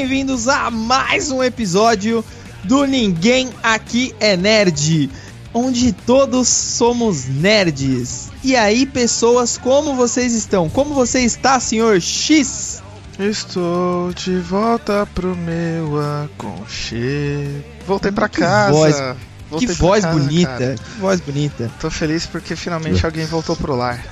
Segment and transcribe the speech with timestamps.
[0.00, 2.24] bem-vindos a mais um episódio
[2.64, 5.10] do Ninguém Aqui é Nerd,
[5.52, 8.30] onde todos somos nerds.
[8.42, 10.70] E aí, pessoas, como vocês estão?
[10.70, 12.82] Como você está, senhor X?
[13.18, 17.62] Estou de volta pro meu aconchego.
[17.86, 18.72] Voltei pra Que casa.
[18.72, 19.16] voz-
[19.50, 20.74] Voltei que pra voz casa, bonita, cara.
[20.76, 21.70] que voz bonita.
[21.78, 24.02] Tô feliz porque finalmente alguém voltou pro lar.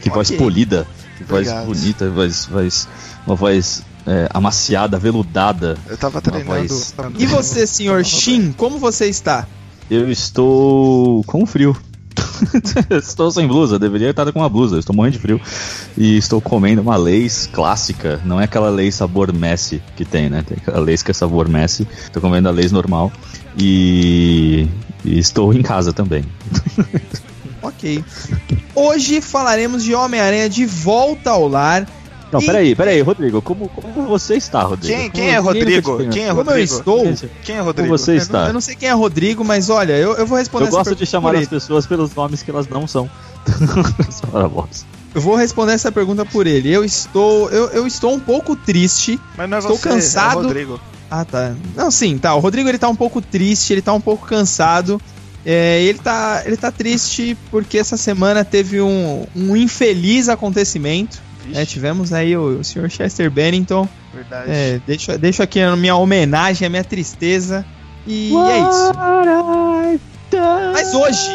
[0.00, 0.38] Que voz Ok.
[0.38, 0.86] polida,
[1.18, 1.66] que voz Obrigado.
[1.66, 2.88] bonita, voz, voz,
[3.26, 5.76] uma voz é, amaciada, veludada.
[5.88, 6.68] Eu tava treinando.
[6.68, 9.46] voz- E você, senhor Shin, como você está?
[9.90, 11.76] Eu estou com frio.
[12.90, 15.40] estou sem blusa, deveria estar com uma blusa, estou morrendo de frio.
[15.96, 20.42] E estou comendo uma Lays clássica, não é aquela Lays sabor Messi que tem, né?
[20.46, 21.86] Tem aquela Lays que é sabor Messi.
[22.04, 23.12] Estou comendo a Lays normal.
[23.58, 24.66] E,
[25.04, 26.24] e estou em casa também.
[27.62, 28.04] Ok.
[28.74, 31.88] Hoje falaremos de Homem-Aranha de volta ao lar.
[32.34, 34.86] Não, E- peraí, peraí, Rodrigo, como, como você está, Rodrigo?
[34.92, 35.96] Quem, Como- quem é Rodrigo?
[36.10, 36.74] Quem é Como eu Rodrigo?
[36.74, 37.02] estou?
[37.44, 37.88] Quem é Como Rodrigo?
[37.96, 38.46] você Eu não, está?
[38.48, 40.90] eu não sei quem é Rodrigo, mas olha, eu, eu vou responder Eu essa gosto
[40.90, 41.50] de pergunta chamar por as ele.
[41.50, 43.08] pessoas pelos nomes que elas não são.
[45.14, 46.70] Eu vou responder essa pergunta por ele.
[46.72, 49.20] Eu estou, eu, eu estou um pouco triste.
[49.36, 50.38] Mas não é Estou você, cansado.
[50.38, 50.80] é o Rodrigo.
[51.10, 51.54] Ah, tá.
[51.76, 52.34] Não, sim, tá.
[52.34, 55.00] O Rodrigo ele tá um pouco triste, ele tá um pouco cansado.
[55.46, 61.22] É, ele, tá, ele tá triste porque essa semana teve um, um infeliz acontecimento.
[61.48, 61.64] Né?
[61.66, 62.88] tivemos aí o, o Sr.
[62.88, 63.88] Chester Bennington.
[64.12, 64.50] verdade.
[64.50, 67.64] É, deixo, deixo aqui a minha homenagem, a minha tristeza.
[68.06, 68.92] E é isso.
[70.72, 71.30] Mas hoje,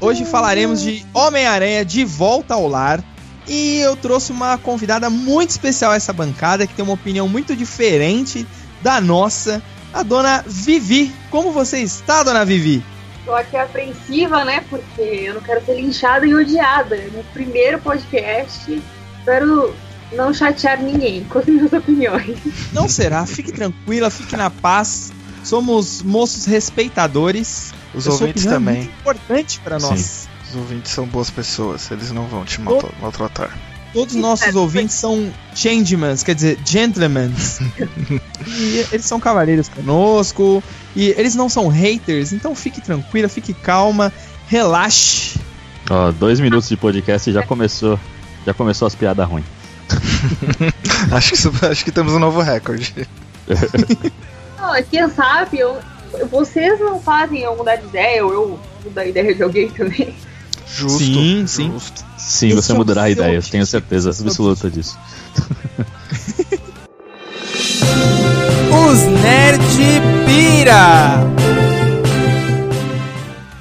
[0.00, 3.02] hoje falaremos de Homem-Aranha de volta ao lar.
[3.46, 7.56] E eu trouxe uma convidada muito especial a essa bancada, que tem uma opinião muito
[7.56, 8.46] diferente
[8.82, 9.62] da nossa,
[9.92, 11.10] a dona Vivi.
[11.30, 12.82] Como você está, dona Vivi?
[13.24, 14.62] Tô aqui apreensiva, né?
[14.68, 16.96] Porque eu não quero ser linchada e odiada.
[17.12, 18.82] No primeiro podcast,
[19.28, 19.74] espero
[20.12, 22.38] não chatear ninguém com as minhas opiniões.
[22.72, 25.12] Não será, fique tranquila, fique na paz.
[25.44, 27.72] Somos moços respeitadores.
[27.94, 28.76] Os sua ouvintes é também.
[28.76, 30.28] muito importante para nós.
[30.48, 31.90] Os ouvintes são boas pessoas.
[31.90, 33.56] Eles não vão te maltra- maltratar.
[33.92, 37.32] Todos os nossos ouvintes são changemans, quer dizer, gentlemen.
[38.46, 40.62] e eles são cavaleiros conosco.
[40.94, 44.12] E eles não são haters, então fique tranquila, fique calma,
[44.46, 45.38] relaxe.
[45.88, 47.98] Ó, dois minutos de podcast e já começou.
[48.48, 49.44] Já começou as piadas ruins.
[51.12, 53.06] acho, que, isso- acho que temos um novo recorde.
[54.56, 55.76] Não, mas quem sabe, eu-
[56.30, 60.14] vocês não fazem eu mudar de ideia, ou eu mudar a ideia de alguém também.
[60.66, 60.98] Justo.
[60.98, 61.70] Sim, sim.
[61.72, 62.02] justo.
[62.16, 64.98] Sim, Esse você mudará a ideia, eu tenho certeza absoluta disso.
[68.72, 69.60] Os Nerd
[70.24, 71.18] Pira!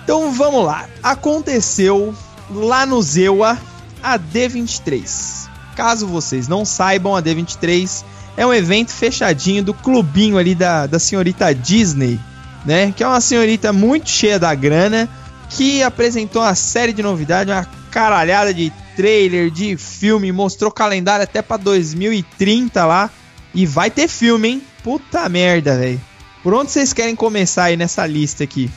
[0.05, 0.85] Então vamos lá.
[1.03, 2.15] Aconteceu
[2.49, 3.57] lá no Zewa
[4.01, 5.47] a D23.
[5.75, 8.03] Caso vocês não saibam, a D23
[8.35, 12.19] é um evento fechadinho do clubinho ali da, da senhorita Disney,
[12.65, 12.93] né?
[12.95, 15.09] Que é uma senhorita muito cheia da grana,
[15.49, 21.41] que apresentou uma série de novidades, uma caralhada de trailer, de filme, mostrou calendário até
[21.41, 23.09] pra 2030 lá.
[23.53, 24.61] E vai ter filme, hein?
[24.83, 26.01] Puta merda, velho.
[26.43, 28.69] Por onde vocês querem começar aí nessa lista aqui?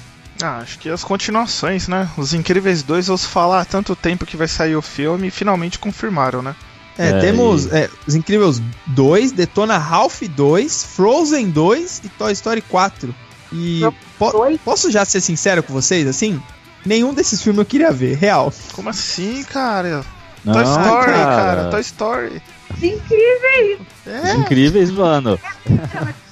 [0.43, 2.09] Ah, acho que as continuações, né?
[2.17, 5.31] Os Incríveis 2, eu ouço falar há tanto tempo que vai sair o filme e
[5.31, 6.55] finalmente confirmaram, né?
[6.99, 12.61] É, É, temos é, Os Incríveis 2, Detona Ralph 2, Frozen 2 e Toy Story
[12.62, 13.15] 4.
[13.53, 13.81] E
[14.19, 14.33] po-
[14.65, 16.41] posso já ser sincero com vocês, assim?
[16.84, 18.53] Nenhum desses filmes eu queria ver, real.
[18.72, 20.05] Como assim, cara?
[20.45, 21.37] Não, Toy Story, cara.
[21.37, 21.71] cara.
[21.71, 22.43] Toy Story.
[22.83, 23.81] Incrível!
[24.07, 25.39] Os incríveis, mano.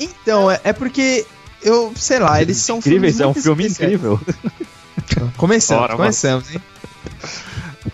[0.01, 1.27] Então, é, é porque
[1.63, 3.93] eu, sei lá, eles são Incríveis filmes é um filme especiais.
[3.93, 4.21] incrível.
[5.37, 6.61] Começamos, Bora, começamos, hein?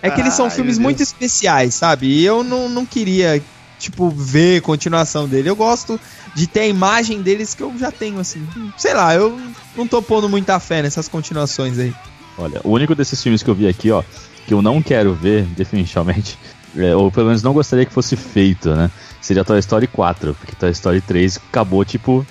[0.02, 2.06] É que eles são Ai, filmes muito especiais, sabe?
[2.06, 3.42] E eu não, não queria,
[3.78, 5.48] tipo, ver continuação dele.
[5.48, 5.98] Eu gosto
[6.34, 8.46] de ter a imagem deles que eu já tenho, assim.
[8.76, 9.40] Sei lá, eu
[9.76, 11.94] não tô pondo muita fé nessas continuações aí.
[12.36, 14.02] Olha, o único desses filmes que eu vi aqui, ó,
[14.46, 16.38] que eu não quero ver, definitivamente,
[16.76, 18.90] é, ou pelo menos não gostaria que fosse feito, né?
[19.20, 22.26] Seria Toy Story 4, porque Toy Story 3 acabou, tipo,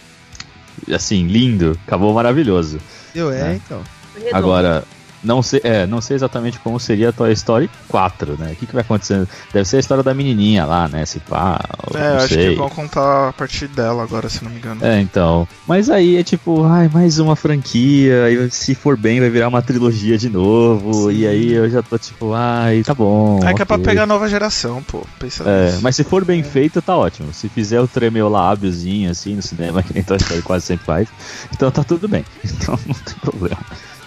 [0.92, 2.80] assim, lindo, acabou maravilhoso.
[3.14, 3.56] Eu, é, É.
[3.56, 3.84] então.
[4.16, 4.36] Redondo.
[4.36, 4.84] Agora,
[5.24, 8.52] não sei, é, não sei exatamente como seria Toy Story 4, né?
[8.52, 9.28] O que, que vai acontecer?
[9.54, 11.06] Deve ser a história da menininha lá, né?
[11.06, 11.60] Se pá,
[11.94, 12.50] É, não acho sei.
[12.52, 14.84] que vão contar a partir dela agora, se não me engano.
[14.86, 15.48] É, então.
[15.68, 19.62] Mas aí é tipo, ai, mais uma franquia, e se for bem vai virar uma
[19.62, 21.18] trilogia de novo, Sim.
[21.18, 23.40] e aí eu já tô tipo, ai, tá bom.
[23.44, 25.06] É, que é pra pegar a nova geração, pô.
[25.20, 25.80] Pensa É, nisso.
[25.82, 27.34] mas se for bem feito, tá ótimo.
[27.34, 30.86] Se fizer o tremer o lábiozinho assim no cinema, que nem Toy Story quase sempre
[30.86, 31.08] faz,
[31.54, 32.24] então tá tudo bem.
[32.64, 33.62] Então não tem problema.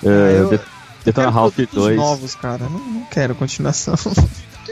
[0.04, 0.60] É, Ah, eu-
[1.06, 1.97] Detona Ralph produtos 2.
[1.97, 2.64] novos, cara.
[2.69, 3.94] Não, não quero continuação.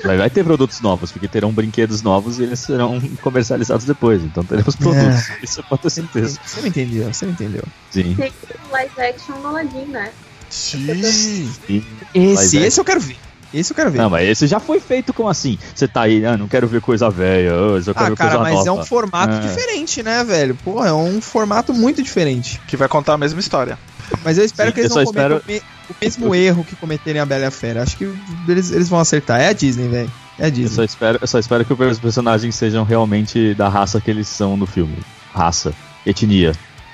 [0.05, 4.23] Vai, vai ter produtos novos, porque terão brinquedos novos e eles serão comercializados depois.
[4.23, 5.31] Então teremos produtos.
[5.43, 6.39] Isso pode ter certeza.
[6.45, 7.63] Você não entendeu, você não entendeu.
[7.93, 8.15] Sim.
[8.17, 8.33] Tem
[8.69, 10.11] o live action do Aladdin, né?
[10.51, 11.49] Sim.
[11.69, 11.83] E-
[12.13, 13.17] Esse, Live esse eu quero ver.
[13.55, 13.99] Esse eu quero ver.
[13.99, 15.59] Não, mas esse já foi feito como assim?
[15.75, 18.31] Você tá aí, ah, não quero ver coisa velha, ah, só quero ah, ver cara,
[18.31, 18.69] coisa mas nova.
[18.69, 19.41] é um formato É.
[19.41, 20.55] diferente, né, velho?
[20.57, 22.61] Porra, é um formato muito diferente.
[22.67, 23.79] Que vai contar a mesma história.
[24.25, 26.65] Mas eu espero Sim, que eles eu não só cometam o me- o mesmo erro
[26.65, 27.83] que cometerem a Bela e a Fera.
[27.83, 28.05] Acho que
[28.49, 29.41] eles, eles vão acertar.
[29.41, 30.11] É a Disney, velho.
[30.39, 30.75] É a Eu Disney.
[30.77, 34.57] só, espero, eu só espero que os personagens sejam realmente da raça que eles são
[34.57, 34.97] no filme.
[35.33, 35.73] Raça,
[36.05, 36.53] etnia.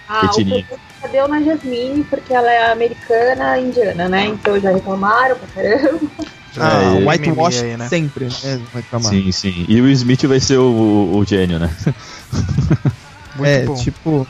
[0.09, 0.65] Ah, Etnia.
[1.05, 4.27] o deu na Jasmine, porque ela é americana indiana, né?
[4.27, 6.01] Então já reclamaram pra caramba.
[6.58, 7.88] Ah, É, whitewash aí, né?
[7.88, 8.61] sempre, né?
[8.73, 9.02] Vai.
[9.02, 9.64] Sim, sim.
[9.69, 11.70] E o Smith vai ser o, o, o gênio, né?
[13.37, 13.75] Muito é, bom.
[13.76, 14.26] tipo,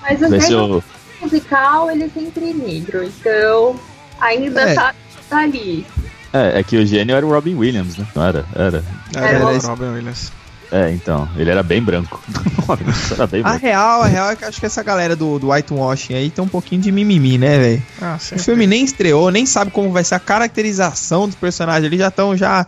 [0.00, 0.82] Mas Vai ser o.
[1.20, 3.02] musical, ele é sempre negro.
[3.04, 3.78] Então,
[4.20, 4.74] ainda É.
[4.74, 4.94] tá,
[5.28, 5.86] tá ali.
[6.32, 8.06] É, é que o gênio era o Robin Williams, né?
[8.14, 8.44] Não era?
[8.54, 8.84] Era.
[9.14, 10.32] Era, Era o Robin Williams.
[10.72, 11.28] É, então.
[11.36, 12.18] Ele era bem branco.
[13.12, 13.58] Era bem a branco.
[13.66, 16.48] real, a real é que acho que essa galera do, do whitewashing aí tem um
[16.48, 17.82] pouquinho de mimimi, né, velho?
[18.00, 21.84] Ah, O filme nem estreou, nem sabe como vai ser a caracterização dos personagens.
[21.84, 22.66] Eles já estão já,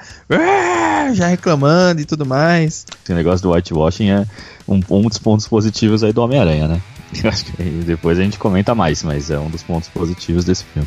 [1.14, 2.84] já reclamando e tudo mais.
[3.02, 4.26] Esse negócio do whitewashing é
[4.68, 6.82] um, um dos pontos positivos aí do Homem-Aranha, né?
[7.22, 10.64] Eu acho que depois a gente comenta mais, mas é um dos pontos positivos desse
[10.64, 10.86] filme.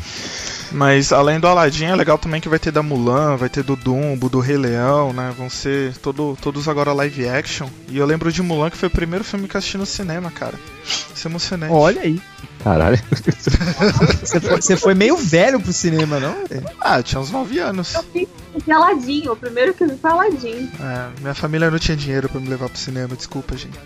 [0.72, 3.76] Mas além do Aladdin, é legal também que vai ter da Mulan, vai ter do
[3.76, 5.32] Dumbo, do Rei Leão, né?
[5.36, 7.68] Vão ser todo, todos agora live action.
[7.88, 10.30] E eu lembro de Mulan, que foi o primeiro filme que eu assisti no cinema,
[10.30, 10.54] cara.
[10.84, 11.72] Isso é emocionante.
[11.72, 12.20] Olha aí.
[12.62, 12.98] Caralho.
[14.20, 16.46] Você foi, você foi meio velho pro cinema, não?
[16.46, 16.66] velho?
[16.80, 17.94] Ah, tinha uns 9 anos.
[17.94, 18.04] Eu
[18.54, 20.70] esse Aladdin, o primeiro que eu vi foi Aladdin.
[20.80, 23.78] É, minha família não tinha dinheiro pra me levar pro cinema, desculpa, gente.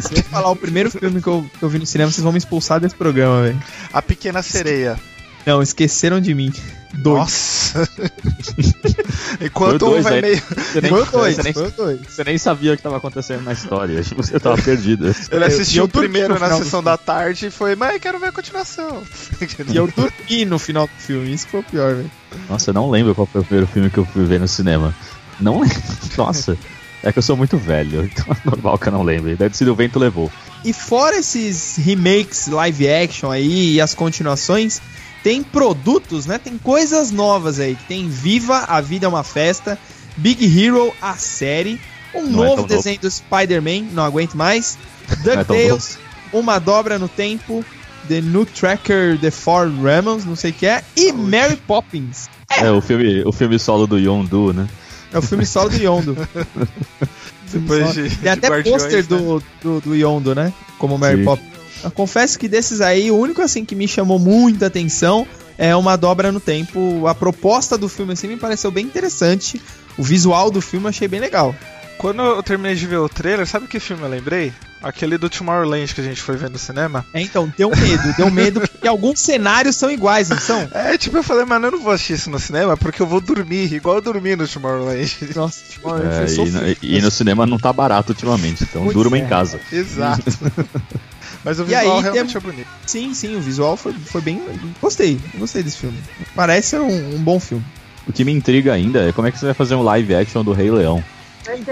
[0.00, 2.32] Se eu falar o primeiro filme que eu, que eu vi no cinema, vocês vão
[2.32, 3.62] me expulsar desse programa, velho.
[3.92, 4.98] A Pequena Sereia.
[5.46, 6.52] Não, esqueceram de mim.
[6.94, 7.18] Dois.
[7.18, 7.88] Nossa!
[9.40, 10.22] Enquanto Foi um dois, vai aí.
[10.22, 10.42] meio.
[10.42, 12.00] Você nem, Foi o dois, você nem- dois.
[12.08, 14.02] você nem sabia o que estava acontecendo na história.
[14.16, 15.06] Você tava perdido.
[15.06, 18.26] Ele Eu- assistiu eu o primeiro na sessão da tarde e foi, mãe, quero ver
[18.28, 19.02] a continuação.
[19.72, 22.10] E eu dormi no final do filme, isso que foi o pior, velho.
[22.48, 24.94] Nossa, eu não lembro qual foi o primeiro filme que eu fui ver no cinema.
[25.40, 25.82] Não lembro.
[26.16, 26.56] Nossa.
[27.02, 29.34] É que eu sou muito velho, então é normal que eu não lembre.
[29.36, 30.30] Deve ser o vento levou.
[30.64, 34.80] E fora esses remakes live action aí e as continuações,
[35.24, 36.38] tem produtos, né?
[36.38, 37.76] Tem coisas novas aí.
[37.88, 39.78] Tem Viva, A Vida é uma Festa,
[40.18, 41.80] Big Hero, a série,
[42.14, 44.76] um Não é novo tão desenho do Spider-Man, não aguento mais,
[45.10, 45.98] é DuckTales,
[46.30, 47.64] Uma Dobra no Tempo,
[48.06, 52.28] The New Tracker, The Four Ramos, não sei o que é, e Mary Poppins.
[52.50, 54.68] É, o filme, o filme solo do Yondu, né?
[55.10, 56.16] É o filme solo do Yondo.
[57.50, 59.08] Depois de- Tem de até Guardiões, pôster né?
[59.08, 60.52] do, do, do Yondo, né?
[60.78, 61.24] Como Mary Sim.
[61.24, 61.53] Poppins.
[61.84, 65.26] Eu confesso que desses aí, o único assim que me chamou muita atenção
[65.58, 67.06] é uma dobra no tempo.
[67.06, 69.60] A proposta do filme assim me pareceu bem interessante.
[69.96, 71.54] O visual do filme eu achei bem legal.
[71.98, 74.52] Quando eu terminei de ver o trailer, sabe que filme eu lembrei?
[74.82, 77.06] Aquele do Tomorrowland que a gente foi ver no cinema.
[77.14, 80.68] É, então, deu medo, deu medo porque alguns cenários são iguais, não são?
[80.74, 83.20] É, tipo, eu falei, mano, eu não vou assistir isso no cinema porque eu vou
[83.20, 85.16] dormir, igual eu dormi no Tomorrowland.
[85.34, 88.94] Nossa, tipo, eu É, fui e, e no cinema não tá barato ultimamente, então Pois
[88.94, 89.20] durma é.
[89.20, 89.58] em casa.
[89.72, 90.24] Exato.
[91.44, 92.68] Mas o visual aí, realmente tem- é bonito.
[92.86, 94.40] Sim, sim, o visual foi, foi bem.
[94.80, 95.98] Gostei, gostei desse filme.
[96.34, 97.64] Parece ser um, um bom filme.
[98.06, 100.42] O que me intriga ainda é como é que você vai fazer um live action
[100.42, 101.02] do Rei Leão.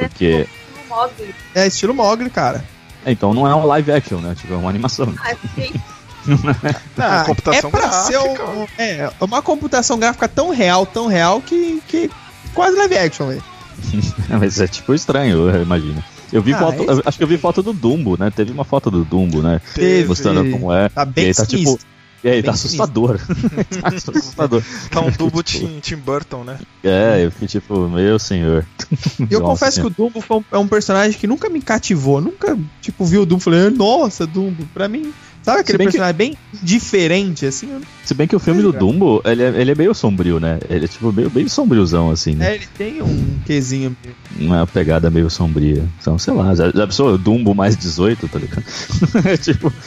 [0.09, 0.47] Porque.
[1.55, 2.62] É estilo Mogli, cara.
[3.05, 4.35] É, então não é um live action, né?
[4.38, 5.12] Tipo, é uma animação.
[5.19, 5.73] Ah, sim.
[6.99, 8.02] Ah, computação é pra gráfica.
[8.07, 12.09] ser um- é, uma computação gráfica tão real, tão real que, que
[12.55, 13.43] quase live action, velho.
[14.38, 16.02] Mas é tipo estranho, eu imagino.
[16.33, 18.31] Eu vi Ah, foto, é eu acho que eu vi foto do Dumbo, né?
[18.31, 19.61] Teve uma foto do Dumbo, né?
[19.75, 20.09] Teve.
[20.09, 20.89] Mostrando como é.
[20.89, 21.79] Tá bem e aí tá tipo.
[22.25, 23.19] E aí, Bem tá assustador.
[23.83, 24.62] tá assustador.
[24.91, 26.59] Tá um tubo Tim, Tim Burton, né?
[26.85, 28.65] É, eu fiquei tipo, meu senhor.
[29.19, 31.61] E eu Nossa confesso que o Dumbo foi um, é um personagem que nunca me
[31.61, 32.21] cativou.
[32.21, 34.65] Nunca, tipo, vi o Dumbo e falei, nossa, Dumbo.
[34.73, 35.12] Pra mim,
[35.43, 37.81] sabe aquele bem que- personagem bem diferente, assim?
[38.05, 38.73] Se bem que o filme do.
[38.73, 40.59] Dumbo, ele é, ele é meio sombrio, né?
[40.69, 42.53] Ele é tipo meio, bem sombriozão, assim, né?
[42.53, 43.97] É, ele tem um quezinho.
[44.39, 45.85] Uma pegada meio sombria.
[46.01, 48.65] Então, sei lá, já, já pensou Dumbo mais 18, tá ligado?
[49.29, 49.73] É tipo.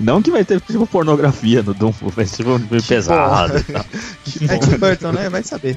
[0.00, 3.58] Não que vai ter tipo pornografia no Dumbo, mas tipo meio pesado.
[3.58, 5.28] É Tim Burton, né?
[5.28, 5.76] Vai saber.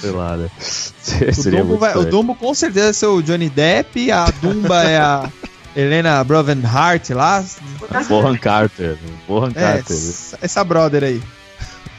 [0.00, 0.50] Sei lá, né?
[0.58, 2.04] O Seria Dumbo, muito vai- o.
[2.04, 5.30] Dumbo com certeza é seu Johnny Depp, a Dumba é a
[5.76, 7.44] Helena Broven Hart lá.
[8.08, 8.96] Bohan Carter.
[9.26, 9.96] Bohan É, Carter.
[10.40, 11.22] essa, brother aí.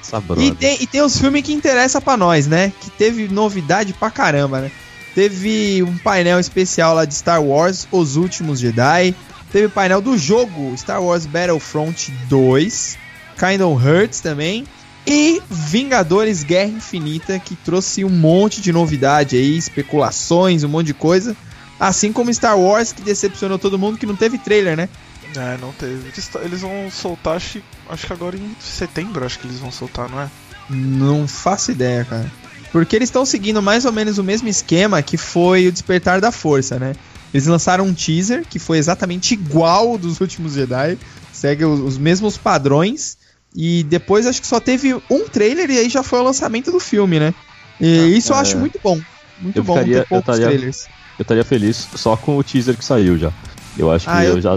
[0.02, 0.56] Essa E brother.
[0.56, 2.72] tem, e tem os filmes que interessam pra nós, né?
[2.82, 4.72] Que teve novidade pra caramba, né?
[5.14, 9.16] Teve um painel especial lá de Star Wars, Os Últimos Jedi.
[9.52, 12.98] Teve painel do jogo Star Wars Battlefront 2.
[13.38, 14.66] Kingdom Hearts também.
[15.08, 20.94] E Vingadores Guerra Infinita, que trouxe um monte de novidade aí, especulações, um monte de
[20.96, 21.36] coisa.
[21.80, 24.88] Assim como Star Wars, que decepcionou todo mundo, que não teve trailer, né?
[25.36, 26.08] É, não teve.
[26.08, 30.10] Eles, eles vão soltar, acho, acho que agora em setembro, acho que eles vão soltar,
[30.10, 30.30] não é?
[30.70, 32.32] Não faço ideia, cara.
[32.72, 36.32] Porque eles estão seguindo mais ou menos o mesmo esquema que foi o Despertar da
[36.32, 36.94] Força, né?
[37.34, 40.98] Eles lançaram um teaser que foi exatamente igual ao dos últimos Jedi,
[41.34, 43.18] segue os, os mesmos padrões.
[43.54, 46.80] E depois acho que só teve um trailer e aí já foi o lançamento do
[46.80, 47.34] filme, né?
[47.80, 48.40] E Ah, isso eu é.
[48.40, 49.00] acho muito bom.
[49.40, 50.88] Muito Eu bom ficaria- ter poucos eu estaria- trailers.
[51.18, 53.32] Eu estaria feliz só com o teaser que saiu já.
[53.78, 54.56] Eu acho que Ah, eu, eu, já.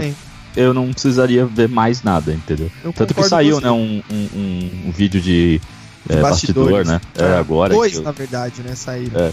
[0.55, 2.69] Eu não precisaria ver mais nada, entendeu?
[2.83, 4.29] Eu Tanto que saiu, né, um, um,
[4.87, 5.61] um- vídeo de,
[6.09, 6.99] é, bastidor, né?
[7.17, 7.73] É, É, agora.
[7.73, 8.75] Dois, que eu- na verdade, né?
[8.75, 9.19] Saíram.
[9.19, 9.31] É.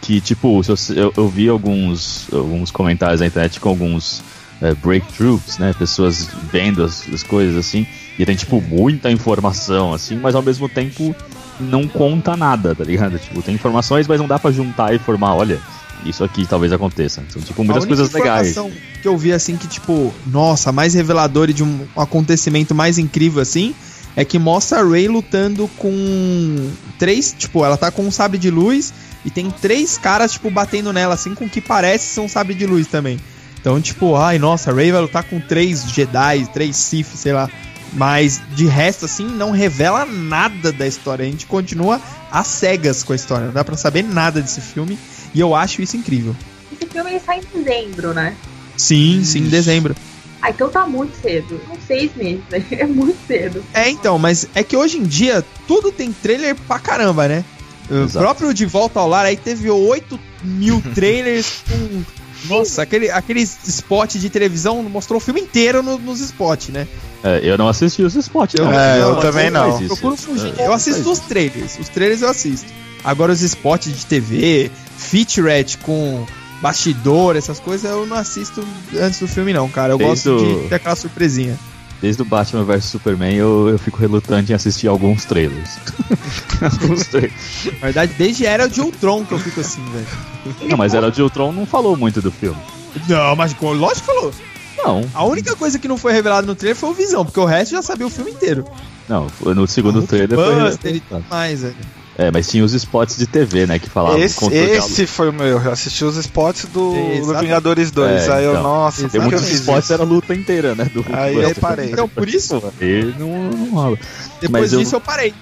[0.00, 0.60] que tipo,
[0.96, 4.20] eu, eu vi alguns, alguns comentários na internet com alguns
[4.60, 5.72] é, breakthroughs, né?
[5.78, 7.86] Pessoas vendo as, as coisas assim,
[8.18, 11.14] e tem tipo muita informação, assim, mas ao mesmo tempo
[11.60, 13.16] não conta nada, tá ligado?
[13.18, 15.60] Tipo, tem informações, mas não dá pra juntar e formar, olha,
[16.04, 17.22] isso aqui talvez aconteça.
[17.28, 18.54] São tipo muitas a coisas legais.
[19.00, 23.42] que eu vi assim que, tipo, nossa, mais revelador e de um acontecimento mais incrível
[23.42, 23.74] assim,
[24.16, 28.50] é que mostra a Rey lutando com três, tipo, ela tá com um sabre de
[28.50, 28.92] luz
[29.24, 32.54] e tem três caras, tipo, batendo nela, assim, com o que parece ser um sabre
[32.54, 33.18] de luz também.
[33.60, 37.48] Então, tipo, ai, nossa, a Rey vai lutar com três Jedi, três Sith, sei lá.
[37.92, 41.24] Mas de resto, assim, não revela nada da história.
[41.24, 43.46] A gente continua às cegas com a história.
[43.46, 44.98] Não dá pra saber nada desse filme.
[45.34, 46.34] E eu acho isso incrível.
[46.72, 48.34] Esse filme ele sai em dezembro, né?
[48.76, 49.94] Sim, sim, em dezembro.
[50.40, 51.60] Ah, então tá muito cedo.
[51.66, 52.64] São seis meses, né?
[52.72, 53.62] É muito cedo.
[53.72, 57.44] É, então, mas é que hoje em dia tudo tem trailer pra caramba, né?
[57.90, 58.18] O Exato.
[58.24, 62.02] próprio De Volta ao Lar aí teve 8 mil trailers com.
[62.48, 66.88] Nossa, aquele, aquele spot de televisão mostrou o filme inteiro no- nos spots, né?
[67.22, 68.56] É, eu não assisti os spots.
[68.58, 68.72] Eu- não.
[68.72, 69.86] É, eu não, também Não.
[69.86, 70.52] Procuro fugir.
[70.58, 71.78] É, Eu assisto faz os trailers.
[71.78, 72.66] Os trailers eu assisto.
[73.04, 76.26] Agora os spots de TV, featurette com
[76.60, 78.64] bastidor, essas coisas, eu não assisto
[78.96, 79.92] antes do filme, não, cara.
[79.92, 81.58] Eu Desde gosto de ter aquela surpresinha.
[82.00, 85.78] Desde o Batman vs Superman eu, eu fico relutante em assistir alguns trailers.
[86.60, 87.32] alguns trailers.
[87.64, 90.68] Na verdade, desde Era de Ultron que eu fico assim, velho.
[90.68, 92.60] Não, mas era o Ultron não falou muito do filme.
[93.08, 94.34] Não, mas lógico que falou.
[94.76, 97.44] Não, A única coisa que não foi revelada no trailer foi o Visão, porque o
[97.44, 98.64] resto já sabia o filme inteiro.
[99.08, 100.54] não, foi no segundo trailer foi.
[100.60, 101.76] Buster e tudo mais, velho.
[102.18, 105.58] É, mas tinha os spots de TV, né, que falavam Esse, esse foi o meu.
[105.62, 107.40] Eu assisti os spots do, do Exatamente.
[107.40, 108.10] Vingadores 2.
[108.28, 108.62] É, aí eu, então.
[108.62, 109.92] nossa, Tem eu Muitos spots isso?
[109.94, 110.84] era a luta inteira, né?
[110.92, 111.90] Do Aí eu parei.
[111.90, 113.96] Então, por isso, aí não, não rola.
[114.40, 115.32] depois mas eu- disso eu parei.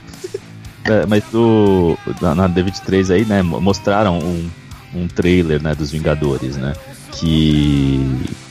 [0.85, 4.49] É, mas o, na, na D23 aí, né, mo- mostraram um,
[4.95, 6.73] um trailer, né, dos Vingadores, né,
[7.12, 8.00] que,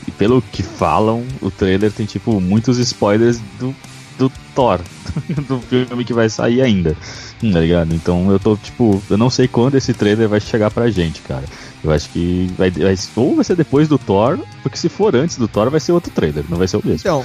[0.06, 3.74] e pelo que falam, o trailer tem, tipo, muitos spoilers do,
[4.18, 4.78] do Thor,
[5.48, 6.94] do filme que vai sair ainda,
[7.52, 7.94] tá ligado?
[7.94, 11.44] Então eu tô, tipo, eu não sei quando esse trailer vai chegar pra gente, cara.
[11.82, 15.38] Eu acho que vai, vai, ou vai ser depois do Thor, porque se for antes
[15.38, 17.00] do Thor vai ser outro trailer, não vai ser o mesmo.
[17.00, 17.24] Então,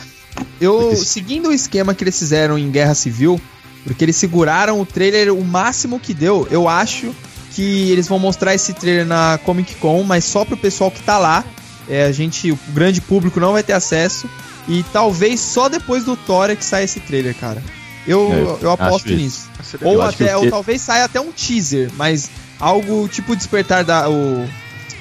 [0.60, 3.40] eu, seguindo o esquema que eles fizeram em Guerra Civil,
[3.84, 7.14] porque eles seguraram o trailer o máximo que deu, eu acho
[7.54, 11.18] que eles vão mostrar esse trailer na Comic Con, mas só pro pessoal que tá
[11.18, 11.44] lá.
[11.88, 14.30] É, a gente, o grande público não vai ter acesso.
[14.68, 17.64] E talvez só depois do Thor é que sai esse trailer, cara.
[18.08, 18.32] Eu,
[18.62, 19.50] É, eu aposto acho isso.
[19.70, 19.78] nisso.
[19.82, 23.36] Ou, Eu que até, o que- ou talvez saia até um teaser, mas algo tipo
[23.36, 24.48] despertar da, o-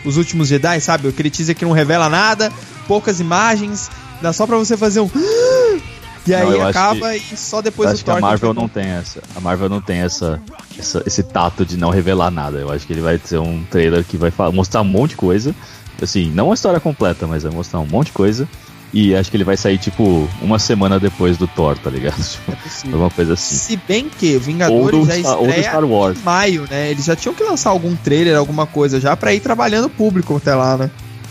[0.04, 1.08] os últimos Jedi, sabe?
[1.08, 2.50] Aquele teaser que não revela nada,
[2.88, 3.90] poucas imagens,
[4.22, 5.10] dá só pra você fazer um.
[6.26, 8.22] E Não, aí eu acho acaba e só depois Eu acho que a Thor.
[8.22, 9.22] Marvel gente vai não tem essa.
[9.36, 10.40] A Marvel não tem essa,
[10.78, 12.56] essa- esse tato de não revelar nada.
[12.56, 15.54] Eu acho que ele vai ser um trailer que vai mostrar um monte de coisa.
[16.00, 18.48] Assim, não a história completa, mas vai mostrar um monte de coisa.
[18.96, 22.22] E acho que ele vai sair, tipo, uma semana depois do Thor, tá ligado?
[22.22, 22.92] Tipo, É possível.
[22.92, 23.56] alguma coisa assim.
[23.56, 26.18] Se bem que Ou Vingadores do, já Star, ou do estreia Star Wars.
[26.18, 26.90] em maio, né?
[26.92, 30.36] Eles já tinham que lançar algum trailer, alguma coisa já pra ir trabalhando o público
[30.36, 30.90] até lá, né?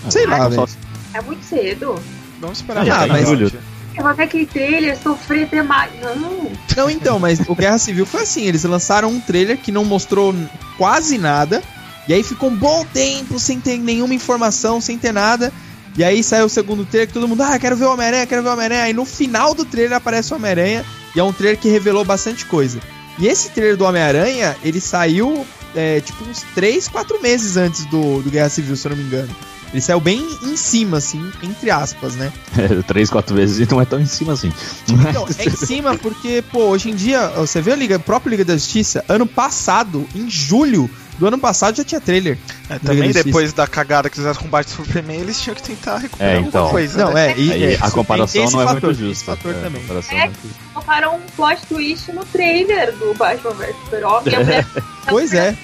[0.10, 0.68] Sei lá, Só- velho.
[1.14, 1.96] É muito cedo.
[2.42, 3.50] Vamos esperar Ah, tá em julho.
[3.96, 5.92] Eu vou ver aquele trailer, sofrer até mais.
[6.02, 6.52] Não.
[6.76, 10.36] Não, então, mas o Guerra Civil foi assim: eles lançaram um trailer que não mostrou
[10.78, 11.64] quase nada,
[12.10, 15.54] e aí ficou um bom tempo sem ter nenhuma informação, sem ter nada.
[15.96, 18.42] E aí saiu o segundo trailer que todo mundo, ah, quero ver o Homem-Aranha, quero
[18.42, 18.84] ver o Homem-Aranha.
[18.84, 20.84] Aí no final do trailer aparece o Homem-Aranha,
[21.16, 22.80] e é um trailer que revelou bastante coisa.
[23.20, 25.46] E esse trailer do Homem-Aranha, ele saiu
[25.76, 29.04] é, tipo uns 3, 4 meses antes do, do Guerra Civil, se eu não me
[29.04, 29.30] engano.
[29.74, 32.32] Ele saiu bem em cima, assim, entre aspas, né?
[32.86, 34.54] Três, quatro vezes e não é tão em cima assim.
[34.88, 38.30] Então, é em cima porque, pô, hoje em dia, você vê a Liga, a própria
[38.30, 42.38] Liga da Justiça, ano passado, em julho, do ano passado já tinha trailer.
[42.70, 45.98] É, também depois da cagada que fizeram com o Batman Superman, eles tinham que tentar
[45.98, 46.62] recuperar É, então.
[46.64, 47.06] alguma coisa.
[47.06, 47.32] Não, né?
[47.32, 49.12] é, e, é, a comparação não é fator, muito justa.
[49.12, 49.82] Esse fator É, a também.
[49.82, 50.26] comparação É.
[50.26, 50.32] é
[50.74, 54.34] Colocaram um plot twist no trailer do Batman vs Super-Homem.
[55.08, 55.56] Pois é.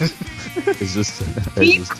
[0.00, 1.24] É justo.
[1.56, 1.96] É justo.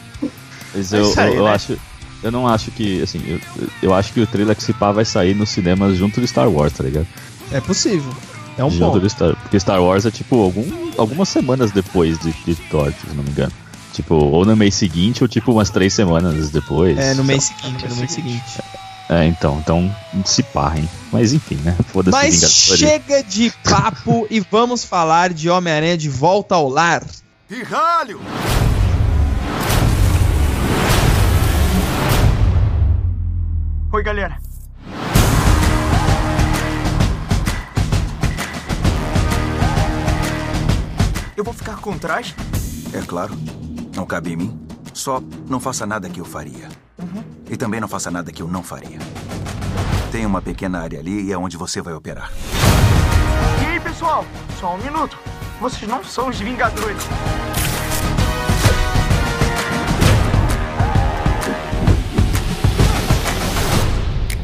[0.75, 1.50] Mas eu, sair, eu, eu né?
[1.53, 1.79] acho.
[2.23, 3.21] Eu não acho que, assim,
[3.59, 6.26] eu, eu acho que o trailer que se pá vai sair nos cinemas junto do
[6.26, 7.07] Star Wars, tá ligado?
[7.53, 8.12] É possível.
[8.58, 9.00] É um junto ponto.
[9.00, 10.64] do Star, porque Star Wars é tipo algum,
[10.96, 13.52] algumas semanas depois de, de Thor, se não me engano.
[13.92, 16.98] Tipo, ou no mês seguinte, ou tipo umas três semanas depois.
[16.98, 18.62] É, no mês seguinte, no no mês seguinte.
[19.08, 19.94] É, então, então
[20.25, 20.44] se
[20.75, 20.88] hein?
[21.12, 21.76] Mas enfim, né?
[21.88, 27.04] Foda-se Mas chega de papo e vamos falar de Homem-Aranha de volta ao lar.
[27.48, 28.20] Pirralho!
[33.92, 34.46] Oi, galera.
[41.37, 42.35] Eu vou ficar com trás?
[42.95, 43.35] É claro.
[43.95, 44.66] Não cabe em mim.
[44.95, 46.69] Só não faça nada que eu faria.
[47.50, 48.99] E também não faça nada que eu não faria.
[50.11, 52.33] Tem uma pequena área ali e é onde você vai operar.
[53.61, 54.25] E aí, pessoal?
[54.59, 55.19] Só um minuto.
[55.61, 57.02] Vocês não são os Vingadores.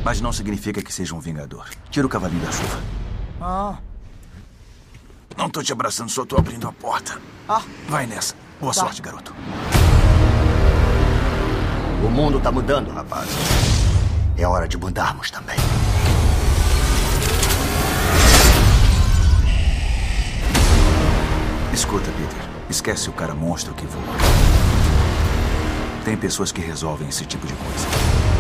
[0.05, 1.71] Mas não significa que seja um vingador.
[1.91, 2.81] Tira o cavalinho da chuva.
[3.41, 3.79] Ah.
[5.37, 7.21] Não tô te abraçando, só tô abrindo a porta.
[7.49, 7.63] Ah.
[7.89, 8.35] Vai nessa.
[8.61, 9.35] Boa sorte, garoto.
[12.05, 13.29] O mundo tá mudando, rapaz.
[14.37, 15.57] É hora de mudarmos também.
[21.73, 22.49] Escuta, Peter.
[22.69, 24.17] Esquece o cara monstro que voa.
[26.05, 27.87] Tem pessoas que resolvem esse tipo de coisa.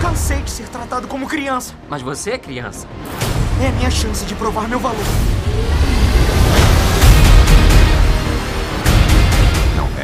[0.00, 1.74] Cansei de ser tratado como criança.
[1.88, 2.86] Mas você é criança.
[3.62, 4.98] É a minha chance de provar meu valor.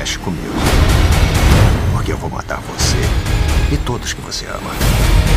[0.08, 0.54] Mexe comigo.
[1.92, 2.96] Porque eu vou matar você
[3.70, 5.27] e todos que você ama.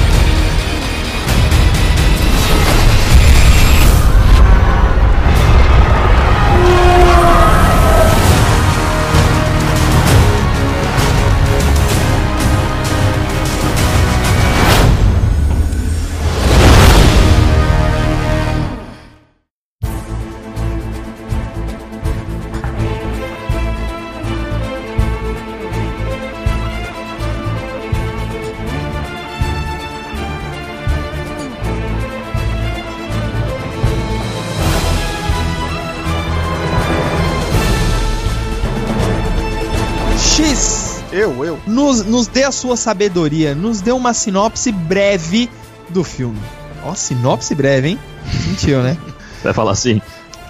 [41.22, 41.60] Eu, eu.
[41.68, 45.52] nos, nos dê a sua sabedoria, nos dê uma sinopse breve
[45.88, 46.42] do filme.
[46.84, 48.00] Ó, sinopse breve, hein?
[48.48, 48.98] Mentiu, né?
[49.44, 50.02] Vai falar assim: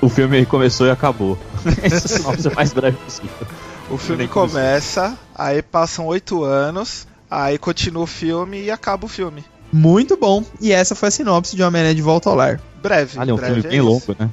[0.01, 1.37] o filme começou e acabou.
[1.83, 3.47] Essa sinopse é mais breve possível.
[3.89, 9.43] O filme começa, aí passam oito anos, aí continua o filme e acaba o filme.
[9.73, 10.41] Muito bom.
[10.61, 12.61] E essa foi a sinopse de Homem-Aranha de volta ao lar.
[12.81, 13.19] Breve.
[13.19, 13.89] Olha, é um breve filme é bem isso.
[13.89, 14.29] longo, né?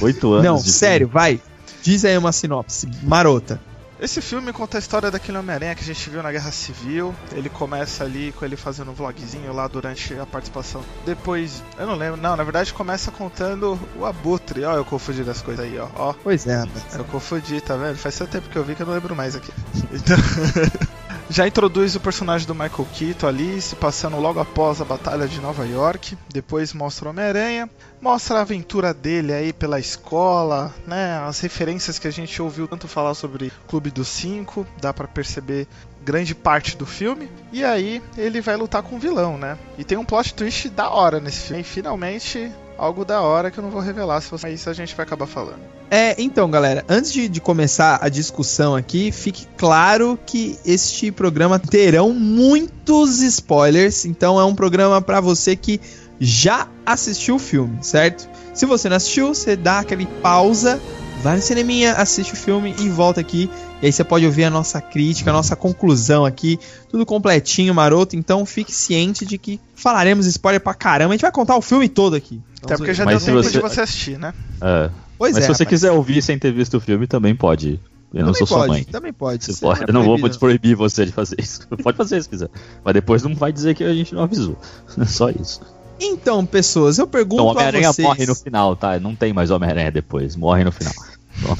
[0.00, 0.44] Oito anos.
[0.44, 1.40] Não, de sério, vai.
[1.82, 3.60] Diz aí uma sinopse marota.
[3.98, 7.14] Esse filme conta a história daquele Homem-Aranha que a gente viu na Guerra Civil.
[7.32, 10.82] Ele começa ali com ele fazendo um vlogzinho lá durante a participação.
[11.04, 14.64] Depois, eu não lembro, não, na verdade começa contando o Abutre.
[14.64, 15.88] Ó, eu confundi das coisas aí, ó.
[15.96, 16.12] ó.
[16.12, 16.94] Pois é, rapaz.
[16.94, 17.96] Eu confundi, tá vendo?
[17.96, 19.52] Faz tanto tempo que eu vi que eu não lembro mais aqui.
[19.92, 20.16] Então,
[21.28, 25.40] já introduz o personagem do Michael Keaton ali, se passando logo após a Batalha de
[25.40, 26.16] Nova York.
[26.32, 27.68] Depois mostra o Homem-Aranha,
[28.00, 31.18] mostra a aventura dele aí pela escola, né?
[31.26, 35.66] As referências que a gente ouviu tanto falar sobre Clube dos Cinco, dá pra perceber
[36.04, 37.28] grande parte do filme.
[37.52, 39.58] E aí ele vai lutar com o vilão, né?
[39.76, 41.62] E tem um plot twist da hora nesse filme.
[41.62, 44.48] E finalmente algo da hora que eu não vou revelar, se você...
[44.50, 45.60] isso a gente vai acabar falando.
[45.90, 51.58] É, então, galera, antes de, de começar a discussão aqui, fique claro que este programa
[51.58, 54.04] terão muitos spoilers.
[54.04, 55.80] Então, é um programa pra você que
[56.18, 58.28] já assistiu o filme, certo?
[58.54, 60.80] Se você não assistiu, você dá aquele pausa,
[61.22, 63.50] vai no cineminha, assiste o filme e volta aqui.
[63.82, 66.58] E aí você pode ouvir a nossa crítica, a nossa conclusão aqui,
[66.88, 68.16] tudo completinho, maroto.
[68.16, 71.12] Então, fique ciente de que falaremos spoiler pra caramba.
[71.12, 72.40] A gente vai contar o filme todo aqui.
[72.66, 74.32] Até porque já Mas deu tempo você- de você assistir, né?
[74.60, 74.90] É.
[75.18, 75.68] Pois Mas é, se você rapaz.
[75.68, 77.80] quiser ouvir sem ter visto o filme, também pode.
[78.14, 78.84] Eu não Também sou sua pode, mãe.
[78.84, 79.44] Também pode.
[79.44, 79.80] Você pode.
[79.82, 80.38] é Eu não vou proibido.
[80.38, 81.66] proibir você de fazer isso.
[81.82, 82.48] Pode fazer se quiser.
[82.84, 84.56] Mas depois não vai dizer que a gente não avisou.
[85.06, 85.60] Só isso.
[86.00, 88.06] Então, pessoas, eu pergunto Então, a Homem-Aranha vocês.
[88.06, 89.00] morre no final, tá?
[89.00, 90.36] Não tem mais Homem-Aranha depois.
[90.36, 90.92] Morre no final.
[91.38, 91.54] Então.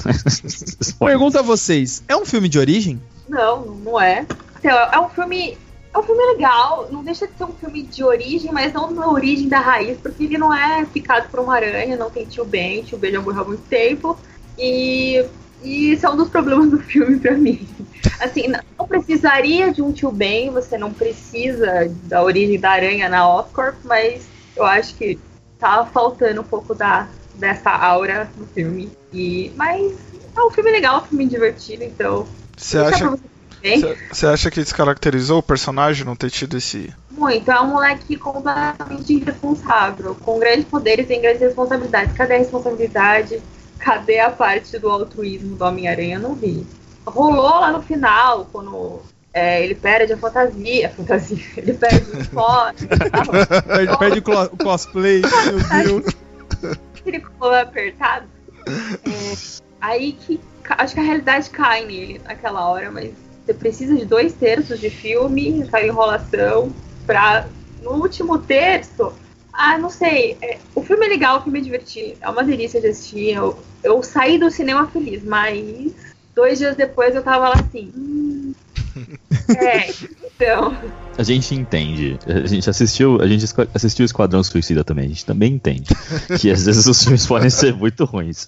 [1.06, 2.98] Pergunto a vocês, é um filme de origem?
[3.28, 4.24] Não, não é.
[4.58, 5.58] Então, é um filme.
[5.96, 9.10] É um filme legal, não deixa de ser um filme de origem, mas não na
[9.10, 12.82] origem da raiz, porque ele não é picado por uma aranha, não tem tio Ben,
[12.82, 14.18] tio Ben já morreu há muito tempo.
[14.58, 15.24] E
[15.62, 17.66] E isso é um dos problemas do filme pra mim.
[18.20, 18.46] Assim,
[18.78, 23.76] não precisaria de um tio Ben, você não precisa da origem da aranha na Oscorp,
[23.82, 25.18] mas eu acho que
[25.58, 28.90] tava faltando um pouco da, dessa aura no filme.
[29.12, 29.96] E, mas
[30.36, 32.26] é um filme legal, um filme divertido, então.
[32.54, 33.22] Você acha, você
[34.26, 36.92] acha que descaracterizou o personagem não ter tido esse.
[37.10, 40.14] Muito, é um moleque completamente irresponsável.
[40.14, 42.14] Com grandes poderes e grandes responsabilidades.
[42.14, 43.42] Cadê a responsabilidade?
[43.78, 46.16] Cadê a parte do altruísmo do Homem-Aranha?
[46.16, 46.66] Eu não vi.
[47.06, 49.00] Rolou lá no final, quando
[49.32, 52.86] é, ele perde a fantasia, a fantasia, ele perde o foto.
[53.68, 56.14] perde, perde o cosplay, meu Deus.
[57.06, 58.26] Ele ficou apertado.
[58.66, 63.12] É, aí que acho que a realidade cai nele naquela hora, mas
[63.46, 66.72] você precisa de dois terços de filme, aquela enrolação,
[67.06, 67.46] pra
[67.80, 69.12] no último terço.
[69.52, 70.36] Ah, não sei.
[70.42, 72.18] É, o filme é legal, o filme é divertido.
[72.20, 73.34] É uma delícia de assistir.
[73.34, 75.94] Eu, eu saí do cinema feliz, mas
[76.34, 77.92] dois dias depois eu tava lá assim.
[77.96, 78.52] Hum,
[79.56, 79.92] é,
[80.36, 80.76] então.
[81.18, 82.18] A gente entende.
[82.26, 85.06] A gente assistiu, a gente assistiu Esquadrão Suicida também.
[85.06, 85.88] A gente também entende
[86.38, 88.46] que às vezes os filmes podem ser muito ruins.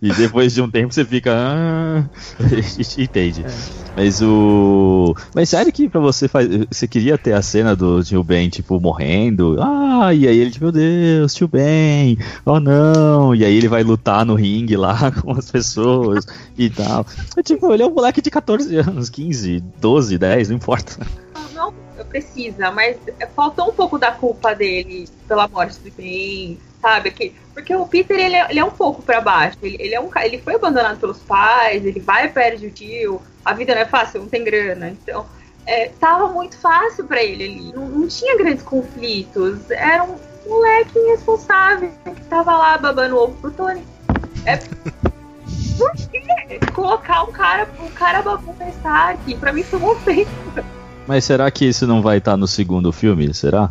[0.00, 2.04] E depois de um tempo você fica, ah,
[2.38, 3.42] a gente entende.
[3.42, 3.82] É.
[3.96, 8.22] Mas o, mas sério que para você faz, você queria ter a cena do tio
[8.22, 9.56] Ben tipo morrendo?
[9.60, 12.18] Ah, e aí ele tipo, meu Deus, tio Ben.
[12.44, 13.34] Oh não.
[13.34, 16.26] E aí ele vai lutar no ringue lá com as pessoas
[16.58, 17.06] e tal.
[17.36, 21.21] É, tipo, ele é um moleque de 14 anos, 15, 12, 10, não importa
[22.04, 22.96] precisa, mas
[23.34, 27.10] faltou um pouco da culpa dele pela morte do Ben, sabe?
[27.10, 29.58] Que, porque o Peter, ele é, ele é um pouco para baixo.
[29.62, 33.22] Ele, ele, é um, ele foi abandonado pelos pais, ele vai e perde o tio.
[33.44, 34.88] A vida não é fácil, não tem grana.
[34.90, 35.26] Então,
[35.66, 37.72] é, tava muito fácil para ele ali.
[37.72, 39.70] Não, não, tinha grandes conflitos.
[39.70, 43.86] Era um moleque irresponsável que tava lá babando ovo pro Tony.
[44.44, 44.56] É.
[45.78, 46.60] Por quê?
[46.74, 50.81] Colocar um cara, um cara babu aqui, pra mim foi uma ofensa.
[51.06, 53.32] Mas será que isso não vai estar tá no segundo filme?
[53.34, 53.70] Será?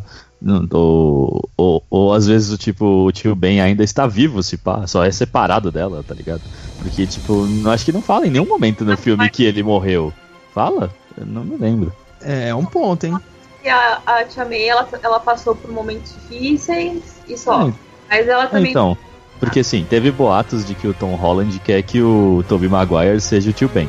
[0.72, 4.88] Ou, ou, ou, às vezes o tipo, o tio Ben ainda está vivo, se pá,
[4.88, 6.42] só é separado dela, tá ligado?
[6.80, 10.12] Porque, tipo, acho que não fala em nenhum momento no filme que ele morreu.
[10.54, 10.92] Fala?
[11.16, 11.94] Eu não me lembro.
[12.22, 13.18] É, é um ponto, hein?
[13.64, 17.70] E a, a Tia May, ela, ela passou por momentos difíceis e só.
[17.70, 17.74] É.
[18.10, 18.72] Mas ela também.
[18.72, 18.98] Então,
[19.40, 23.52] porque assim, teve boatos de que o Tom Holland quer que o Tobey Maguire seja
[23.52, 23.88] o tio Ben.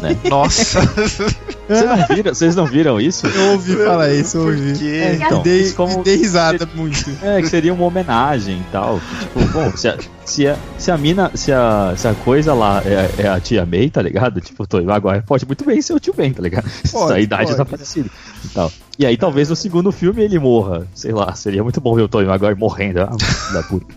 [0.00, 0.16] Né?
[0.28, 0.80] Nossa!
[1.70, 3.26] Vocês não, viram, vocês não viram isso?
[3.28, 4.88] Eu ouvi falar isso, eu ouvi.
[4.88, 7.08] É, então, dei, como, dei risada muito.
[7.22, 9.00] É, que seria uma homenagem e tal.
[9.20, 12.82] tipo, bom, se a, se a, se a mina, se a, se a coisa lá
[12.84, 14.40] é, é a tia May, tá ligado?
[14.40, 16.68] Tipo, Tony Maguire pode muito bem ser o tio Ben, tá ligado?
[16.90, 17.56] Pode, a idade pode.
[17.56, 18.10] tá parecida
[18.44, 18.72] e tal.
[18.98, 20.88] E aí talvez no segundo filme ele morra.
[20.92, 23.02] Sei lá, seria muito bom ver o Tony Maguire morrendo.
[23.02, 23.16] Ah,
[23.52, 23.94] da puta.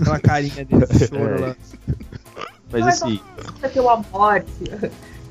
[0.00, 1.38] Aquela carinha dele choro é.
[1.38, 1.56] lá.
[2.70, 3.20] Mas assim.
[3.76, 4.46] Uma morte.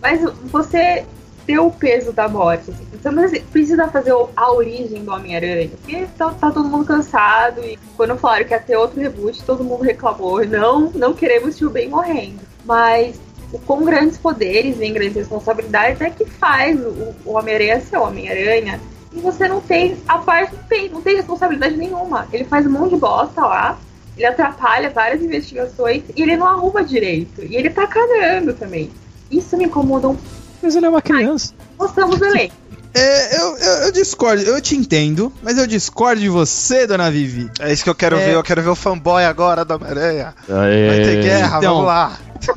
[0.06, 1.04] Mas você
[1.48, 2.70] ter o peso da morte.
[2.70, 2.86] Assim.
[2.92, 7.64] Você não precisa fazer a origem do Homem-Aranha, porque tá, tá, todo mundo cansado.
[7.64, 10.46] E quando falaram que ia ter outro reboot, todo mundo reclamou.
[10.46, 12.40] Não, não queremos Tio Ben morrendo.
[12.64, 13.20] Mas
[13.66, 18.80] com grandes poderes vem grandes responsabilidades é que faz o, o Homem-Aranha ser Homem-Aranha.
[19.12, 19.98] E você não tem.
[20.08, 22.28] A parte não tem, não tem responsabilidade nenhuma.
[22.32, 23.80] Ele faz um monte de bosta lá.
[24.16, 27.44] Ele atrapalha várias investigações e ele não arruma direito.
[27.44, 28.92] E ele tá cagando também.
[29.30, 30.18] Isso me incomoda um
[30.62, 31.54] Mas ele é uma criança.
[31.78, 32.56] Gostamos do elenco.
[32.98, 37.52] É, eu, eu, eu, discordo, eu te entendo, mas eu discordo de você, dona Vivi.
[37.60, 38.28] É isso que eu quero é...
[38.28, 40.34] ver, eu quero ver o fanboy agora da Homem-Aranha.
[40.48, 42.20] Vai ter guerra, então, vamos lá.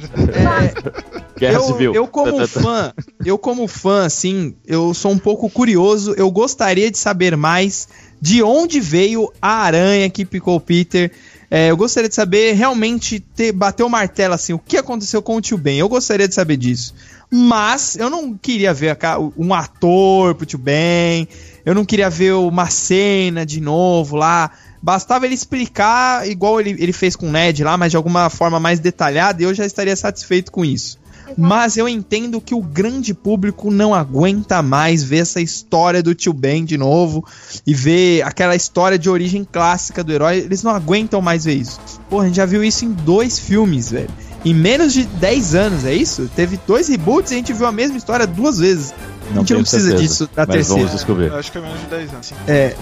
[1.38, 1.94] É, guerra eu, civil.
[1.94, 2.92] Eu como fã,
[3.24, 7.88] eu como fã, assim, eu sou um pouco curioso, eu gostaria de saber mais
[8.20, 11.10] de onde veio a aranha que picou o Peter.
[11.50, 15.36] É, eu gostaria de saber realmente ter, bater o martelo assim, o que aconteceu com
[15.36, 15.78] o tio Ben.
[15.78, 16.94] Eu gostaria de saber disso.
[17.30, 18.96] Mas eu não queria ver
[19.36, 21.26] um ator pro tio Ben.
[21.64, 24.50] Eu não queria ver uma cena de novo lá.
[24.82, 28.60] Bastava ele explicar, igual ele, ele fez com o Ned lá, mas de alguma forma
[28.60, 30.98] mais detalhada, e eu já estaria satisfeito com isso.
[31.36, 36.32] Mas eu entendo que o grande público não aguenta mais ver essa história do tio
[36.32, 37.24] Ben de novo
[37.66, 40.38] e ver aquela história de origem clássica do herói.
[40.38, 41.80] Eles não aguentam mais ver isso.
[42.08, 44.10] Pô, a gente já viu isso em dois filmes, velho.
[44.44, 46.30] Em menos de 10 anos, é isso?
[46.34, 48.94] Teve dois reboots e a gente viu a mesma história duas vezes.
[49.30, 50.80] Não a gente não precisa certeza, disso da terceira.
[50.80, 51.26] Vamos descobrir.
[51.26, 52.32] Eu acho que é menos de 10 anos.
[52.46, 52.76] É.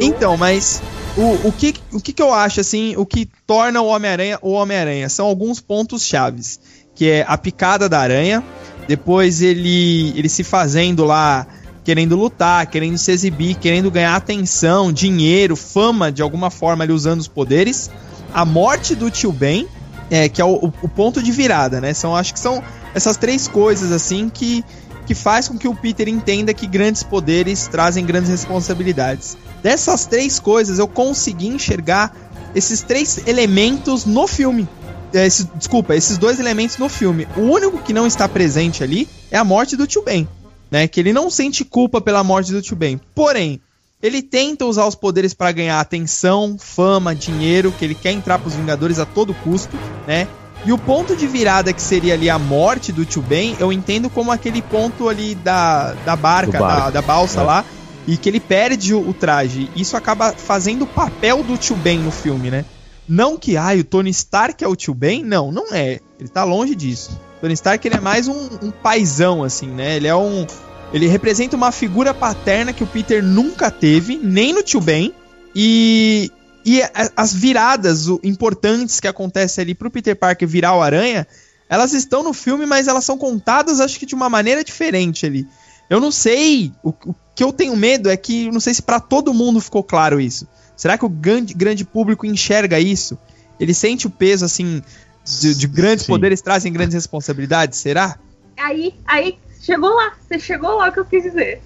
[0.00, 0.80] Então, mas
[1.16, 4.52] o, o, que, o que, que eu acho, assim, o que torna o Homem-Aranha o
[4.52, 6.58] Homem-Aranha são alguns pontos chaves
[7.02, 8.44] que é a picada da aranha.
[8.86, 11.44] Depois ele, ele se fazendo lá,
[11.82, 17.18] querendo lutar, querendo se exibir, querendo ganhar atenção, dinheiro, fama de alguma forma ali usando
[17.18, 17.90] os poderes.
[18.32, 19.66] A morte do tio Ben
[20.12, 21.92] É, que é o, o, o ponto de virada, né?
[21.92, 22.62] São, acho que são
[22.94, 24.62] essas três coisas, assim, que,
[25.04, 29.36] que faz com que o Peter entenda que grandes poderes trazem grandes responsabilidades.
[29.60, 32.14] Dessas três coisas, eu consegui enxergar
[32.54, 34.68] esses três elementos no filme.
[35.12, 37.26] É, esse, desculpa, esses dois elementos no filme.
[37.36, 40.28] O único que não está presente ali é a morte do tio Ben.
[40.70, 42.98] Né, que ele não sente culpa pela morte do tio Ben.
[43.14, 43.60] Porém,
[44.02, 48.54] ele tenta usar os poderes para ganhar atenção, fama, dinheiro, que ele quer entrar pros
[48.54, 50.26] Vingadores a todo custo, né?
[50.64, 54.08] E o ponto de virada que seria ali a morte do tio Ben, eu entendo
[54.08, 57.44] como aquele ponto ali da, da barca, da, da, balsa é.
[57.44, 57.64] lá,
[58.06, 59.68] e que ele perde o, o, traje.
[59.74, 62.64] Isso acaba fazendo o papel do tio Ben no filme, né?
[63.08, 66.00] Não que, ai, o Tony Stark é o tio Ben, não, não é.
[66.18, 67.18] Ele tá longe disso.
[67.40, 69.96] Tony Stark ele é mais um, um paizão, assim, né?
[69.96, 70.46] Ele é um.
[70.92, 75.12] Ele representa uma figura paterna que o Peter nunca teve, nem no tio Ben.
[75.54, 76.30] E,
[76.64, 76.80] e
[77.16, 81.26] as viradas importantes que acontecem ali pro Peter Parker virar o Aranha,
[81.68, 85.46] elas estão no filme, mas elas são contadas, acho que de uma maneira diferente ali.
[85.90, 86.72] Eu não sei.
[86.82, 89.82] O, o que eu tenho medo é que, não sei se para todo mundo ficou
[89.82, 90.46] claro isso.
[90.76, 93.18] Será que o grande, grande público enxerga isso?
[93.58, 94.82] Ele sente o peso, assim,
[95.24, 96.12] de, de grandes Sim.
[96.12, 97.78] poderes trazem grandes responsabilidades?
[97.78, 98.18] Será?
[98.56, 100.14] Aí, aí, chegou lá.
[100.20, 101.62] Você chegou lá que eu quis dizer.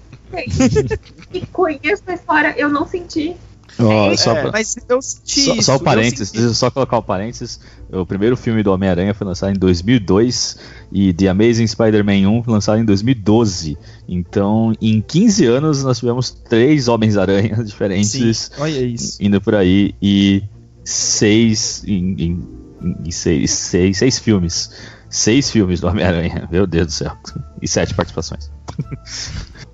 [1.33, 3.35] e conheço a história, eu não senti.
[3.79, 6.71] Oh, é, só pra, mas eu senti só, isso, só o parênteses, deixa eu só
[6.71, 7.59] colocar o parênteses.
[7.91, 10.57] O primeiro filme do Homem-Aranha foi lançado em 2002
[10.91, 13.77] e The Amazing Spider-Man 1 foi lançado em 2012.
[14.07, 18.49] Então, em 15 anos, nós tivemos três Homens-Aranha diferentes
[19.19, 20.43] indo por aí e
[20.83, 22.47] seis, em, em,
[23.05, 24.71] em seis, seis, seis filmes.
[25.09, 27.15] Seis filmes do Homem-Aranha, meu Deus do céu.
[27.61, 28.51] E sete participações.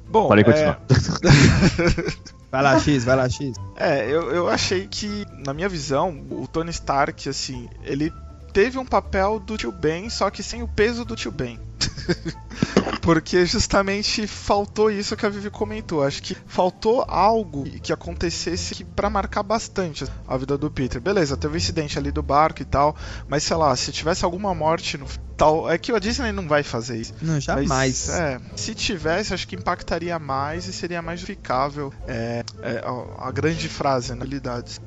[0.10, 0.80] Bom, Pode continuar.
[0.90, 2.33] É...
[2.54, 3.56] Vai lá, X, vai lá, X.
[3.76, 8.14] É, eu, eu achei que, na minha visão, o Tony Stark, assim, ele
[8.54, 11.60] teve um papel do tio Ben, só que sem o peso do tio Ben.
[13.02, 16.04] Porque justamente faltou isso que a Vivi comentou.
[16.04, 21.02] Acho que faltou algo que acontecesse para marcar bastante a vida do Peter.
[21.02, 22.96] Beleza, teve um incidente ali do barco e tal,
[23.28, 26.64] mas sei lá, se tivesse alguma morte no tal, é que a Disney não vai
[26.64, 27.14] fazer isso.
[27.22, 27.68] Não, jamais.
[27.68, 33.28] Mas, é, se tivesse, acho que impactaria mais e seria mais justificável é, é, a,
[33.28, 34.26] a, grande frase, né?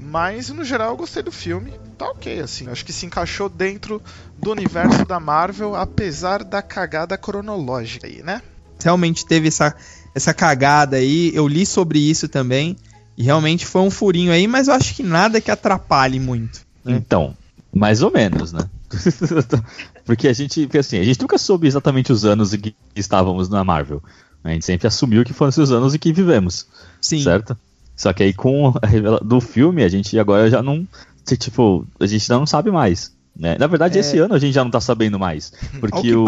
[0.00, 1.78] Mas no geral eu gostei do filme.
[1.98, 2.68] Tá ok, assim.
[2.68, 4.02] Acho que se encaixou dentro
[4.38, 8.42] do universo da Marvel, apesar da cagada cronológica aí, né?
[8.83, 9.75] Realmente teve essa,
[10.14, 12.77] essa cagada aí, eu li sobre isso também,
[13.16, 16.61] e realmente foi um furinho aí, mas eu acho que nada que atrapalhe muito.
[16.85, 16.94] Né?
[16.96, 17.35] Então,
[17.75, 18.68] mais ou menos, né?
[20.05, 23.49] porque a gente, porque assim, a gente nunca soube exatamente os anos em que estávamos
[23.49, 24.03] na Marvel.
[24.44, 26.66] A gente sempre assumiu que foram os anos em que vivemos.
[27.01, 27.22] Sim.
[27.22, 27.57] Certo?
[27.96, 30.87] Só que aí com a revela do filme, a gente agora já não.
[31.25, 33.12] Tipo, a gente não sabe mais.
[33.38, 33.57] Né?
[33.59, 34.01] Na verdade, é...
[34.01, 35.53] esse ano a gente já não tá sabendo mais.
[35.81, 36.25] Porque o.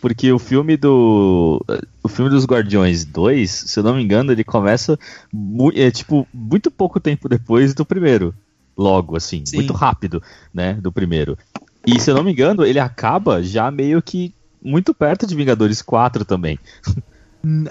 [0.00, 1.60] Porque o filme do.
[2.02, 4.96] O filme dos Guardiões 2, se eu não me engano, ele começa
[5.74, 8.32] é, tipo, muito pouco tempo depois do primeiro.
[8.76, 9.56] Logo, assim, Sim.
[9.56, 10.22] muito rápido,
[10.54, 10.74] né?
[10.74, 11.36] Do primeiro.
[11.84, 15.82] E se eu não me engano, ele acaba já meio que muito perto de Vingadores
[15.82, 16.58] 4 também.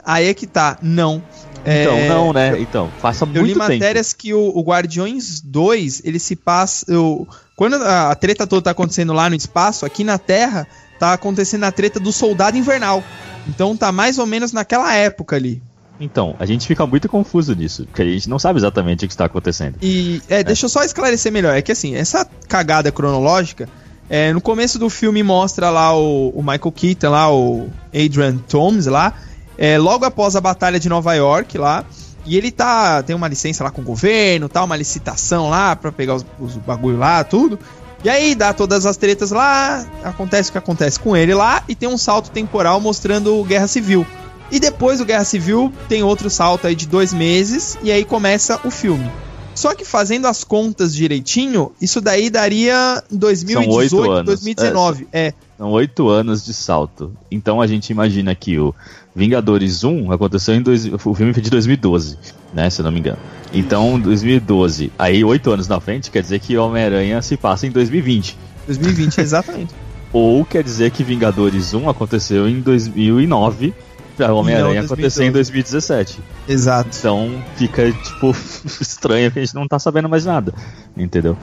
[0.03, 1.21] Aí é que tá, não.
[1.61, 2.09] Então, é...
[2.09, 2.59] não, né?
[2.59, 3.47] Então, faça muito tempo.
[3.47, 6.85] Eu li matérias que o, o, Guardiões 2, ele se passa.
[6.91, 10.67] Eu, quando a, a treta toda tá acontecendo lá no espaço, aqui na Terra,
[10.99, 13.03] tá acontecendo a treta do Soldado Invernal.
[13.47, 15.61] Então tá mais ou menos naquela época ali.
[15.99, 19.13] Então, a gente fica muito confuso nisso, porque a gente não sabe exatamente o que
[19.13, 19.77] está acontecendo.
[19.81, 20.43] E, é, é.
[20.43, 23.67] deixa eu só esclarecer melhor, é que assim, essa cagada cronológica,
[24.07, 28.85] é, no começo do filme mostra lá o, o Michael Keaton, lá, o Adrian Thomas
[28.85, 29.15] lá,
[29.57, 31.83] é, logo após a batalha de Nova York lá,
[32.27, 33.01] e ele tá.
[33.01, 36.55] Tem uma licença lá com o governo, tal, uma licitação lá para pegar os, os
[36.57, 37.57] bagulho lá, tudo.
[38.03, 41.73] E aí dá todas as tretas lá, acontece o que acontece com ele lá, e
[41.73, 44.05] tem um salto temporal mostrando Guerra Civil.
[44.51, 48.59] E depois do Guerra Civil tem outro salto aí de dois meses, e aí começa
[48.63, 49.11] o filme.
[49.57, 55.07] Só que fazendo as contas direitinho, isso daí daria 2018, 2019.
[55.11, 55.27] É.
[55.29, 55.33] é.
[55.57, 57.11] São oito anos de salto.
[57.31, 58.75] Então a gente imagina que o
[59.15, 62.19] Vingadores 1 aconteceu em dois, o filme foi de 2012,
[62.53, 63.17] né, se eu não me engano.
[63.51, 68.37] Então 2012, aí oito anos na frente, quer dizer que Homem-Aranha se passa em 2020.
[68.67, 69.73] 2020, exatamente.
[70.13, 76.19] Ou quer dizer que Vingadores 1 aconteceu em 2009 pra Homem-Aranha acontecer em 2017.
[76.47, 76.89] Exato.
[76.97, 78.35] Então fica, tipo,
[78.81, 80.53] estranho que a gente não tá sabendo mais nada.
[80.95, 81.37] Entendeu?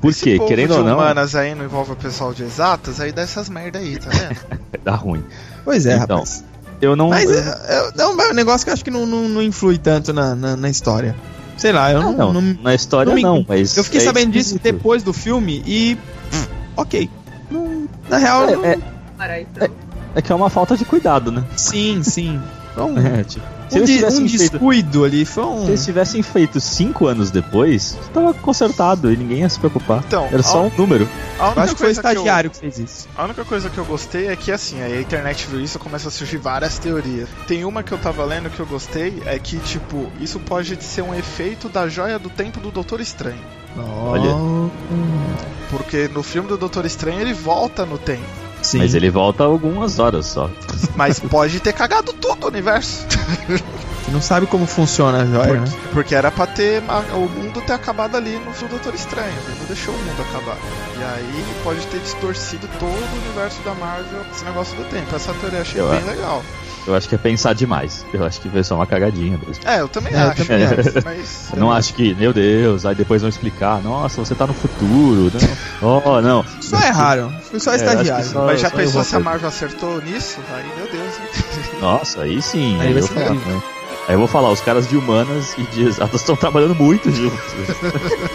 [0.00, 0.38] Por quê?
[0.46, 0.94] Querendo ou não.
[0.94, 4.60] humanas aí não envolve o pessoal de exatas, aí dá essas merda aí, tá vendo?
[4.84, 5.24] dá ruim.
[5.64, 6.44] Pois é, então, rapaz.
[6.80, 7.08] Eu não.
[7.08, 10.12] Mas é, é, é, um negócio que eu acho que não, não, não influi tanto
[10.12, 11.16] na, na, na, história.
[11.56, 12.12] Sei lá, eu não.
[12.12, 13.46] não, não na história não, me...
[13.48, 13.76] mas.
[13.76, 15.96] Eu fiquei é sabendo disso depois do filme e.
[16.76, 17.08] ok.
[17.50, 18.78] Não- na real, É, não- é,
[19.16, 19.85] Para, então.
[20.16, 21.44] É que é uma falta de cuidado, né?
[21.56, 22.40] sim, sim.
[22.74, 25.60] Foi um, É, tipo, se um, eles tivessem um feito descuido ali, foi um...
[25.64, 30.02] Se eles tivessem feito cinco anos depois, tava consertado e ninguém ia se preocupar.
[30.06, 31.08] Então, Era só a, um número.
[31.38, 33.08] a Eu única acho que foi o coisa que eu- estagiário que fez isso.
[33.16, 36.08] A única coisa que eu gostei é que assim, aí a internet viu isso, começa
[36.08, 37.28] a surgir várias teorias.
[37.46, 41.02] Tem uma que eu tava lendo que eu gostei, é que, tipo, isso pode ser
[41.02, 43.40] um efeito da joia do tempo do Doutor Estranho.
[43.76, 44.34] Olha.
[45.70, 48.45] Porque no filme do Doutor Estranho ele volta no tempo.
[48.62, 48.78] Sim.
[48.78, 50.50] Mas ele volta algumas horas só.
[50.96, 53.06] Mas pode ter cagado tudo o universo.
[54.08, 55.66] Não sabe como funciona a joia, né?
[55.66, 56.80] Porque, porque era pra ter
[57.12, 59.32] o mundo ter acabado ali no filme do Doutor Estranho.
[59.48, 60.56] Ele não deixou o mundo acabar.
[60.96, 65.14] E aí pode ter distorcido todo o universo da Marvel esse negócio do tempo.
[65.14, 66.06] Essa teoria eu achei Eu bem acho.
[66.06, 66.42] legal.
[66.86, 68.06] Eu acho que é pensar demais.
[68.12, 69.62] Eu acho que foi só uma cagadinha mesmo.
[69.64, 70.44] É, eu também É, eu acho.
[70.46, 71.04] também acho.
[71.04, 71.48] Mas.
[71.52, 75.32] Eu não acho que, meu Deus, aí depois vão explicar, nossa, você tá no futuro.
[75.34, 75.56] Não.
[76.06, 76.44] Oh, não.
[76.60, 77.30] Só erraram.
[77.50, 78.24] Foi só É, estagiário.
[78.26, 80.38] só- Mas já pensou se a Marvel acertou nisso?
[80.52, 81.74] Aí, meu Deus, hein?
[81.80, 82.76] Nossa, aí sim.
[82.80, 83.62] Aí Aí, vai eu vou falar, né?
[84.08, 87.38] Aí eu vou falar, os caras de humanas e de exatas estão trabalhando muito juntos.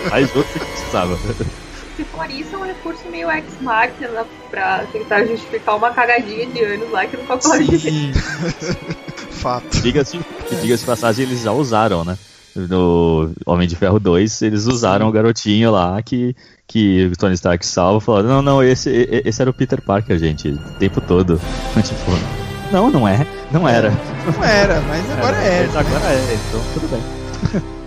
[0.09, 1.17] Mais juntos que precisava.
[2.01, 6.89] Se for isso, é um recurso meio ex-máquina pra tentar justificar uma cagadinha de anos
[6.89, 8.11] lá que nunca pode Sim.
[9.29, 9.81] Fato.
[9.81, 10.19] Diga-se
[10.63, 12.17] diga de passagem, eles já usaram, né?
[12.55, 16.35] No Homem de Ferro 2, eles usaram o garotinho lá que,
[16.65, 18.89] que o Tony Stark salva falando, não, não, esse,
[19.23, 21.39] esse era o Peter Parker, gente, o tempo todo.
[21.83, 22.11] tipo,
[22.71, 23.91] não, não é, não era.
[24.25, 25.67] Não era, mas agora é.
[25.67, 27.71] Mas agora é, então tudo bem.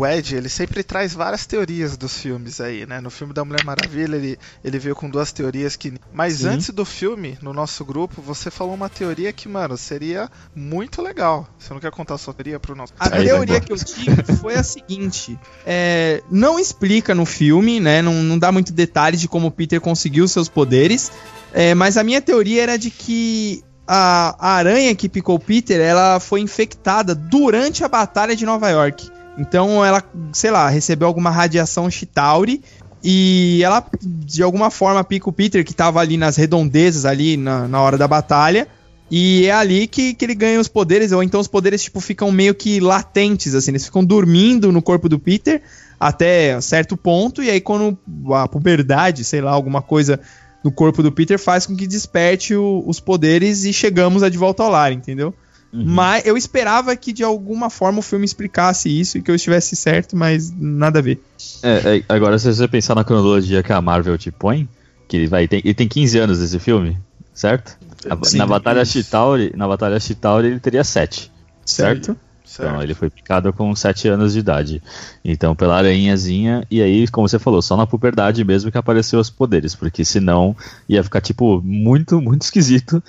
[0.00, 3.02] O Ed, ele sempre traz várias teorias dos filmes aí, né?
[3.02, 5.92] No filme da Mulher Maravilha, ele, ele veio com duas teorias que.
[6.10, 6.48] Mas Sim.
[6.48, 11.46] antes do filme, no nosso grupo, você falou uma teoria que, mano, seria muito legal.
[11.58, 12.94] Você não quer contar a sua teoria pro nosso.
[12.98, 18.00] A Aí teoria que eu tive foi a seguinte: é, não explica no filme, né?
[18.00, 21.12] Não, não dá muito detalhes de como o Peter conseguiu seus poderes.
[21.52, 26.18] é, mas a minha teoria era de que a, a aranha que picou Peter, ela
[26.20, 29.19] foi infectada durante a batalha de Nova York.
[29.38, 32.62] Então ela, sei lá, recebeu alguma radiação Chitauri
[33.02, 37.66] e ela de alguma forma pica o Peter que tava ali nas redondezas ali na,
[37.66, 38.68] na hora da batalha.
[39.10, 42.30] E é ali que, que ele ganha os poderes, ou então os poderes, tipo, ficam
[42.30, 45.62] meio que latentes, assim, eles ficam dormindo no corpo do Peter
[45.98, 47.98] até certo ponto, e aí quando
[48.32, 50.20] a puberdade, sei lá, alguma coisa
[50.62, 54.38] no corpo do Peter faz com que desperte o- os poderes e chegamos a de
[54.38, 55.34] volta ao lar, entendeu?
[55.72, 55.84] Uhum.
[55.86, 59.76] Mas eu esperava que de alguma forma o filme explicasse isso e que eu estivesse
[59.76, 61.22] certo, mas nada a ver.
[61.62, 64.68] É, é, agora, se você pensar na cronologia que a Marvel te põe,
[65.06, 66.98] que ele vai tem, ele tem 15 anos esse filme,
[67.32, 67.78] certo?
[68.08, 68.38] A- Sim.
[68.38, 71.30] na Batalha Chitauri, na Batalha Chitauri ele teria 7,
[71.64, 72.10] certo?
[72.52, 72.82] Então, Certo.
[72.82, 74.82] ele foi picado com 7 anos de idade.
[75.24, 79.30] Então, pela aranhazinha, e aí, como você falou, só na puberdade mesmo que apareceu os
[79.30, 80.56] poderes, porque senão
[80.88, 83.00] ia ficar, tipo, muito, muito esquisito.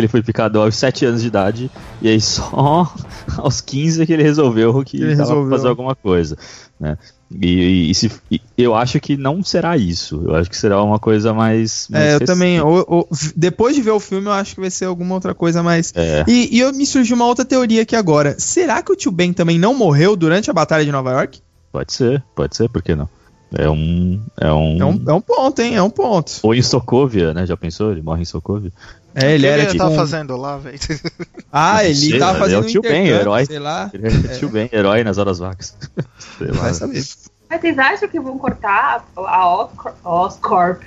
[0.00, 2.90] Que Ele foi picado aos 7 anos de idade, e aí só
[3.36, 5.50] aos 15 que ele resolveu que Ele resolveu.
[5.50, 6.36] fazer alguma coisa.
[6.78, 6.96] Né?
[7.30, 10.22] E, e- e se- e eu acho que não será isso.
[10.26, 11.86] Eu acho que será uma coisa mais.
[11.90, 12.26] mais É, eu recente.
[12.26, 12.60] também.
[12.60, 15.62] o- o- depois de ver o filme, eu acho que vai ser alguma outra coisa
[15.62, 15.92] mais.
[15.94, 16.24] É.
[16.26, 18.34] E, e eu, me surgiu uma outra teoria aqui agora.
[18.38, 21.40] Será que o tio Ben também não morreu durante a Batalha de Nova York?
[21.70, 23.08] Pode ser, pode ser, por que não?
[23.52, 24.20] É um.
[24.40, 24.78] É um.
[24.80, 25.74] É um, é um ponto, hein?
[25.76, 26.32] É um ponto.
[26.42, 27.46] Ou em Sokovia, né?
[27.46, 27.90] Já pensou?
[27.92, 28.72] Ele morre em Sokovia.
[29.14, 29.78] É, ele O que era ele tipo.
[29.84, 30.78] tá um- fazendo lá, velho?
[31.52, 33.44] Ah, ele Sei, tava mas é fazendo o tio Ben, herói.
[33.44, 33.90] Sei lá.
[33.92, 35.76] Ele é tio bem, herói nas horas vagas.
[36.38, 36.62] Sei lá.
[36.62, 37.02] Vai saber.
[37.48, 40.82] Mas vocês acham que vão cortar a, Oscorp, Oscorp,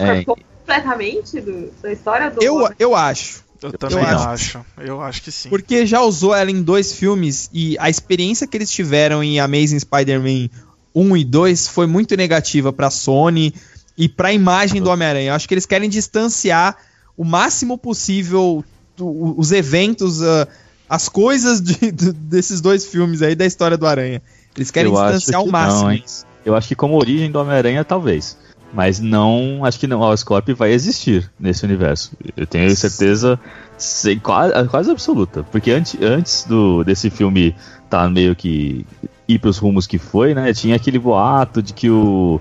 [0.00, 0.24] É.
[0.24, 3.44] completamente do- da história do Eu, eu acho.
[3.62, 4.28] Eu também acho.
[4.28, 4.60] acho.
[4.78, 5.48] Eu acho que sim.
[5.48, 9.78] Porque já usou ela em dois filmes e a experiência que eles tiveram em Amazing
[9.78, 10.48] Spider-Man
[10.94, 13.54] 1 e 2 foi muito negativa pra Sony
[13.96, 15.30] e pra imagem do Homem-Aranha.
[15.30, 16.74] Eu acho que eles querem distanciar
[17.16, 18.64] o máximo possível
[18.98, 20.46] os eventos, ah,
[20.88, 24.20] as coisas de- do- desses dois filmes aí da história do Aranha.
[24.56, 25.88] Eles querem Eu distanciar que o máximo.
[25.90, 25.98] não?
[26.44, 28.36] Eu acho que como origem do Homem-Aranha, talvez.
[28.72, 29.64] Mas não.
[29.64, 30.02] Acho que não.
[30.02, 32.12] A Oscorp vai existir nesse universo.
[32.36, 33.38] Eu tenho certeza
[33.76, 35.42] sei, quase, quase absoluta.
[35.42, 37.54] Porque antes, antes do, desse filme
[37.88, 38.86] tá meio que
[39.26, 40.52] ir pros rumos que foi, né?
[40.54, 42.40] Tinha aquele boato de que o.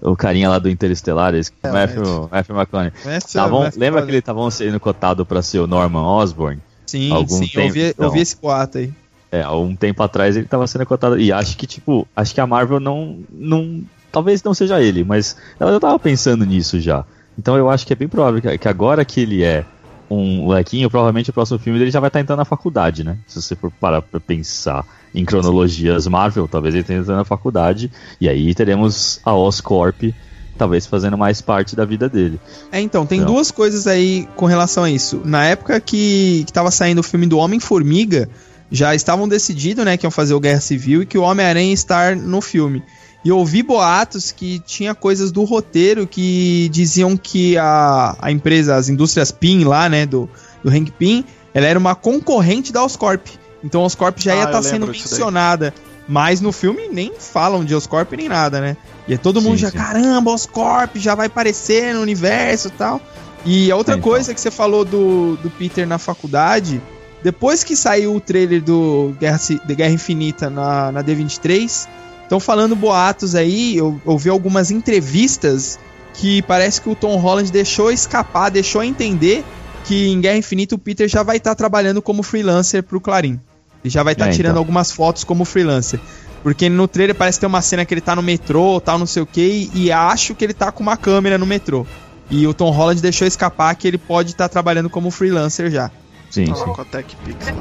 [0.00, 2.92] O carinha lá do Interestelar, esse É, Matthew, Matthew McConaughey.
[3.32, 6.60] Tavam, essa- lembra que ele estavam sendo cotado pra ser o Norman Osborn?
[6.86, 8.10] Sim, algum sim, eu tempo, vi, eu então.
[8.10, 8.92] vi esse boato aí.
[9.30, 11.18] É, há um tempo atrás ele tava sendo cotado.
[11.20, 13.18] E acho que, tipo, acho que a Marvel não.
[13.30, 17.04] não talvez não seja ele, mas ela já tava pensando nisso já.
[17.38, 19.64] Então eu acho que é bem provável que, que agora que ele é
[20.10, 23.18] um molequinho, provavelmente o próximo filme dele já vai estar entrando na faculdade, né?
[23.26, 24.84] Se você for parar pra pensar
[25.14, 27.90] em cronologias Marvel, talvez ele esteja entrando na faculdade,
[28.20, 30.14] e aí teremos a Oscorp
[30.56, 32.40] talvez fazendo mais parte da vida dele.
[32.72, 33.28] É, então, tem Não.
[33.28, 35.22] duas coisas aí com relação a isso.
[35.24, 38.28] Na época que, que tava saindo o filme do Homem-Formiga,
[38.70, 41.74] já estavam decididos, né, que iam fazer o Guerra Civil e que o Homem-Aranha ia
[41.74, 42.82] estar no filme.
[43.24, 48.76] E eu ouvi boatos que tinha coisas do roteiro que diziam que a, a empresa,
[48.76, 50.28] as indústrias PIN lá, né, do,
[50.62, 53.26] do Hank Pym, ela era uma concorrente da Oscorp.
[53.62, 55.18] Então a Oscorp já Ah, ia estar sendo disso daí.
[55.18, 55.74] mencionada.
[56.06, 58.76] Mas no filme nem falam de Oscorp nem nada, né?
[59.06, 59.76] E aí todo mundo Sim, já, sim.
[59.78, 63.00] caramba, Oscorp já vai aparecer no universo e tal.
[63.44, 64.10] E a outra É, então.
[64.10, 66.80] coisa que você falou do, do Peter na faculdade,
[67.22, 71.86] depois que saiu o trailer do Guerra, de Guerra Infinita na, na D23,
[72.28, 75.78] estão falando boatos aí, eu ouvi algumas entrevistas
[76.12, 79.42] que parece que o Tom Holland deixou escapar, deixou entender
[79.84, 83.40] que em Guerra Infinita o Peter já vai estar trabalhando como freelancer pro Clarim.
[83.82, 84.60] Ele já vai estar É, tirando então.
[84.60, 85.98] algumas fotos como freelancer.
[86.42, 89.22] Porque no trailer parece ter uma cena que ele tá no metrô, tal, não sei
[89.22, 91.86] o que, e acho que ele tá com uma câmera no metrô.
[92.30, 95.90] E o Tom Holland deixou escapar que ele pode estar trabalhando como freelancer já.
[96.30, 96.72] Sim, Tava sim.
[96.74, 97.54] com a Tech Pix lá.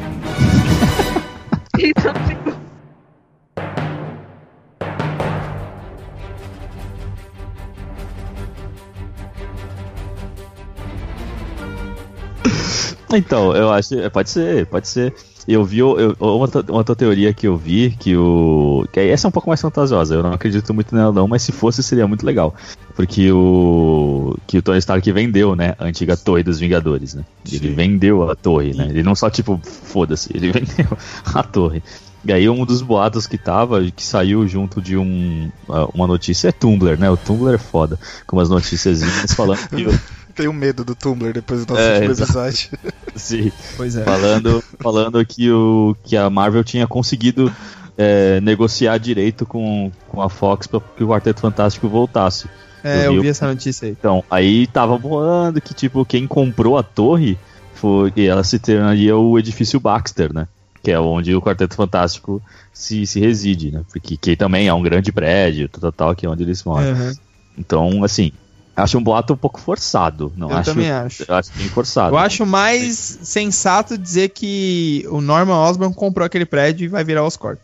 [13.14, 13.96] Então, eu acho.
[14.00, 15.14] é, Pode ser, pode ser.
[15.48, 18.86] Eu vi eu, uma, outra- uma outra teoria que eu vi, que o.
[18.92, 21.54] Que essa é um pouco mais fantasiosa, eu não acredito muito nela, não, mas se
[21.54, 22.54] fosse seria muito legal.
[22.98, 24.36] Porque o.
[24.46, 25.74] Que o Tony Stark vendeu, né?
[25.80, 27.24] A antiga torre dos Vingadores, né?
[27.50, 27.74] Ele Sim.
[27.76, 28.88] vendeu a torre, né?
[28.90, 30.98] Ele não só, tipo, foda-se, ele vendeu
[31.34, 31.82] a torre.
[32.26, 35.50] E aí um dos boatos que tava, que saiu junto de um,
[35.94, 37.10] uma notícia, é Tumblr, né?
[37.10, 39.86] O Tumblr é foda, com umas noticiazinhas falando que
[40.38, 42.70] Tenho medo do Tumblr depois do nosso É, último episódio.
[43.16, 44.04] sim, Pois é.
[44.04, 47.52] falando, falando que, o, que a Marvel tinha conseguido
[47.98, 52.48] é, negociar direito com, com a Fox para que o Quarteto Fantástico voltasse.
[52.84, 53.92] É, eu eu vi essa notícia aí.
[54.00, 57.38] Então, aí tava voando que, tipo, quem comprou a torre
[57.74, 58.14] foi.
[58.16, 60.48] E ela se tornaria o edifício Baxter, né?
[60.84, 62.40] Que é onde o Quarteto Fantástico
[62.72, 63.82] se, se reside, né?
[63.92, 66.94] Porque que também é um grande prédio, tal, tal, tal, que é onde eles moram.
[66.94, 67.14] Uhum.
[67.58, 68.32] Então, assim,
[68.84, 70.32] acho um boato um pouco forçado.
[70.38, 71.26] Não Eu acho, também acho.
[71.28, 72.14] Eu acho bem forçado.
[72.14, 77.24] Eu acho mais sensato dizer que o Norman Osborn comprou aquele prédio e vai virar
[77.24, 77.60] Oscorp.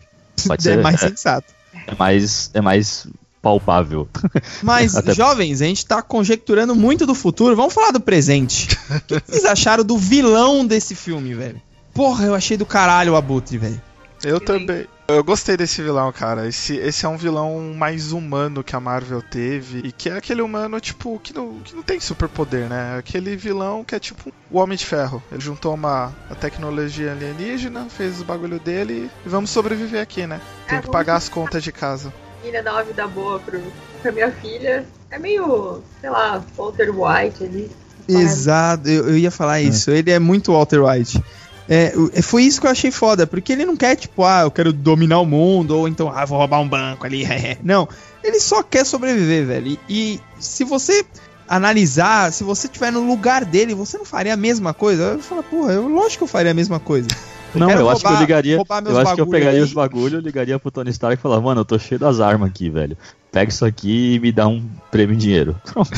[0.47, 1.09] Pode é ser, mais é.
[1.09, 1.53] sensato.
[1.87, 3.07] É mais, é mais
[3.41, 4.07] palpável.
[4.63, 7.55] Mas, Até- jovens, a gente tá conjecturando muito do futuro.
[7.55, 8.69] Vamos falar do presente.
[8.93, 11.61] O que vocês acharam do vilão desse filme, velho?
[11.93, 13.81] Porra, eu achei do caralho o Abutre, velho.
[14.23, 14.85] Eu também.
[15.07, 16.47] Eu gostei desse vilão, cara.
[16.47, 19.79] Esse, esse é um vilão mais humano que a Marvel teve.
[19.83, 22.97] E que é aquele humano, tipo, que não, que não tem superpoder, né?
[22.97, 25.21] Aquele vilão que é tipo o Homem de Ferro.
[25.31, 30.39] Ele juntou uma a tecnologia alienígena, fez o bagulho dele e vamos sobreviver aqui, né?
[30.67, 32.13] Tem É, que vamos pagar as contas de casa.
[32.41, 33.61] filha dar uma vida boa pro,
[34.01, 34.85] pra minha filha.
[35.11, 37.71] É meio, sei lá, Walter White ali.
[38.07, 39.91] Exato, eu, eu ia falar isso.
[39.91, 41.21] Ele é muito Walter White.
[41.69, 44.51] É, é, foi isso que eu achei foda, porque ele não quer, tipo, ah, eu
[44.51, 47.25] quero dominar o mundo, ou então, ah, vou roubar um banco ali.
[47.63, 47.87] não,
[48.23, 49.67] ele só quer sobreviver, velho.
[49.67, 51.05] E, e se você
[51.47, 55.03] analisar, se você estiver no lugar dele, você não faria a mesma coisa?
[55.03, 57.07] Eu falo, porra, eu, lógico que eu faria a mesma coisa.
[57.53, 58.57] Não, quero eu acho que eu roubar- ligaria.
[58.57, 59.63] roubar Eu acho que eu pegaria aí.
[59.63, 62.49] os bagulho, eu ligaria pro Tony Stark e falar, mano, eu tô cheio das armas
[62.49, 62.97] aqui, velho.
[63.33, 65.59] Pega isso aqui e me dá um prêmio em dinheiro.
[65.65, 65.89] Pronto.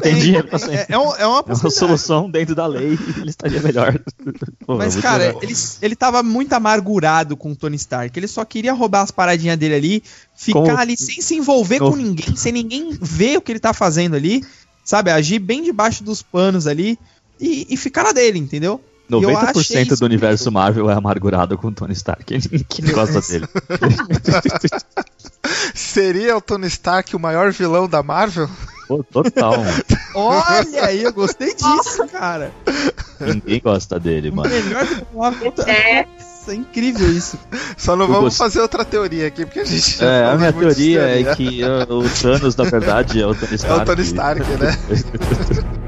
[0.00, 0.76] Tem dinheiro pra sempre.
[0.76, 3.98] É, é, um- é uma É uma solução dentro da lei ele estaria melhor.
[4.64, 5.52] Pô, Mas, cara, ele,
[5.82, 8.16] ele tava muito amargurado com o Tony Stark.
[8.16, 10.02] Ele só queria roubar as paradinhas dele ali,
[10.36, 13.58] ficar Como- ali sem se envolver Como- com ninguém, sem ninguém ver o que ele
[13.60, 14.44] tá fazendo ali,
[14.84, 15.10] sabe?
[15.10, 16.96] Agir bem debaixo dos panos ali
[17.40, 18.80] e, e ficar na dele, entendeu?
[19.10, 20.50] E eu achei 90% isso do universo.
[20.50, 22.32] Marvel é amargurado com o Tony Stark.
[22.32, 23.46] Ninguém gosta dele.
[25.74, 28.48] Seria o Tony Stark o maior vilão da Marvel?
[28.88, 29.54] Pô, total.
[30.14, 32.52] Olha aí, eu gostei disso, cara.
[33.20, 34.50] Ninguém gosta dele, O mano.
[34.50, 35.54] melhor do Marvel.
[35.66, 36.06] É.
[36.06, 37.38] Nossa, é incrível isso.
[37.76, 40.36] Só não Eu vamos gost- fazer outra teoria aqui, porque a gente já É, a
[40.36, 43.82] minha teoria é que o Thanos, na verdade, é o Tony É Stark.
[43.82, 44.78] o Tony Stark, né?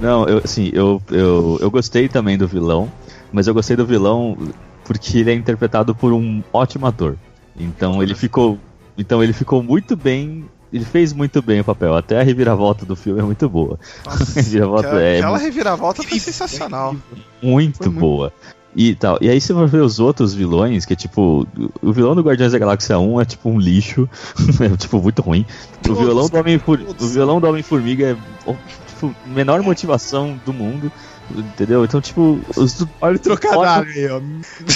[0.00, 2.90] Não, eu, assim, eu, eu, eu gostei também do vilão,
[3.32, 4.36] mas eu gostei do vilão
[4.84, 7.16] porque ele é interpretado por um ótimo ator.
[7.56, 8.58] Então ele ficou,
[8.96, 11.96] então ele ficou muito bem ele fez muito bem o papel.
[11.96, 13.78] Até a reviravolta do filme é muito boa.
[14.06, 16.94] Nossa, A reviravolta aquela, é aquela reviravolta foi sensacional.
[17.42, 18.32] muito Foi muito- boa.
[18.74, 19.18] E tal.
[19.20, 21.44] E aí você vai ver os outros vilões, que é tipo.
[21.82, 24.08] O vilão do Guardiões da Galáxia 1 é tipo um lixo.
[24.62, 25.44] é tipo muito ruim.
[25.80, 26.60] O Todos, violão do Homem.
[27.00, 28.54] O vilão do Homem-Formiga é
[29.00, 30.92] tipo, menor motivação do mundo.
[31.32, 31.84] Entendeu?
[31.84, 34.18] Então, tipo, os do Olha o trocadilho aí, ó.
[34.18, 34.22] O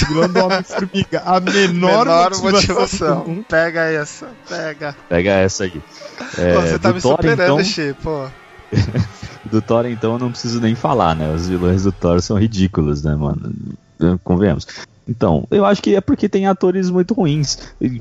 [0.07, 1.21] vilão do Homem-Formiga.
[1.25, 2.51] A menor, Menor motivação.
[2.51, 3.45] motivação.
[3.49, 4.95] Pega essa, pega.
[5.09, 5.81] Pega essa aí.
[6.37, 8.27] É, Pô, você tá do me Thor, superando, então, Xê, pô.
[9.51, 11.29] do Thor, então, eu não preciso nem falar, né?
[11.33, 13.53] Os vilões do Thor são ridículos, né, mano?
[14.23, 14.65] Convenhamos.
[15.07, 17.59] Então, eu acho que é porque tem atores muito ruins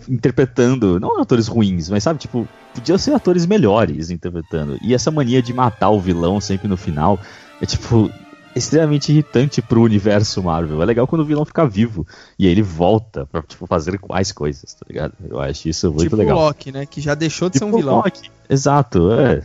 [0.08, 0.98] interpretando.
[0.98, 4.78] Não atores ruins, mas sabe, tipo, podiam ser atores melhores interpretando.
[4.82, 7.18] E essa mania de matar o vilão sempre no final
[7.60, 8.10] é, tipo,
[8.56, 10.80] extremamente irritante pro universo Marvel.
[10.80, 12.06] É legal quando o vilão fica vivo
[12.38, 15.12] e aí ele volta pra, tipo, fazer mais coisas, tá ligado?
[15.28, 16.38] Eu acho isso muito Tipo o legal.
[16.38, 16.86] Loki, né?
[16.86, 17.96] Que já deixou de ser um Tipo vilão.
[17.96, 18.30] Loki.
[18.48, 19.42] Exato, é.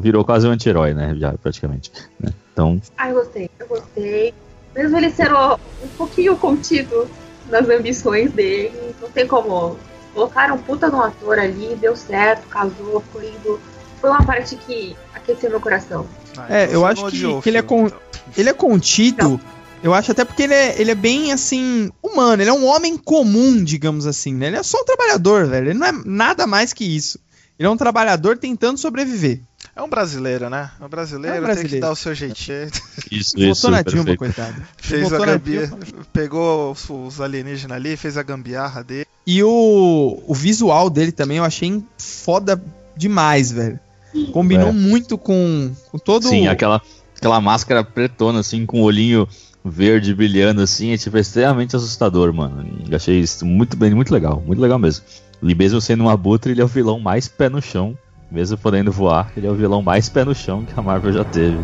[0.00, 1.14] Virou quase um anti-herói, né?
[1.18, 1.90] Já, praticamente.
[2.20, 2.32] né?
[2.52, 4.32] Então, Ah, eu gostei, eu gostei.
[4.78, 5.34] Mesmo ele sendo
[5.82, 7.10] um pouquinho contido
[7.50, 9.76] nas ambições dele, não tem como.
[10.14, 13.60] Colocaram um puta no ator ali, deu certo, casou, ficou lindo.
[14.00, 16.06] Foi uma parte que aqueceu meu coração.
[16.36, 17.98] Ah, É, então eu acho não que- que ele é com- então.
[18.36, 19.40] Ele é contido.
[19.82, 22.96] Eu acho até porque ele é, ele é bem assim, humano, ele é um homem
[22.96, 24.46] comum, digamos assim, né?
[24.46, 25.70] Ele é só um trabalhador, velho.
[25.70, 27.18] Ele não é nada mais que isso.
[27.58, 29.40] Ele é um trabalhador tentando sobreviver.
[29.76, 30.70] É um brasileiro, né?
[30.80, 31.86] É um brasileiro, É um tem que brasileiro.
[31.86, 32.68] dar o seu jeitinho.
[33.10, 33.70] isso, isso.
[33.70, 34.18] na Dilma, perfeito.
[34.18, 34.62] coitado.
[34.76, 35.84] Fez a Votou na gambia, Dilma.
[36.12, 39.06] pegou os, os alienígenas ali, fez a gambiarra dele.
[39.26, 42.60] E o, o visual dele também eu achei foda
[42.96, 43.78] demais, velho.
[44.32, 44.72] Combinou É.
[44.72, 46.80] muito com, com todo Sim, aquela,
[47.16, 49.28] aquela máscara pretona, assim, com o olhinho
[49.64, 52.66] verde brilhando, assim, é tipo extremamente assustador, mano.
[52.88, 55.04] Eu achei isso muito bem, muito legal, muito legal mesmo.
[55.42, 57.96] E mesmo sendo um abutre, ele é o vilão mais pé no chão.
[58.30, 61.24] Mesmo podendo voar, ele é o vilão mais pé no chão que a Marvel já
[61.24, 61.58] teve.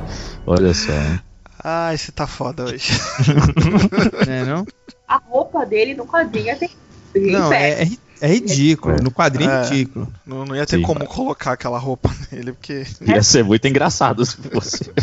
[0.47, 1.21] Olha só, hein?
[1.63, 2.93] Ah, esse tá foda hoje.
[4.27, 4.67] né, não?
[5.09, 6.79] A roupa dele no quadrinho é terrível.
[7.41, 7.89] Não, é, é,
[8.23, 8.97] é ridículo.
[9.03, 9.63] No quadrinho é É.
[9.69, 10.09] ridículo.
[10.27, 10.83] Não, não ia ter Sim.
[10.83, 12.85] como colocar aquela roupa nele, porque.
[13.03, 14.91] Ia ser muito engraçado se fosse.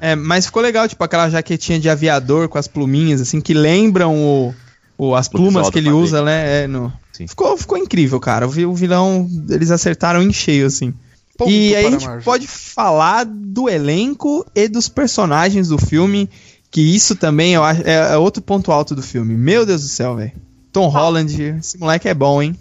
[0.00, 4.14] É, mas ficou legal, tipo, aquela jaquetinha de aviador com as pluminhas, assim, que lembram
[4.16, 4.54] o,
[4.96, 6.62] o- as plumas que ele usa, né?
[6.64, 6.92] É, no...
[7.18, 7.26] Sim.
[7.26, 8.46] ficou, ficou incrível, cara.
[8.46, 10.94] O, vi- o vilão, eles acertaram em cheio, assim.
[11.36, 12.24] Ponto e aí a gente Marvel.
[12.24, 16.28] pode falar do elenco e dos personagens do filme,
[16.70, 19.34] que isso também eu acho, é, é outro ponto alto do filme.
[19.36, 20.32] Meu Deus do céu, velho.
[20.72, 22.56] Tom Holland, esse moleque é bom, hein?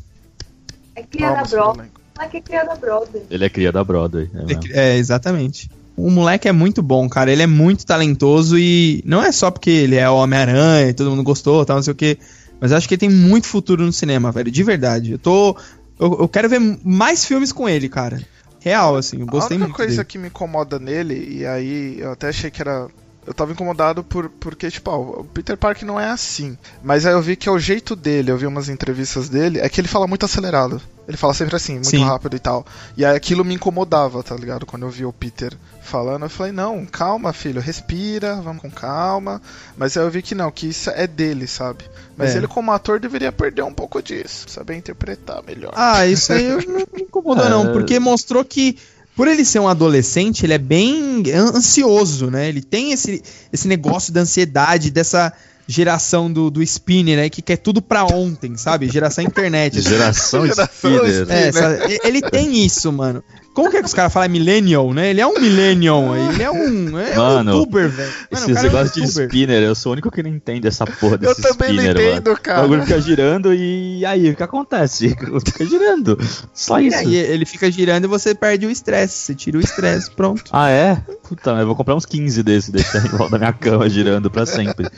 [0.95, 1.80] É criada Palmas pro Broadway.
[1.86, 2.01] elenco.
[2.18, 3.24] Mas que é criada Broadway.
[3.30, 4.30] Ele é cria da Broadway.
[4.34, 4.64] É mesmo.
[4.72, 5.70] É, exatamente.
[5.95, 7.32] O moleque é muito bom, cara.
[7.32, 11.10] Ele é muito talentoso e não é só porque ele é o Homem-Aranha e todo
[11.10, 12.18] mundo gostou, tal, não sei o quê.
[12.60, 14.51] Mas acho que ele tem muito futuro no cinema, velho.
[14.51, 15.12] De verdade.
[15.14, 15.58] Eu tô.
[15.99, 18.22] Eu, eu quero ver mais filmes com ele, cara.
[18.60, 19.20] Real, assim.
[19.20, 19.76] Eu gostei a única muito.
[19.78, 20.05] coisa dele.
[20.05, 22.88] que me incomoda nele, e aí eu até achei que era.
[23.28, 26.57] Eu tava incomodado por, porque, tipo, ó, o Peter Parker não é assim.
[26.82, 29.67] Mas aí eu vi que é o jeito dele, eu vi umas entrevistas dele, é
[29.67, 30.82] que ele fala muito acelerado.
[31.05, 32.03] Ele fala sempre assim, muito Sim.
[32.03, 32.65] rápido e tal.
[32.95, 34.65] E aí aquilo me incomodava, tá ligado?
[34.65, 39.41] Quando eu vi o Peter falando, eu falei, não, calma, filho, respira, vamos com calma.
[39.78, 41.84] Mas aí eu vi que não, que isso é dele, sabe?
[42.15, 42.38] Mas É.
[42.38, 45.71] ele como ator deveria perder um pouco disso, saber interpretar melhor.
[45.75, 47.49] Ah, isso aí eu não me incomodou, É.
[47.49, 47.71] não.
[47.73, 48.78] Porque mostrou que.
[49.18, 52.47] Por ele ser um adolescente, ele é bem an- ansioso, né?
[52.47, 55.34] Ele tem esse, esse negócio da ansiedade, dessa
[55.68, 57.30] geração do, do Spinner, né?
[57.30, 58.88] Que quer tudo pra ontem, sabe?
[58.89, 59.82] Geração internet.
[59.82, 61.28] Geração Geração Speeder.
[61.30, 63.22] É, essa- e- ele tem isso, mano.
[63.58, 65.10] Como que é que os caras falam millennial, né?
[65.10, 66.28] Ele é um millennial aí.
[66.30, 68.10] Ele é um, é Mano, um youtuber, velho.
[68.10, 69.26] Mano, o Esses cara é um negócios de youtuber.
[69.26, 72.01] spinner, eu sou o único que não entende essa porra eu desse também spinner, não
[72.01, 72.12] mano.
[72.18, 72.62] entendo, O cara.
[72.62, 75.10] bagulho fica girando e aí o que acontece?
[75.43, 76.20] Fica girando.
[76.53, 76.97] Só E isso.
[76.97, 79.18] aí ele fica girando e você perde o estresse.
[79.18, 80.43] Você tira o estresse, pronto.
[80.53, 80.95] Ah, é?
[81.28, 84.30] Puta, mas eu vou comprar uns 15 desses, deixar em volta da minha cama girando
[84.30, 84.88] pra sempre.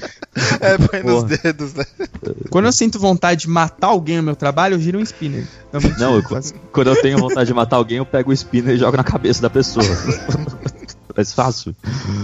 [0.61, 1.37] É, põe nos Porra.
[1.43, 1.85] dedos, né?
[2.49, 5.45] Quando eu sinto vontade de matar alguém no meu trabalho, eu giro um spinner.
[5.97, 6.23] Não, eu,
[6.71, 9.41] quando eu tenho vontade de matar alguém, eu pego o spinner e jogo na cabeça
[9.41, 9.85] da pessoa.
[11.15, 11.75] Mais fácil.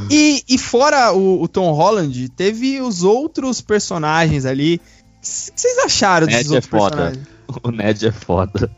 [0.10, 4.76] E, e fora o, o Tom Holland, teve os outros personagens ali.
[4.76, 4.80] O
[5.22, 6.96] que vocês acharam desses Ned é outros foda.
[6.96, 7.28] personagens?
[7.64, 8.72] O Ned é foda.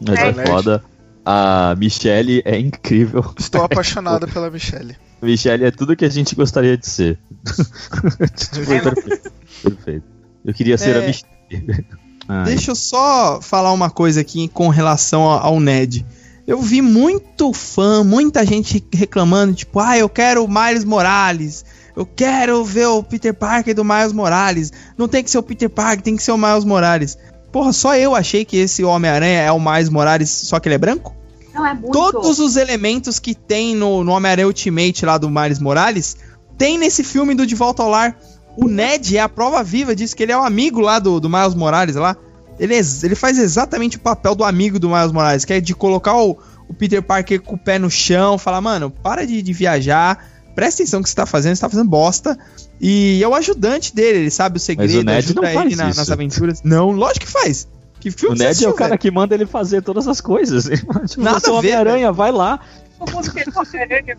[0.00, 0.50] O Ned é, Ned.
[0.50, 0.84] foda.
[1.24, 3.24] A Michelle é incrível.
[3.38, 4.96] Estou apaixonado pela Michelle.
[5.22, 7.18] Michelle é tudo que a gente gostaria de ser.
[8.36, 9.32] tipo, perfeito.
[9.62, 10.04] Perfeito.
[10.44, 10.98] Eu queria ser É.
[10.98, 11.86] a Michelle.
[12.28, 12.44] Ai.
[12.44, 16.04] Deixa eu só falar uma coisa aqui com relação ao Ned.
[16.46, 21.64] Eu vi muito fã, muita gente reclamando, tipo, ah, eu quero o Miles Morales.
[21.96, 24.72] Eu quero ver o Peter Parker do Miles Morales.
[24.98, 27.16] Não tem que ser o Peter Parker, tem que ser o Miles Morales.
[27.50, 30.78] porra, só eu achei que esse Homem-Aranha é o Miles Morales, só que ele é
[30.78, 31.14] branco?
[31.54, 31.92] Não, é muito.
[31.92, 36.16] Todos os elementos que tem no, no Homem-Aranha Ultimate lá do Miles Morales,
[36.58, 38.18] tem nesse filme do De Volta ao Lar.
[38.56, 41.30] O Ned é a prova viva disso, que ele é o amigo lá do, do
[41.30, 42.16] Miles Morales lá.
[42.58, 45.74] Ele, é- ele faz exatamente o papel do amigo do Miles Morales, que é de
[45.74, 46.38] colocar o,
[46.68, 50.24] o Peter Parker com o pé no chão, falar, mano, para de, de viajar,
[50.54, 52.38] presta atenção no que você tá fazendo, você tá fazendo bosta.
[52.80, 55.76] E é o ajudante dele, ele sabe o segredo, o Ned ajuda não ele faz
[55.76, 55.98] na- isso.
[56.00, 56.62] nas aventuras.
[56.62, 57.66] Não, lógico que faz.
[58.00, 59.00] Que O filme você Ned é o cara velho?
[59.00, 60.64] que manda ele fazer todas as coisas.
[61.08, 62.60] tipo, Nada o a ver, Homem-Aranha, vai lá.
[63.00, 64.16] Homem-Aranha.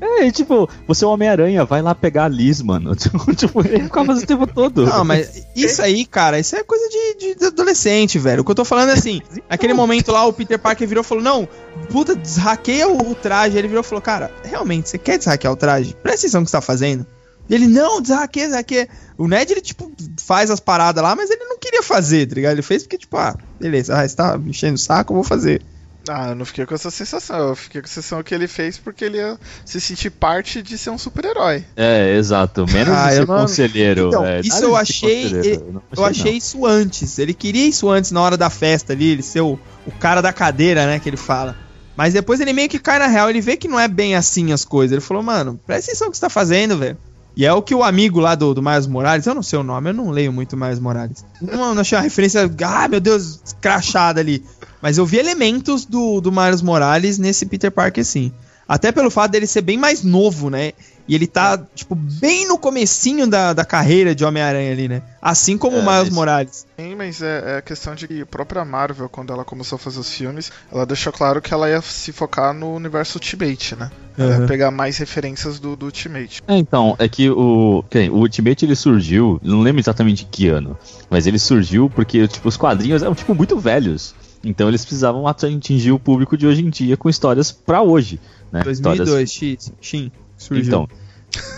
[0.00, 2.94] É, tipo, você é o Homem-Aranha, vai lá pegar a Liz, mano.
[3.08, 4.86] Tipo, tipo, ele ficava fazendo o tempo todo.
[4.86, 8.42] Não, mas isso aí, cara, isso é coisa de, de adolescente, velho.
[8.42, 11.06] O que eu tô falando é assim, naquele momento lá o Peter Parker virou e
[11.06, 11.48] falou, não,
[11.90, 13.56] puta, desraqueia o, o traje.
[13.56, 15.96] Ele virou e falou, cara, realmente, você quer desraquear o traje?
[16.02, 17.06] Presta atenção no que você tá fazendo.
[17.48, 18.88] E ele, não, desraqueia, desraqueia.
[19.16, 19.90] O Ned, ele, tipo,
[20.20, 22.52] faz as paradas lá, mas ele não queria fazer, tá ligado?
[22.52, 25.24] Ele fez porque, tipo, ah, beleza, ah, você tá me enchendo o saco, eu vou
[25.24, 25.62] fazer.
[26.08, 27.48] Ah, eu não fiquei com essa sensação.
[27.48, 30.78] Eu fiquei com a sensação que ele fez porque ele ia se sentir parte de
[30.78, 31.64] ser um super-herói.
[31.76, 32.64] É, exato.
[32.72, 34.08] Menos Ah, de eu ser não- conselheiro.
[34.08, 37.18] Então, é, isso eu achei- Eu não achei isso antes.
[37.18, 40.32] Ele queria isso antes, na hora da festa ali, ele ser o, o cara da
[40.32, 41.56] cadeira, né, que ele fala.
[41.96, 44.52] Mas depois ele meio que cai na real, ele vê que não é bem assim
[44.52, 44.92] as coisas.
[44.92, 46.96] Ele falou, mano, presta atenção no que você tá fazendo, velho.
[47.38, 49.62] E é o que o amigo lá do, do Miles Morales, eu não sei o
[49.62, 51.24] nome, eu não leio muito Miles Morales.
[51.40, 54.44] Não, não achei uma referência, ah, meu Deus, crachada ali.
[54.82, 58.32] Mas eu vi elementos do, do Miles Morales nesse Peter Parker, sim.
[58.66, 60.72] Até pelo fato dele ser bem mais novo, né?
[61.08, 65.02] E ele tá, tipo, bem no comecinho da, da carreira de Homem-Aranha ali, né?
[65.22, 66.66] Assim como É, o Miles mas- Morales.
[66.78, 69.78] Sim, mas é, é a questão de que a própria Marvel, quando ela começou a
[69.78, 73.90] fazer os filmes, ela deixou claro que ela ia se focar no universo Ultimate, né?
[74.18, 74.46] Uhum.
[74.48, 76.42] pegar mais referências do, do Ultimate.
[76.46, 80.76] É, então, é que o, quem, o Ultimate ele surgiu, não lembro exatamente que ano,
[81.08, 84.14] mas ele surgiu porque tipo, os quadrinhos eram tipo muito velhos.
[84.44, 88.20] Então eles precisavam atingir o público de hoje em dia com histórias pra hoje,
[88.52, 88.60] né?
[88.70, 90.66] Histórias 2002, X, Shin, surgiu.
[90.66, 90.88] Então,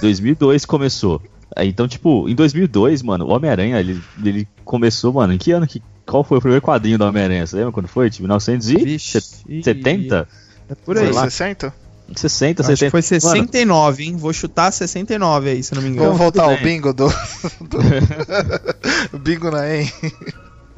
[0.01, 1.23] 2002 começou.
[1.55, 5.67] Aí, Então, tipo, em 2002, mano, o Homem-Aranha, ele, ele começou, mano, em que ano
[5.67, 5.83] que...
[6.07, 7.47] Qual foi o primeiro quadrinho do Homem-Aranha?
[7.47, 8.11] Você lembra quando foi?
[8.11, 10.29] Tipo, Vixe, 1970?
[10.69, 11.13] É por aí.
[11.13, 11.23] lá.
[11.23, 11.73] 60?
[12.17, 12.91] 60, Acho que 70.
[12.91, 14.17] foi Mano, 69, hein?
[14.17, 16.07] Vou chutar 69 aí, se não me engano.
[16.07, 17.09] Vamos voltar ao bingo do.
[17.61, 17.79] do...
[19.19, 19.89] bingo na EM.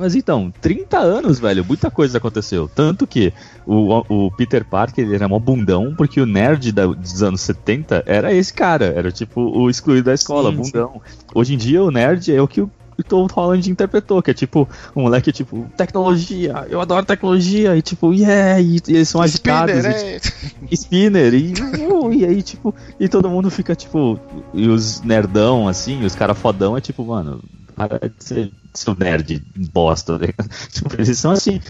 [0.02, 2.68] Mas então, 30 anos, velho, muita coisa aconteceu.
[2.68, 3.32] Tanto que
[3.64, 8.02] o, o Peter Parker ele era mó bundão, porque o nerd da- dos anos 70
[8.04, 8.86] era esse cara.
[8.86, 11.00] Era tipo o excluído da escola, Sim, bundão.
[11.32, 12.68] Hoje em dia o nerd é o que o
[13.06, 18.12] Tom Holland interpretou, que é tipo, um moleque tipo, tecnologia, eu adoro tecnologia, e tipo,
[18.12, 20.18] yeah, e, e eles são agitados, Spinner, e, é.
[20.18, 21.52] tipo, spinner, e,
[21.90, 24.20] uh, e aí, tipo, e todo mundo fica, tipo,
[24.52, 27.42] e os nerdão, assim, os cara fodão, é tipo, mano,
[27.74, 29.42] para de ser seu nerd
[29.72, 30.28] bosta, né?
[30.72, 31.60] Tipo, eles são assim.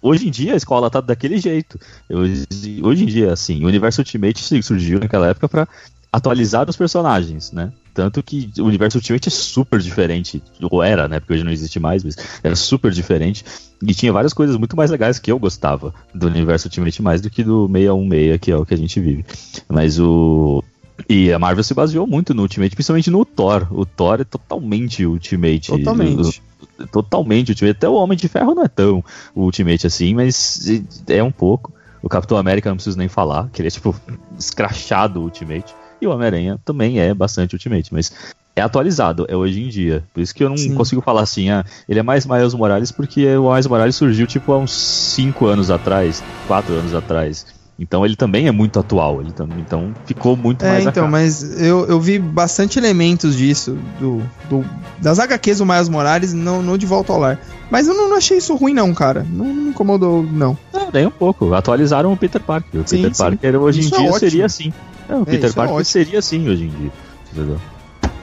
[0.00, 1.78] Hoje em dia a escola tá daquele jeito.
[2.10, 2.46] Hoje,
[2.82, 5.68] hoje em dia, assim, o universo Ultimate surgiu naquela época pra
[6.12, 7.72] atualizar os personagens, né?
[7.94, 11.18] Tanto que o universo Ultimate é super diferente, ou era, né?
[11.18, 13.44] Porque hoje não existe mais, mas era super diferente.
[13.82, 17.30] E tinha várias coisas muito mais legais que eu gostava do universo Ultimate mais do
[17.30, 19.24] que do 616, que é o que a gente vive.
[19.68, 20.62] Mas o.
[21.08, 23.66] E a Marvel se baseou muito no Ultimate, principalmente no Thor.
[23.70, 25.68] O Thor é totalmente Ultimate.
[25.68, 26.42] Totalmente.
[26.90, 27.76] Totalmente Ultimate.
[27.76, 30.66] Até o Homem de Ferro não é tão Ultimate assim, mas
[31.08, 31.72] é um pouco.
[32.02, 33.94] O Capitão América não preciso nem falar, que ele é tipo
[34.38, 35.74] escrachado Ultimate.
[36.00, 38.12] E o Homem-Aranha também é bastante Ultimate, mas
[38.56, 40.04] é atualizado, é hoje em dia.
[40.12, 40.74] Por isso que eu não Sim.
[40.74, 44.52] consigo falar assim, ah, ele é mais Miles Morales porque o Miles Morales surgiu tipo
[44.52, 47.46] há uns 5 anos atrás, 4 anos atrás.
[47.82, 51.60] Então ele também é muito atual, ele tam- então ficou muito É, mais então, mas
[51.60, 54.64] eu, eu vi bastante elementos disso, do, do-
[55.00, 57.40] das HQs do Miles Morales, não, não de volta ao lar.
[57.70, 59.26] Mas eu não, não achei isso ruim, não, cara.
[59.28, 60.56] Não, não me incomodou, não.
[60.72, 61.52] Não, nem um pouco.
[61.54, 62.82] Atualizaram o Peter Parker.
[62.82, 63.22] O Sim, Peter sim.
[63.22, 64.20] Parker hoje Isso em é dia ótimo.
[64.30, 64.72] seria assim.
[65.08, 66.92] É, o É, Peter é Parker seria assim hoje em dia.
[67.32, 67.58] Entendeu?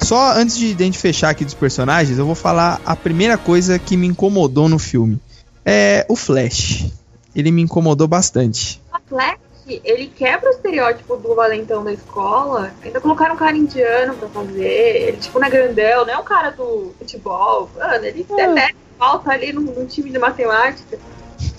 [0.01, 3.37] Só antes de, de a gente fechar aqui dos personagens, eu vou falar a primeira
[3.37, 5.19] coisa que me incomodou no filme.
[5.65, 6.85] É o Flash.
[7.35, 8.79] Ele me incomodou bastante.
[8.93, 9.37] A Flash,
[9.83, 12.71] ele quebra o estereótipo do valentão da escola.
[12.83, 14.65] Ainda colocaram um cara indiano pra fazer.
[14.65, 17.69] Ele, tipo, não é grandão, não é um cara do futebol.
[17.77, 18.43] Mano, ele É.
[18.43, 18.69] é.
[18.97, 20.97] falta ali no, no time de matemática.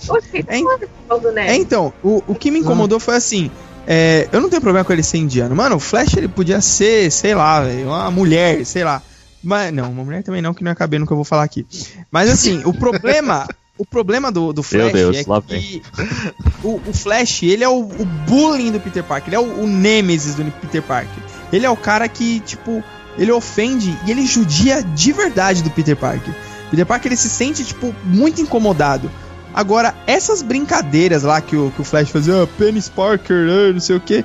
[0.09, 3.49] Oxe, É, é, é do É, então, o, o que me incomodou foi assim.
[3.87, 5.55] é, eu não tenho problema com ele ser indiano.
[5.55, 9.01] Mano, o Flash ele podia ser, sei lá, velho, uma mulher, sei lá.
[9.43, 11.43] Mas, não, uma mulher também não, que não ia caber no que eu vou falar
[11.43, 11.65] aqui.
[12.11, 13.47] Mas assim, o problema.
[13.81, 15.81] O problema do, do Flash Deus, é que
[16.63, 19.65] o, o Flash, ele é o, o bullying do Peter Parker, ele é o, o
[19.65, 21.23] Nemesis do Peter Parker.
[21.51, 22.83] Ele é o cara que, tipo,
[23.17, 26.31] ele ofende e ele judia de verdade do Peter Parker.
[26.69, 29.09] Peter Parker ele se sente, tipo, muito incomodado.
[29.51, 33.79] Agora, essas brincadeiras lá que o, que o Flash fazia, ah, Penny Parker, ah, não
[33.79, 34.23] sei o que,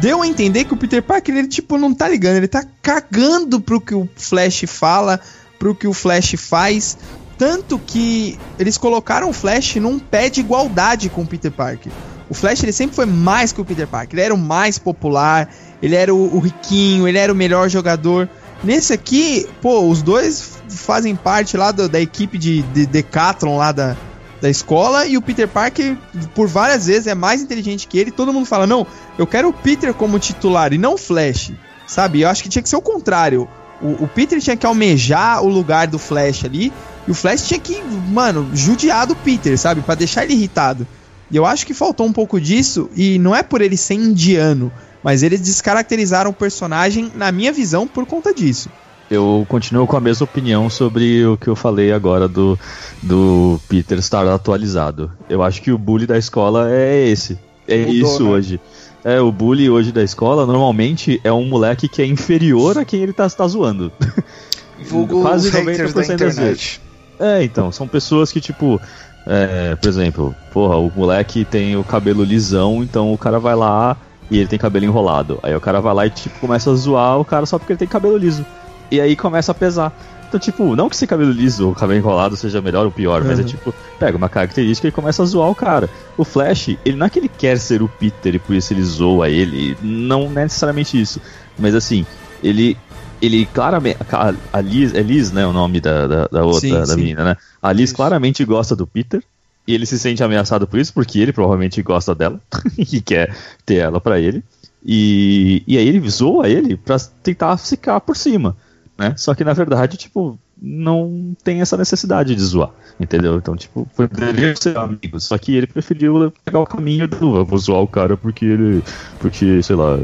[0.00, 3.60] deu a entender que o Peter Parker, ele, tipo, não tá ligando, ele tá cagando
[3.60, 5.20] pro que o Flash fala,
[5.60, 6.98] pro que o Flash faz.
[7.40, 11.90] Tanto que eles colocaram o Flash num pé de igualdade com o Peter Parker.
[12.28, 14.18] O Flash ele sempre foi mais que o Peter Parker.
[14.18, 15.48] Ele era o mais popular,
[15.82, 18.28] ele era o, o riquinho, ele era o melhor jogador.
[18.62, 23.72] Nesse aqui, pô, os dois fazem parte lá do, da equipe de, de Decathlon lá
[23.72, 23.96] da,
[24.38, 25.96] da escola e o Peter Parker,
[26.34, 28.10] por várias vezes, é mais inteligente que ele.
[28.10, 28.86] Todo mundo fala: não,
[29.16, 31.52] eu quero o Peter como titular e não o Flash,
[31.86, 32.20] sabe?
[32.20, 33.48] Eu acho que tinha que ser o contrário.
[33.80, 36.72] O, o Peter tinha que almejar o lugar do Flash ali
[37.06, 39.80] e o Flash tinha que, mano, judiar do Peter, sabe?
[39.80, 40.86] para deixar ele irritado.
[41.30, 44.72] E eu acho que faltou um pouco disso e não é por ele ser indiano,
[45.02, 48.68] mas eles descaracterizaram o personagem, na minha visão, por conta disso.
[49.10, 52.58] Eu continuo com a mesma opinião sobre o que eu falei agora do,
[53.02, 55.10] do Peter estar atualizado.
[55.28, 57.38] Eu acho que o bully da escola é esse.
[57.66, 58.30] É Mudou, isso né?
[58.30, 58.60] hoje.
[59.04, 63.02] É, o bully hoje da escola normalmente é um moleque que é inferior a quem
[63.02, 63.90] ele tá, tá zoando.
[64.88, 66.80] Vulgo Quase 90% das vezes.
[67.18, 68.80] É, então, são pessoas que, tipo,
[69.26, 73.96] é, por exemplo, porra, o moleque tem o cabelo lisão, então o cara vai lá
[74.30, 75.38] e ele tem cabelo enrolado.
[75.42, 77.78] Aí o cara vai lá e, tipo, começa a zoar o cara só porque ele
[77.78, 78.44] tem cabelo liso.
[78.90, 79.92] E aí começa a pesar.
[80.30, 83.26] Então, tipo, não que esse cabelo liso ou cabelo enrolado seja melhor ou pior, uhum.
[83.26, 85.90] mas é tipo, pega uma característica e começa a zoar o cara.
[86.16, 88.84] O Flash, ele não é que ele quer ser o Peter e por isso ele
[88.84, 91.20] zoa ele, não é necessariamente isso.
[91.58, 92.06] Mas assim,
[92.44, 92.76] ele
[93.20, 93.98] ele claramente.
[94.08, 95.44] A, a Liz, é Liz, né?
[95.44, 96.96] O nome da, da, da outra, sim, da sim.
[96.96, 97.36] menina, né?
[97.60, 97.96] A Liz isso.
[97.96, 99.20] claramente gosta do Peter.
[99.66, 102.40] E ele se sente ameaçado por isso, porque ele provavelmente gosta dela
[102.78, 104.44] e quer ter ela para ele.
[104.84, 108.56] E, e aí ele zoa ele pra tentar ficar por cima,
[109.00, 109.14] né?
[109.16, 112.70] Só que na verdade, tipo, não tem essa necessidade de zoar,
[113.00, 113.36] entendeu?
[113.36, 117.58] Então, tipo, poderia ser amigo, só que ele preferiu pegar o caminho do eu vou
[117.58, 118.84] zoar o cara porque ele,
[119.18, 119.98] porque, sei lá,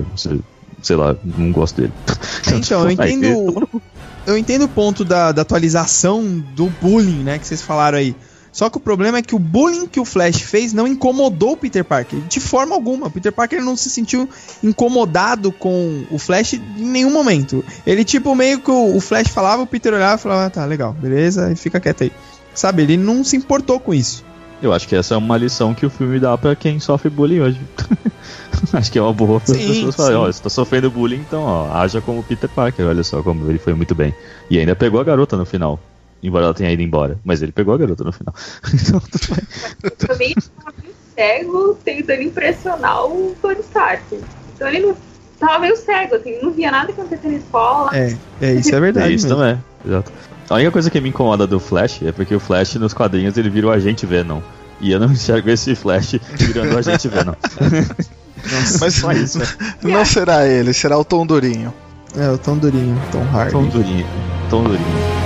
[0.82, 1.92] sei lá, não gosto dele.
[2.56, 3.68] Então, eu entendo.
[4.26, 8.16] Eu entendo o ponto da, da atualização do bullying, né, que vocês falaram aí.
[8.56, 11.56] Só que o problema é que o bullying que o Flash fez não incomodou o
[11.58, 12.18] Peter Parker.
[12.20, 13.08] De forma alguma.
[13.08, 14.26] O Peter Parker não se sentiu
[14.64, 17.62] incomodado com o Flash em nenhum momento.
[17.86, 20.94] Ele, tipo, meio que o, Flash falava, o Peter olhava e falava, ah, tá, legal,
[20.94, 22.12] beleza, e fica quieto aí.
[22.54, 24.24] Sabe, ele não se importou com isso.
[24.62, 27.40] Eu acho que essa é uma lição que o filme dá para quem sofre bullying
[27.40, 27.60] hoje.
[28.72, 31.42] acho que é uma boa para as pessoas falarem, ó, você tá sofrendo bullying, então,
[31.42, 34.14] ó, haja como Peter Parker, olha só como ele foi muito bem.
[34.48, 35.78] E ainda pegou a garota no final.
[36.22, 37.18] Embora ela tenha ido embora.
[37.24, 38.34] Mas ele pegou a garota no final.
[38.72, 39.90] então, tudo bem.
[39.96, 40.34] Também
[41.16, 44.02] cego tentando impressionar o Tony Stark.
[44.54, 44.96] Então ele não
[45.38, 47.90] tava meio cego, assim, não via nada acontecer na escola.
[47.96, 49.12] É, é isso é verdade.
[49.12, 49.40] É isso mesmo.
[49.40, 50.12] também, exato.
[50.48, 53.50] A única coisa que me incomoda do Flash é porque o Flash nos quadrinhos ele
[53.50, 54.40] vira o agente Venom.
[54.80, 57.34] E eu não enxergo esse Flash virando o agente Venom.
[58.52, 61.74] Nossa, Mas isso, não será ele, será o Tom Durinho.
[62.16, 63.52] É, o Tom Durinho, Tom Hardy.
[63.52, 64.06] Tom Durinho,
[64.48, 65.25] Tom Durinho.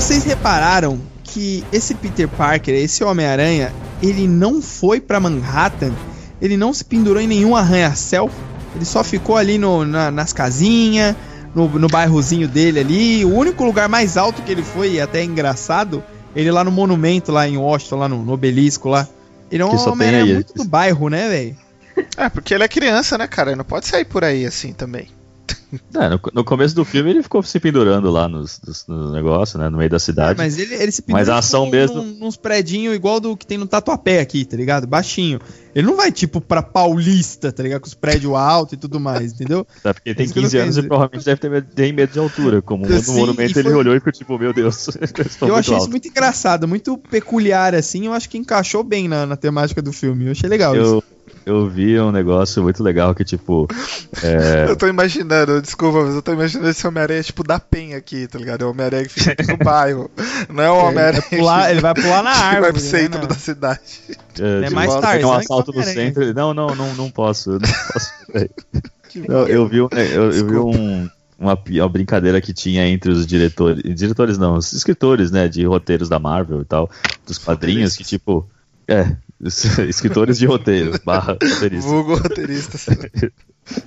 [0.00, 3.72] Vocês repararam que esse Peter Parker, esse Homem-Aranha,
[4.02, 5.90] ele não foi para Manhattan,
[6.38, 8.30] ele não se pendurou em nenhum arranha-céu,
[8.74, 11.16] ele só ficou ali no, na, nas casinhas,
[11.54, 13.24] no, no bairrozinho dele ali.
[13.24, 16.70] O único lugar mais alto que ele foi, e até é engraçado, ele lá no
[16.70, 19.08] monumento, lá em Washington, lá no, no obelisco lá.
[19.50, 21.56] Ele é um homem muito do bairro, né, velho?
[22.18, 23.52] É, porque ele é criança, né, cara?
[23.52, 25.08] Ele não pode sair por aí assim também.
[25.94, 29.60] É, no, no, começo do filme ele ficou se pendurando lá nos, nos, nos negócios,
[29.60, 29.68] né?
[29.68, 30.40] No meio da cidade.
[30.40, 32.02] É, mas ele, ele se pendura mas a ação mesmo...
[32.02, 34.86] Num, uns predinhos igual do que tem no Tatuapé aqui, tá ligado?
[34.86, 35.40] Baixinho.
[35.74, 37.80] Ele não vai, tipo, pra Paulista, tá ligado?
[37.80, 39.66] Com os prédios altos e tudo mais, entendeu?
[39.84, 42.60] É porque ele tem 15 anos e provavelmente deve ter medo, tem medo de altura.
[42.60, 43.62] Como no monumento foi...
[43.62, 44.88] ele olhou e ficou tipo, meu Deus.
[45.40, 45.82] eu achei alto.
[45.82, 48.06] isso muito engraçado, muito peculiar, assim.
[48.06, 50.26] Eu acho que encaixou bem na, na temática do filme.
[50.26, 50.82] Eu achei legal eu...
[50.82, 51.15] isso
[51.46, 53.68] eu vi um negócio muito legal que, tipo.
[54.20, 54.66] É...
[54.68, 58.36] eu tô imaginando, desculpa, mas eu tô imaginando esse Homem-Aranha, tipo, da penha aqui, tá
[58.36, 58.62] ligado?
[58.62, 60.10] É o Homem-Aranha que fica aqui no bairro.
[60.52, 61.22] Não é o Homem-Aranha.
[61.30, 62.60] Ele, ele, vai pular na árvore.
[62.62, 63.80] vai pro centro né, da cidade.
[64.40, 65.20] É, é mais tarde.
[65.20, 66.34] Tem um assalto no centro.
[66.34, 67.52] Não, não, não, não posso.
[67.52, 68.12] Não posso.
[69.14, 73.24] eu, eu vi, um, eu, eu vi um, uma, uma, brincadeira que tinha entre os
[73.24, 73.84] diretores.
[73.94, 75.46] Diretores não, os escritores, né?
[75.46, 76.90] De roteiros da Marvel e tal,
[77.24, 78.48] dos quadrinhos, que tipo.
[78.88, 79.16] É,
[79.88, 81.88] escritores de roteiro, barra roteirista.
[81.88, 83.32] Vulgo roteirista.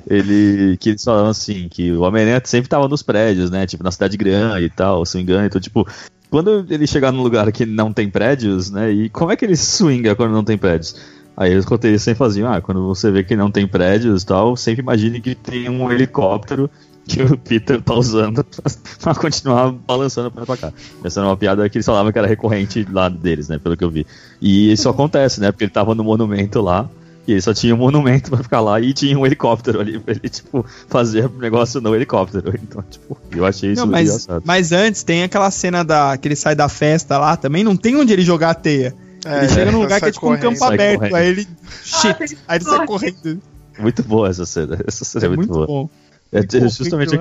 [0.08, 3.66] ele que eles falavam assim que o Homem-Aranha sempre tava nos prédios, né?
[3.66, 5.46] Tipo na cidade grande e tal, se não engano.
[5.46, 5.88] Então, tipo,
[6.30, 8.92] quando ele chegar num lugar que não tem prédios, né?
[8.92, 10.96] E como é que ele swinga quando não tem prédios?
[11.36, 14.58] Aí os roteiristas sempre faziam, ah, quando você vê que não tem prédios e tal,
[14.58, 16.70] sempre imagine que tem um helicóptero
[17.10, 18.46] que o Peter tá usando
[19.02, 20.72] pra, continuar balançando pra cá.
[21.04, 23.84] Essa era uma piada que eles falavam que era recorrente lá deles, né, pelo que
[23.84, 24.06] eu vi.
[24.40, 26.88] E isso acontece, né, porque ele tava no monumento lá,
[27.28, 30.14] e ele só tinha um monumento pra ficar lá e tinha um helicóptero ali pra
[30.14, 32.54] ele, tipo, fazer negócio no helicóptero.
[32.62, 34.44] Então, tipo, eu achei isso Não, mas, engraçado.
[34.46, 37.96] mas antes tem aquela cena da que ele sai da festa lá, também não tem
[37.98, 38.96] onde ele jogar a teia.
[39.26, 40.42] É, ele chega num lugar que é tipo um correndo.
[40.44, 41.16] campo Sai aberto, correndo.
[41.16, 41.48] aí ele.
[41.52, 42.38] Ah, Shit!
[42.48, 43.12] Aí ele sai corre.
[43.12, 43.42] correndo.
[43.78, 44.80] Muito boa essa cena.
[44.88, 45.68] Essa cena é, muito, boa.
[45.68, 45.90] bom.
[46.32, 47.20] É, justamente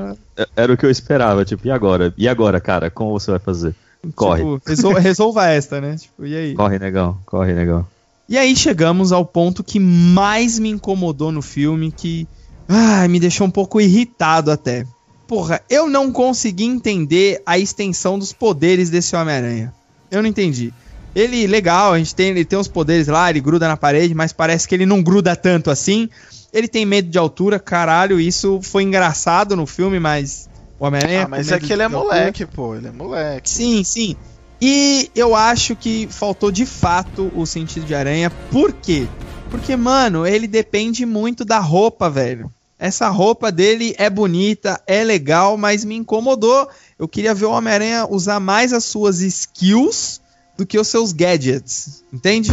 [0.55, 2.13] era o que eu esperava, tipo, e agora?
[2.17, 2.91] E agora, cara?
[2.91, 3.75] Como você vai fazer?
[4.15, 4.39] Corre.
[4.43, 5.97] Tipo, resol- resolva esta, né?
[5.97, 6.55] Tipo, e aí?
[6.55, 7.19] Corre, negão.
[7.27, 7.87] Corre, negão.
[8.29, 12.29] E aí chegamos ao ponto que mais me incomodou no filme, que
[12.69, 14.85] ai, me deixou um pouco irritado até.
[15.27, 19.73] Porra, eu não consegui entender a extensão dos poderes desse Homem-Aranha.
[20.11, 20.73] Eu não entendi.
[21.15, 24.33] Ele, legal, a gente tem, ele tem os poderes lá, ele gruda na parede, mas
[24.33, 26.09] parece que ele não gruda tanto assim.
[26.53, 30.49] Ele tem medo de altura, caralho, isso foi engraçado no filme, mas
[30.79, 31.25] o Homem-Aranha.
[31.25, 32.75] Ah, mas é que ele é de altura- moleque, pô.
[32.75, 33.51] Ele é moleque.
[33.51, 34.17] Sim, sim.
[34.61, 38.31] E eu acho que faltou de fato o sentido de aranha.
[38.51, 39.07] Por quê?
[39.51, 42.51] Porque, mano, ele depende muito da roupa, velho.
[42.79, 46.69] Essa roupa dele é bonita, é legal, mas me incomodou.
[46.99, 50.21] Eu queria ver o Homem-Aranha usar mais as suas skills
[50.59, 52.05] do que os seus gadgets.
[52.13, 52.51] Entende?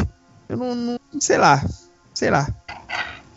[0.48, 1.62] Eu não, não- sei lá.
[2.14, 2.48] Sei lá.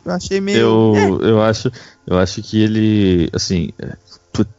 [0.04, 0.58] Eu achei meio.
[0.96, 1.70] Eu, eu acho,
[2.06, 3.96] eu acho que ele, assim, é,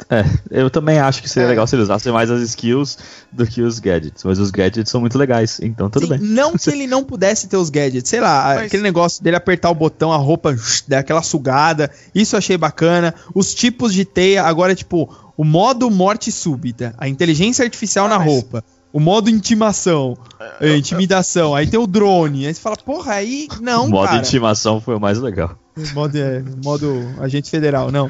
[0.09, 1.49] é, eu também acho que seria É.
[1.51, 2.97] legal se ele usasse mais as skills
[3.31, 6.19] do que os gadgets, mas os gadgets são muito legais, então tudo Sim, bem.
[6.19, 9.69] Não que ele não pudesse ter os gadgets, sei lá, Mas- aquele negócio dele apertar
[9.71, 10.55] o botão, a roupa
[10.87, 13.15] dar aquela sugada, isso eu achei bacana.
[13.33, 18.17] Os tipos de teia, agora, tipo, o modo morte súbita, a inteligência artificial Ah, na
[18.19, 20.17] mas- roupa, o modo intimação,
[20.59, 24.17] eh, intimidação, aí tem o drone, aí você fala, porra, aí não, o modo cara.
[24.19, 25.57] intimação foi o mais legal.
[25.93, 28.09] Modo, é, modo agente federal, não.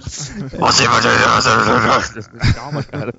[2.56, 3.14] Calma, cara.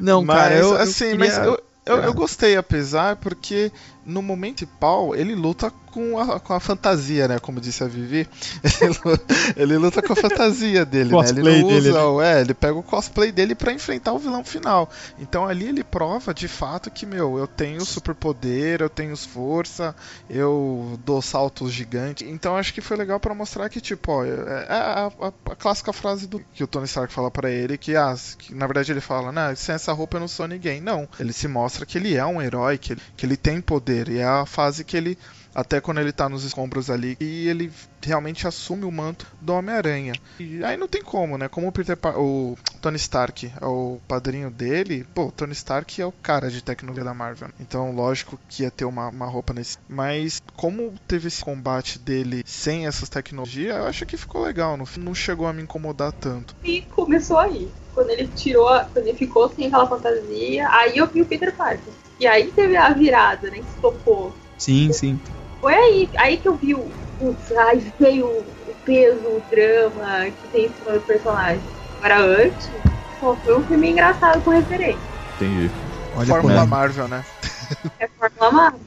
[0.00, 3.70] Não, mas, cara, eu, eu assim, queria- mas eu, eu, eu gostei, apesar, porque
[4.04, 7.38] no momento principal ele luta com a, com a fantasia, né?
[7.38, 8.26] Como disse a Vivi.
[8.80, 9.20] Ele, lu-
[9.56, 11.16] ele luta com a fantasia dele, né?
[11.28, 12.04] Ele não dele, usa, né?
[12.06, 14.88] o- é, ele pega o cosplay dele pra enfrentar o vilão final.
[15.18, 19.94] Então ali ele prova de fato que, meu, eu tenho superpoder, eu tenho força,
[20.30, 22.26] eu dou saltos gigantes.
[22.26, 25.54] Então acho que foi legal pra mostrar que, tipo, ó, é é a, a- a
[25.56, 28.90] clássica frase do que o Tony Stark fala pra ele, que, ah, que na verdade
[28.92, 30.80] ele fala, né, sem essa roupa eu não sou ninguém.
[30.80, 33.91] Não, ele se mostra que ele é um herói, que ele, que ele tem poder.
[33.92, 35.18] E é a fase que ele,
[35.54, 37.70] até quando ele tá nos escombros ali, e ele
[38.04, 40.14] realmente assume o manto do Homem-Aranha.
[40.40, 41.48] E aí não tem como, né?
[41.48, 46.00] Como o, Peter Pa- o Tony Stark é o padrinho dele, pô, o Tony Stark
[46.00, 47.48] é o cara de tecnologia da Marvel.
[47.60, 49.78] Então, lógico que ia ter uma, uma roupa nesse.
[49.88, 54.76] Mas, como teve esse combate dele sem essas tecnologias, eu acho que ficou legal.
[54.76, 56.54] Não, não chegou a me incomodar tanto.
[56.64, 57.70] E começou aí.
[57.94, 61.92] Quando ele tirou, quando ele ficou sem aquela fantasia, aí eu vi o Peter Parker.
[62.22, 63.56] E aí teve a virada, né?
[63.56, 64.32] Que tocou.
[64.56, 65.18] Sim, sim.
[65.60, 66.86] Foi aí, aí que eu vi o.
[67.18, 68.44] Putz, aí veio o
[68.84, 71.60] peso, o drama que tem em cima do personagem.
[71.98, 72.70] Agora antes,
[73.18, 75.00] pô, foi um filme engraçado com referência.
[75.34, 75.68] Entendi.
[76.16, 77.24] Olha, Fórmula pô, Marvel, né?
[77.98, 78.80] É Fórmula Marvel.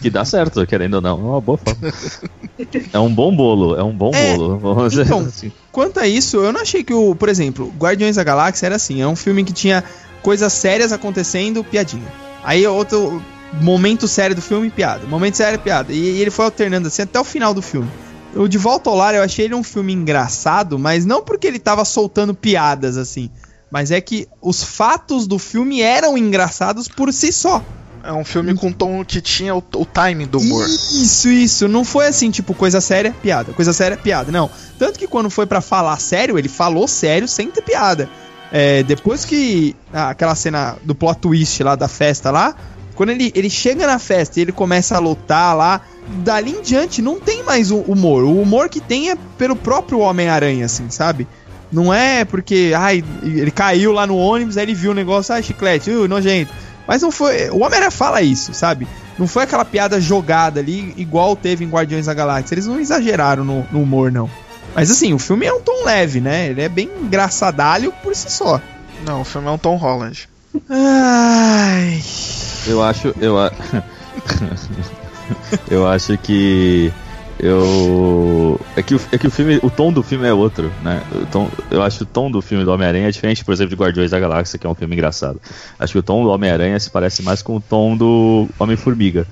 [0.00, 1.18] Que dá certo, querendo ou não.
[1.18, 1.80] É uma boa forma.
[2.92, 4.88] É um bom bolo, é um bom É, bolo.
[4.92, 5.50] Então, assim.
[5.72, 9.00] Quanto a isso, eu não achei que o, por exemplo, Guardiões da Galáxia era assim,
[9.00, 9.82] é um filme que tinha
[10.22, 12.29] coisas sérias acontecendo, piadinha.
[12.42, 13.22] Aí outro
[13.60, 15.06] momento sério do filme, piada.
[15.06, 15.92] Momento sério, piada.
[15.92, 17.88] E, ele foi alternando assim até o final do filme.
[18.34, 21.58] O De Volta ao Lar, eu achei ele um filme engraçado, mas não porque ele
[21.58, 23.28] tava soltando piadas assim,
[23.70, 27.62] mas é que os fatos do filme eram engraçados por si só.
[28.02, 30.66] É um filme com tom que tinha o, o timing do humor.
[30.66, 31.68] Isso, isso.
[31.68, 33.52] Não foi assim, tipo, coisa séria, piada.
[33.52, 34.32] Coisa séria, piada.
[34.32, 34.50] Não.
[34.78, 38.08] Tanto que quando foi pra falar sério, ele falou sério sem ter piada.
[38.52, 39.76] É, depois que.
[39.92, 42.54] aquela cena do plot twist lá da festa lá.
[42.94, 45.80] Quando ele, ele chega na festa e ele começa a lutar lá.
[46.22, 48.24] Dali em diante não tem mais o humor.
[48.24, 51.26] O humor que tem é pelo próprio Homem-Aranha, assim, sabe?
[51.70, 52.72] Não é porque.
[52.76, 56.52] Ai, ele caiu lá no ônibus, aí ele viu o negócio, ai, chiclete, uh, nojento.
[56.86, 57.48] Mas não foi.
[57.50, 58.86] O Homem-Aranha fala isso, sabe?
[59.16, 62.54] Não foi aquela piada jogada ali, igual teve em Guardiões da Galáxia.
[62.54, 64.28] Eles não exageraram no, no humor, não.
[64.74, 66.48] Mas assim, o filme é um tom leve, né?
[66.48, 68.60] Ele é bem engraçadalho por si só.
[69.04, 70.28] Não, o filme é um Tom Holland.
[70.68, 72.00] Ai.
[72.66, 73.14] Eu acho.
[73.20, 73.52] Eu, a-
[75.70, 76.92] eu acho que.
[77.38, 78.60] Eu.
[78.76, 79.58] É que, o, é que o filme.
[79.62, 81.02] O tom do filme é outro, né?
[81.14, 83.70] O tom, eu acho que o tom do filme do Homem-Aranha é diferente, por exemplo,
[83.74, 85.40] de Guardiões da Galáxia, que é um filme engraçado.
[85.78, 89.26] Acho que o tom do Homem-Aranha se parece mais com o tom do Homem-Formiga.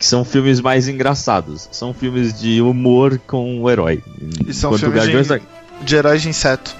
[0.00, 1.68] Que são filmes mais engraçados.
[1.70, 4.02] São filmes de humor com o herói.
[4.46, 5.40] E são Enquanto filmes Guardiões de, da-
[5.84, 6.74] de heróis de inseto.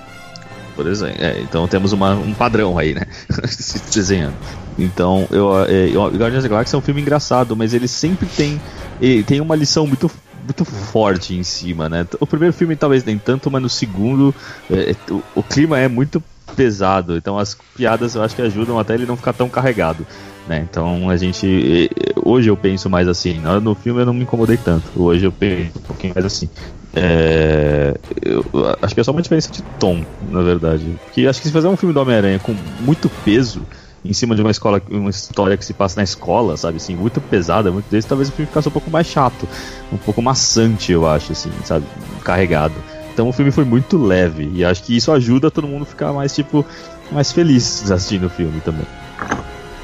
[0.75, 1.23] por exemplo.
[1.23, 3.03] É, então temos uma- um padrão aí, né?
[3.47, 4.35] Se desenhando.
[4.79, 8.59] Então, eu, é, eu, Guardiões da Galáxia é um filme engraçado, mas ele sempre tem,
[9.03, 10.11] ele tem uma lição muito,
[10.43, 12.07] muito forte em cima, né?
[12.19, 14.35] O primeiro filme talvez nem tanto, mas no segundo
[14.71, 16.23] é, é, o, o clima é muito
[16.57, 20.05] pesado, então as piadas eu acho que ajudam até ele não ficar tão carregado.
[20.51, 20.67] Né?
[20.69, 21.89] Então a gente.
[22.25, 23.41] Hoje eu penso mais assim.
[23.63, 24.85] Do filme eu não me incomodei tanto.
[24.97, 26.49] Hoje eu penso um pouquinho mais assim.
[26.93, 28.45] É, eu
[28.83, 30.85] acho que é só uma diferença de tom, na verdade.
[31.05, 33.63] Porque acho que se fazer um filme do Homem-Aranha com muito peso
[34.05, 37.21] em cima de uma escola, uma história que se passa na escola, sabe, assim, muito
[37.21, 39.47] pesada, muito desse, talvez o filme ficasse um pouco mais chato,
[39.93, 41.87] um pouco maçante, eu acho, assim, sabe,
[42.25, 42.75] carregado.
[43.13, 46.13] Então o filme foi muito leve e acho que isso ajuda todo mundo a ficar
[46.13, 46.65] mais tipo
[47.13, 48.87] mais feliz assistindo o filme também.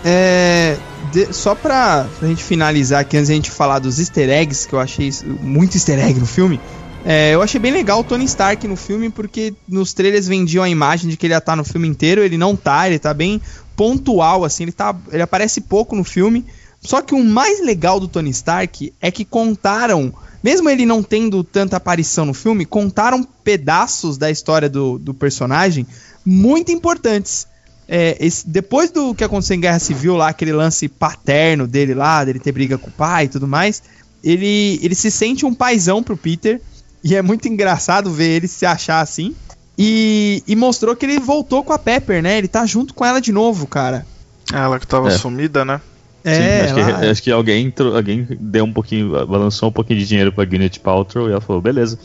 [0.08, 0.78] É,
[1.12, 4.72] de- só pra, pra gente finalizar aqui, antes da gente falar dos easter eggs, que
[4.72, 6.60] eu achei muito easter egg no filme,
[7.04, 10.68] é, eu achei bem legal o Tony Stark no filme, porque nos trailers vendiam a
[10.68, 13.42] imagem de que ele ia estar no filme inteiro, ele não tá, ele tá bem
[13.76, 16.44] pontual, assim, ele, tá, ele aparece pouco no filme.
[16.80, 21.42] Só que o mais legal do Tony Stark é que contaram, mesmo ele não tendo
[21.42, 25.84] tanta aparição no filme, contaram pedaços da história do, do personagem
[26.24, 27.46] muito importantes.
[27.88, 32.24] É, esse- depois do que aconteceu em Guerra Civil, lá, aquele lance paterno dele lá,
[32.24, 33.82] dele ter briga com o pai e tudo mais,
[34.24, 36.60] ele, ele se sente um paizão pro Peter,
[37.04, 39.34] e é muito engraçado ver ele se achar assim.
[39.78, 42.38] E, e mostrou que ele voltou com a Pepper, né?
[42.38, 44.06] Ele tá junto com ela de novo, cara.
[44.52, 45.10] Ela que tava É.
[45.12, 45.80] sumida, né?
[46.24, 49.72] Sim, É, acho, lá- que, acho que alguém, tro- alguém deu um pouquinho, balançou um
[49.72, 51.96] pouquinho de dinheiro pra Gwyneth Paltrow e ela falou, beleza,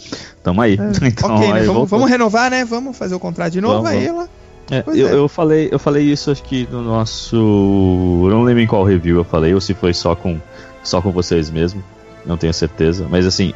[0.44, 0.78] tamo aí.
[1.02, 1.54] Então, ok, né?
[1.54, 1.88] aí Vamos, voltou.
[1.88, 2.64] vamos renovar, né?
[2.66, 3.76] Vamos fazer o contrato de novo.
[3.82, 4.20] Vamos, aí vamos.
[4.22, 4.30] ela.
[4.70, 5.14] É, eu, é.
[5.16, 9.18] eu falei, eu falei isso acho que no nosso, eu não lembro em qual review
[9.18, 10.40] eu falei ou se foi só com
[10.84, 11.84] só com vocês mesmo,
[12.26, 13.54] não tenho certeza, mas assim,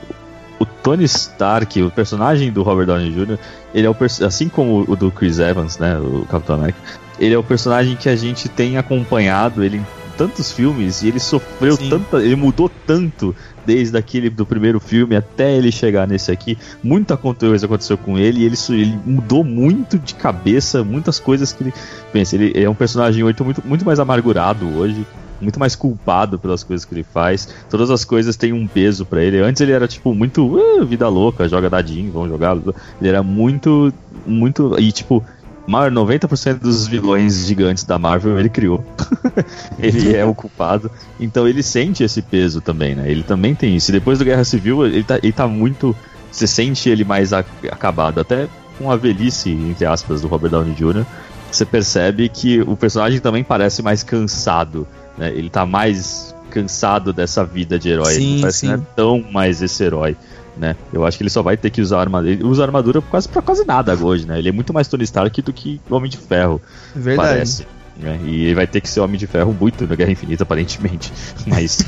[0.59, 3.37] o Tony Stark, o personagem do Robert Downey Jr.,
[3.73, 3.95] ele é o
[4.25, 6.79] assim como o do Chris Evans, né, o Capitão América,
[7.19, 9.85] ele é o personagem que a gente tem acompanhado ele em
[10.17, 11.89] tantos filmes e ele sofreu Sim.
[11.89, 13.35] tanta, ele mudou tanto
[13.65, 16.57] desde aquele do primeiro filme até ele chegar nesse aqui.
[16.83, 21.63] Muita coisa aconteceu com ele e ele, ele mudou muito de cabeça, muitas coisas que
[21.63, 21.73] ele
[22.11, 22.35] pensa.
[22.35, 25.05] Ele é um personagem muito, muito, mais amargurado hoje.
[25.41, 27.49] Muito mais culpado pelas coisas que ele faz.
[27.69, 29.41] Todas as coisas têm um peso pra ele.
[29.41, 32.55] Antes ele era tipo muito "Ah, vida louca, joga dadinho, vamos jogar.
[33.01, 33.93] Ele era muito,
[34.25, 35.21] muito e tipo
[35.67, 38.83] maior 90% dos vilões gigantes da Marvel ele criou.
[39.79, 40.89] ele é o culpado.
[41.19, 43.09] Então ele sente esse peso também, né?
[43.09, 43.91] Ele também tem isso.
[43.91, 45.95] E depois do Guerra Civil, ele tá, ele tá muito.
[46.31, 48.19] Você sente ele mais a- acabado.
[48.19, 48.47] Até
[48.77, 51.05] com a velhice, entre aspas, do Robert Downey Jr.,
[51.51, 54.85] você percebe que o personagem também parece mais cansado.
[55.17, 55.31] Né?
[55.33, 58.13] Ele tá mais cansado dessa vida de herói.
[58.13, 58.85] Sim, Ele parece que não é sim.
[58.95, 60.15] tão mais esse herói.
[60.57, 60.75] Né?
[60.93, 62.31] Eu acho que ele só vai ter que usar armadura.
[62.33, 64.39] Ele usa armadura quase pra quase nada hoje, né?
[64.39, 66.61] Ele é muito mais Tony Stark do que o Homem de Ferro,
[66.95, 67.27] Verdade.
[67.29, 67.67] parece.
[67.97, 68.19] né?
[68.25, 71.11] E ele vai ter que ser Homem de Ferro muito na Guerra Infinita, aparentemente.
[71.45, 71.85] Mas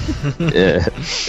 [0.54, 0.82] é,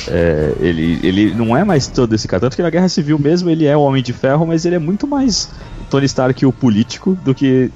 [0.09, 2.41] é, ele, ele não é mais todo esse cara.
[2.41, 4.79] Tanto que na Guerra Civil mesmo ele é o Homem de Ferro, mas ele é
[4.81, 5.49] muito mais
[5.91, 7.71] Tony Stark o político do que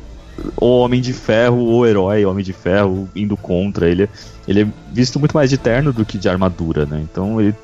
[0.56, 3.88] o Homem de Ferro, o herói, o Homem de Ferro indo contra.
[3.88, 4.08] Ele, é-
[4.48, 7.00] ele é visto muito mais de terno do que de armadura, né?
[7.02, 7.54] Então ele,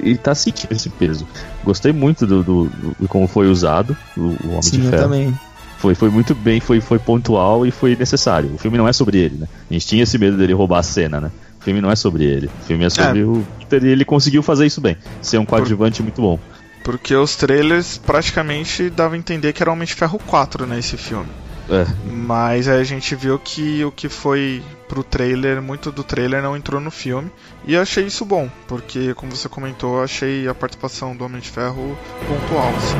[0.00, 1.26] ele tá sentindo esse peso.
[1.64, 4.90] Gostei muito do, do, do- de como foi usado o, o Homem Sim, de eu
[4.90, 5.02] Ferro.
[5.04, 5.38] também.
[5.78, 8.52] Foi, foi muito bem, foi, foi pontual e foi necessário.
[8.54, 9.46] O filme não é sobre ele, né?
[9.70, 11.30] A gente tinha esse medo dele roubar a cena, né?
[11.60, 12.46] O filme não é sobre ele.
[12.62, 14.96] O filme é sobre o Peter e ele conseguiu fazer isso bem.
[15.22, 16.38] Ser um coadjuvante muito bom.
[16.82, 21.28] Porque os trailers praticamente davam a entender que era Homem de Ferro 4 nesse filme.
[21.70, 26.42] É, Mas aí a gente viu que o que foi pro trailer, muito do trailer
[26.42, 27.30] não entrou no filme.
[27.66, 31.40] E eu achei isso bom, porque como você comentou, eu achei a participação do Homem
[31.40, 31.96] de Ferro
[32.26, 32.72] pontual.
[32.76, 32.96] assim.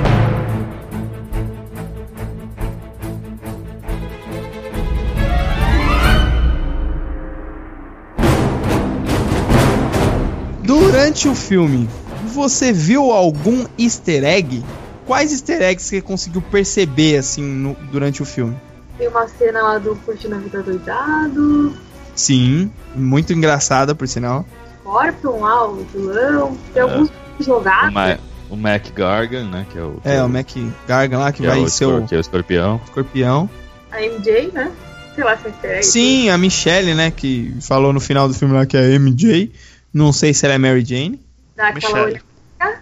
[10.62, 11.88] Durante o filme,
[12.26, 14.62] você viu algum easter egg?
[15.08, 18.56] Quais easter eggs você conseguiu perceber, assim, no- durante o filme?
[18.96, 21.74] Tem uma cena lá do Curtindo a Vida Doidado,
[22.14, 24.44] Sim, muito engraçada, por sinal.
[24.80, 26.56] Scorpion lá, o vilão.
[26.74, 26.84] Tem É.
[26.84, 27.92] alguns o, jogados.
[27.94, 28.18] Ma
[28.50, 29.66] o Mac Gargan, né?
[29.70, 30.48] Que é o, que É, o Mac
[30.86, 32.80] Gargan lá, que que é vai o ser o que é o escorpião.
[32.84, 33.48] escorpião.
[33.92, 34.70] A MJ, né?
[35.14, 35.82] Sei lá se é easter egg.
[35.84, 39.52] Sim, a Michelle, né, que falou no final do filme lá que é MJ.
[39.94, 41.20] Não sei se ela é Mary Jane.
[41.56, 42.20] Dá aquela Michelle.
[42.60, 42.80] olhada.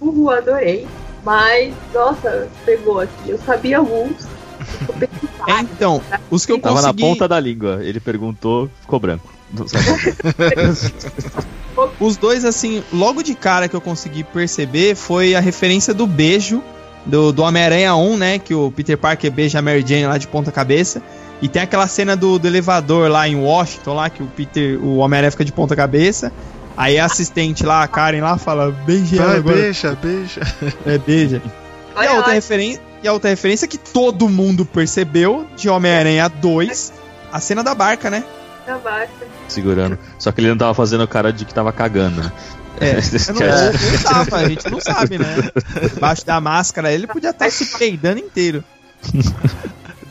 [0.00, 0.86] Uhul, adorei.
[1.24, 3.30] Mas, nossa, pegou aqui.
[3.30, 4.26] Eu sabia alguns.
[5.46, 6.00] É, então,
[6.30, 7.02] os que eu Tava consegui...
[7.02, 7.80] na ponta da língua.
[7.82, 9.30] Ele perguntou, ficou branco.
[12.00, 16.62] Os dois, assim, logo de cara que eu consegui perceber foi a referência do beijo
[17.04, 18.38] do, do Homem-Aranha 1, né?
[18.38, 21.02] Que o Peter Parker beija a Mary Jane lá de ponta cabeça.
[21.40, 24.98] E tem aquela cena do, do elevador lá em Washington, lá, que o Peter, o
[24.98, 26.32] Homem-Aranha fica de ponta cabeça.
[26.76, 29.56] Aí a assistente lá, a Karen lá, fala, beija ela Vai, agora.
[29.56, 30.40] beija, beija.
[30.86, 31.42] É, beija.
[31.94, 32.32] E a, outra
[33.02, 36.92] e a outra referência que todo mundo percebeu de Homem-Aranha 2,
[37.30, 38.24] a cena da barca, né?
[38.66, 39.12] Da barca.
[39.48, 39.98] Segurando.
[40.18, 42.32] Só que ele não tava fazendo cara de que tava cagando, né?
[42.80, 45.36] É, eu não tava, a gente não sabe, né?
[45.92, 48.64] Debaixo da máscara ele podia estar se peidando inteiro.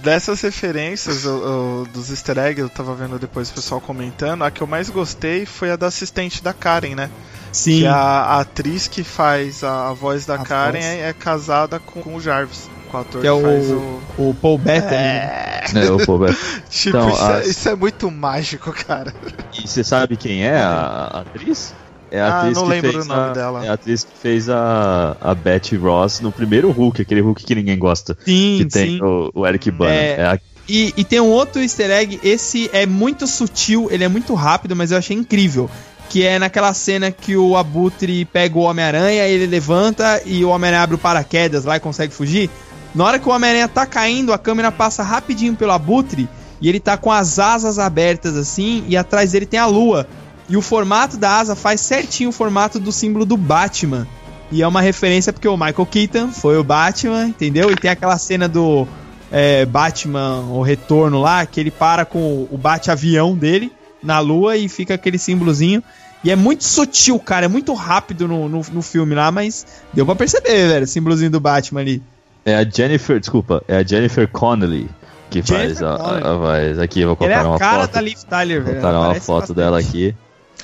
[0.03, 4.49] Dessas referências o- o- dos easter eggs, eu tava vendo depois o pessoal comentando, a
[4.51, 7.09] que eu mais gostei foi a da assistente da Karen, né?
[7.51, 7.79] Sim.
[7.81, 10.85] Que a, a atriz que faz a, a voz da A Karen voz.
[10.85, 13.69] é, é casada com, com o Jarvis, com o ator Que que, é o- faz
[13.69, 14.01] o...
[14.17, 14.95] O Paul Bettany.
[14.95, 16.33] É, É, o povo é-
[16.69, 19.13] tipo, Então, isso, as- é, isso é muito mágico, cara.
[19.53, 21.73] E você sabe quem é a, a atriz?
[22.11, 23.65] É a Ah, atriz não que lembro fez o nome a, dela.
[23.65, 27.55] É a atriz que fez a, a Betty Ross no primeiro Hulk, aquele Hulk que
[27.55, 28.17] ninguém gosta.
[28.25, 29.01] Sim, que tem sim.
[29.01, 29.93] o, o Eric Bana.
[29.93, 30.15] É.
[30.19, 30.25] É.
[30.25, 34.33] a- E, e tem um outro easter egg, esse é muito sutil, ele é muito
[34.33, 35.69] rápido, mas eu achei incrível.
[36.09, 40.83] Que é naquela cena que o Abutre pega o Homem-Aranha, ele levanta e o Homem-Aranha
[40.83, 42.49] abre o paraquedas lá e consegue fugir.
[42.93, 46.27] Na hora que o Homem-Aranha tá caindo, a câmera passa rapidinho pelo Abutre
[46.59, 50.05] e ele tá com as asas abertas assim, e atrás dele tem a lua.
[50.51, 54.05] E o formato da asa faz certinho o formato do símbolo do Batman.
[54.51, 57.71] E é uma referência porque o Michael Keaton foi o Batman, entendeu?
[57.71, 58.85] E tem aquela cena do
[59.31, 63.71] é, Batman, o retorno lá, que ele para com o bate-avião dele
[64.03, 65.81] na lua e fica aquele símbolozinho.
[66.21, 70.05] E é muito sutil, cara, é muito rápido no, no, no filme lá, mas deu
[70.05, 72.03] pra perceber, velho, o símbolozinho do Batman ali.
[72.45, 74.89] é a Jennifer, desculpa, é a Jennifer Connelly
[75.29, 76.77] que Jennifer faz a, a, a voz.
[76.77, 77.93] Aqui, eu vou é colocar a uma cara foto.
[77.93, 78.81] da Liv Tyler, velho.
[78.81, 79.55] Vou colocar uma foto bastante.
[79.55, 80.13] dela aqui.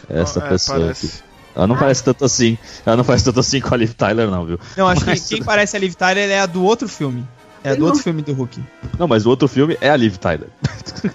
[0.09, 1.05] Essa É, pessoa parece.
[1.07, 1.15] aqui.
[1.55, 2.57] Ela não parece tanto assim.
[2.85, 4.59] Ela não parece tanto assim com a Liv Tyler, não, viu?
[4.77, 7.27] Não, acho que Mas- quem parece a Liv Tyler é a do outro filme.
[7.63, 8.63] É a do outro filme do Hulk.
[8.97, 10.47] Não, mas o outro filme é a Liv Tyler.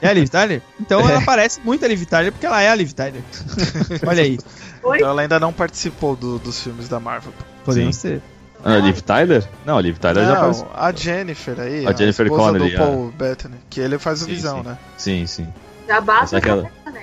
[0.02, 0.60] É a Liv Tyler?
[0.80, 1.12] Então É.
[1.12, 3.22] ela parece muito a Liv Tyler porque ela é a Liv Tyler.
[4.06, 4.38] Olha aí,
[4.82, 4.96] Oi?
[4.98, 7.32] Então ela ainda não participou do- dos filmes da Marvel.
[7.64, 8.20] podemos ser.
[8.64, 9.48] Ah, a Liv Tyler?
[9.64, 10.64] Não, a Liv Tyler já Não, faz.
[10.74, 14.30] a Jennifer aí, A Jennifer esposa Connelly, do Paul Bettany, que ele faz o Sim,
[14.32, 14.68] Visão, sim.
[14.68, 14.78] né?
[14.98, 15.48] Sim, sim.
[15.88, 16.56] Já basta Será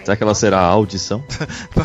[0.03, 1.23] Será que ela será a audição?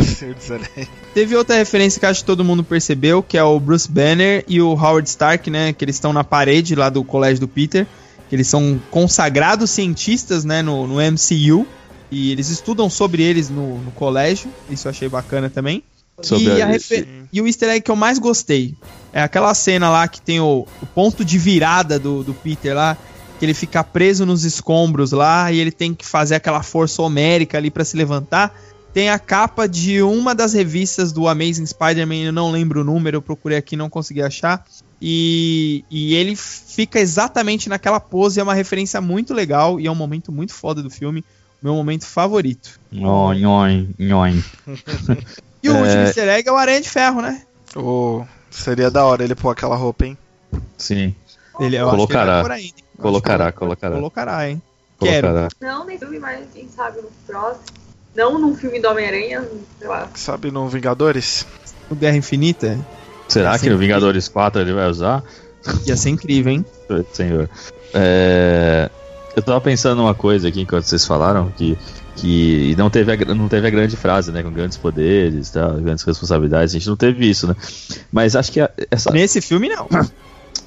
[0.51, 0.89] Anéis.
[1.13, 4.61] Teve outra referência que acho que todo mundo percebeu, que é o Bruce Banner e
[4.61, 5.73] o Howard Stark, né?
[5.73, 7.87] Que eles estão na parede lá do colégio do Peter.
[8.29, 10.63] Que eles são consagrados cientistas, né?
[10.63, 11.67] No, no MCU.
[12.11, 14.51] E eles estudam sobre eles no, no colégio.
[14.71, 15.83] Isso eu achei bacana também.
[16.23, 18.75] Sobre e, a- a refer- e o easter egg que eu mais gostei
[19.13, 22.97] é aquela cena lá que tem o, o ponto de virada do, do Peter lá,
[23.39, 27.59] que ele fica preso nos escombros lá e ele tem que fazer aquela força homérica
[27.59, 28.55] ali pra se levantar.
[28.93, 33.17] Tem a capa de uma das revistas do Amazing Spider-Man, eu não lembro o número,
[33.17, 34.65] eu procurei aqui não consegui achar.
[35.03, 39.95] E, e ele fica exatamente naquela pose, é uma referência muito legal e é um
[39.97, 41.25] momento muito foda do filme,
[41.61, 42.79] meu momento favorito.
[42.93, 44.45] Nhoi, nhoi, nhoi.
[45.63, 45.81] E o É.
[45.81, 47.43] último easter egg é o Aranha de Ferro, né?
[47.75, 50.17] Ô, seria da hora ele pôr aquela roupa, hein?
[50.77, 51.15] Sim,
[51.61, 51.95] Ele, eu Colocará.
[51.95, 53.95] Acho que ele vai por aí, Colocará, acho que colocará.
[53.97, 54.63] Colocará, hein?
[55.01, 55.29] Quero.
[55.29, 55.49] colocará.
[55.61, 57.65] Não, nem filme, mas quem sabe no próximo.
[58.15, 59.45] Não num filme do Homem-Aranha,
[59.79, 60.09] sei lá.
[60.15, 61.45] Sabe no Vingadores?
[61.91, 62.79] No Guerra Infinita.
[63.29, 63.73] Será que Sim.
[63.73, 65.23] o Vingadores 4 ele vai usar?
[65.87, 66.65] Ia ser incrível, hein?
[67.13, 67.49] Senhor.
[67.93, 68.89] É,
[69.35, 71.77] Eu tava pensando uma coisa aqui enquanto vocês falaram, que,
[72.17, 74.43] que não, teve a, não teve a grande frase, né?
[74.43, 76.73] Com grandes poderes, tá, grandes responsabilidades.
[76.75, 77.57] A gente não teve isso, né?
[78.13, 79.11] Mas acho que a- essa.
[79.11, 79.89] Nesse filme, não.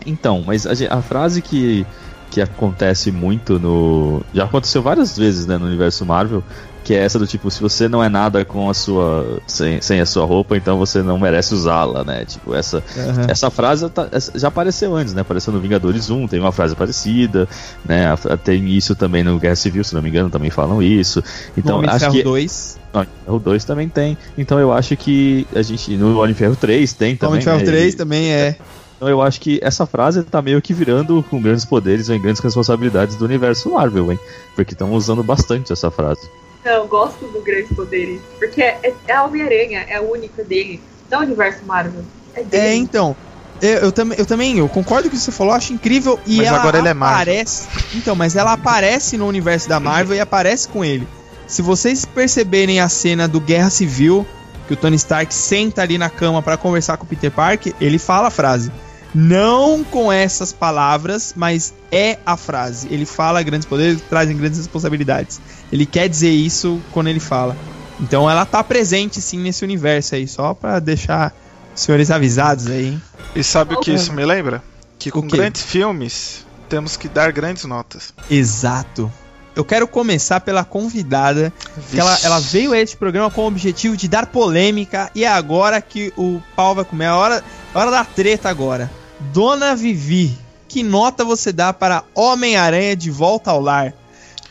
[0.07, 1.85] Então, mas a, a frase que,
[2.31, 4.21] que acontece muito no.
[4.33, 6.41] Já aconteceu várias vezes, né, no universo Marvel,
[6.83, 9.39] que é essa do tipo, se você não é nada com a sua.
[9.45, 12.23] sem, sem a sua roupa, então você não merece usá-la, né?
[12.23, 13.25] Tipo, essa, Aham.
[13.27, 15.19] essa frase tá- já apareceu antes, né?
[15.21, 17.45] Apareceu no Vingadores 1, tem uma frase parecida,
[17.83, 18.05] né?
[18.41, 21.19] Tem isso também no Guerra Civil, se não me engano, também falam isso.
[21.19, 22.23] No Então, de acho Ferro que.
[22.23, 22.77] 2.
[22.93, 24.17] Não, o 2 também tem.
[24.37, 25.95] Então eu acho que a gente.
[25.97, 27.29] No Homem de Ferro 3 tem No também.
[27.33, 27.65] Homem de Ferro né?
[27.65, 28.55] 3 E- também é.
[28.97, 32.41] Então eu acho que essa frase tá meio que virando com grandes poderes e grandes
[32.41, 34.19] responsabilidades do universo Marvel, hein?
[34.55, 36.27] Porque estão usando bastante essa frase.
[36.65, 38.19] Não, eu gosto do Grandes Poderes.
[38.37, 40.81] Porque é, é a Homem-Aranha, é a única dele.
[41.09, 42.03] Não é o universo Marvel.
[42.33, 42.63] É dele.
[42.63, 43.15] É, então.
[43.61, 46.19] Eu, eu, também, eu também, eu concordo com o que você falou, acho incrível.
[46.27, 47.21] E Mas ela agora ele é Marvel.
[47.21, 47.67] aparece.
[47.95, 51.07] Então, mas ela aparece no universo da Marvel e aparece com ele.
[51.47, 54.27] Se vocês perceberem a cena do Guerra Civil,
[54.67, 57.97] que o Tony Stark senta ali na cama pra conversar com o Peter Parker, ele
[57.97, 58.71] fala a frase.
[59.19, 62.87] Não com essas palavras, mas é a frase.
[62.91, 65.41] Ele fala grandes poderes trazem grandes responsabilidades.
[65.71, 67.57] Ele quer dizer isso quando ele fala.
[67.99, 71.33] Então ela tá presente sim nesse universo aí, só pra deixar
[71.75, 72.89] os senhores avisados aí.
[72.89, 73.01] hein?
[73.35, 74.61] E sabe o que isso me lembra?
[74.99, 78.13] Que com grandes filmes temos que dar grandes notas.
[78.29, 79.11] Exato.
[79.55, 81.51] Eu quero começar pela convidada,
[81.89, 85.27] que ela, ela veio a este programa com o objetivo de dar polêmica e é
[85.27, 87.05] agora que o pau vai comer.
[87.05, 88.91] É a hora, a hora da treta agora.
[89.19, 90.37] Dona Vivi,
[90.67, 93.93] que nota você dá para Homem-Aranha de Volta ao Lar?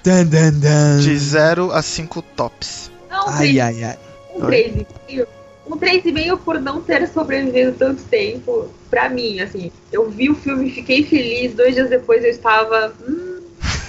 [0.02, 1.00] Dan, dan, dan.
[1.00, 2.90] De 0 a 5 tops.
[3.10, 3.98] Não, Ai, ai, ai.
[4.34, 5.26] um 3,5.
[5.68, 9.72] Um 3,5 por não ter sobrevivido tanto tempo pra mim, assim.
[9.90, 12.92] Eu vi o filme, fiquei feliz, dois dias depois eu estava.
[13.06, 13.40] Hum,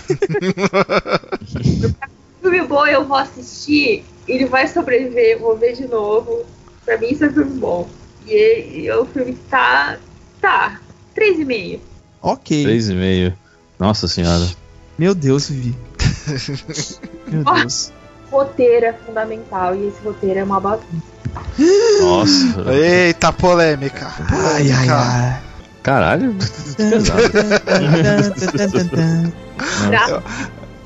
[2.42, 6.46] filme bom, eu vou assistir, ele vai sobreviver, vou ver de novo.
[6.84, 7.88] Pra mim isso é filme bom.
[8.26, 9.98] E, e é um filme que tá.
[10.42, 10.80] Tá.
[11.16, 11.80] 3,5.
[12.22, 12.66] Ok.
[12.66, 13.34] 3,5.
[13.80, 14.48] Nossa senhora.
[14.98, 15.76] Meu Deus, Vivi.
[17.28, 17.92] Meu Deus.
[18.32, 21.18] Roteiro é fundamental e esse roteiro é uma bagunça.
[22.02, 22.66] Nossa.
[22.74, 24.12] Eita, polêmica.
[24.30, 25.42] Ai, ai, ai.
[25.82, 26.36] Caralho.
[29.90, 30.24] Graça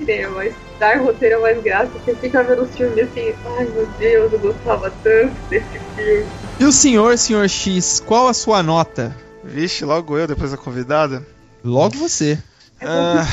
[0.02, 1.92] cinema, mas dar roteiro é mais graça.
[1.94, 6.26] Você fica vendo os filmes assim, ai meu Deus, eu gostava tanto desse filme.
[6.60, 9.16] E o senhor, senhor X, qual a sua nota?
[9.44, 11.26] Vixe, logo eu depois da convidada.
[11.64, 12.38] Logo você.
[12.82, 13.26] Ah,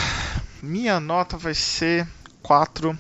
[0.62, 2.06] minha nota vai ser
[2.43, 2.97] 4,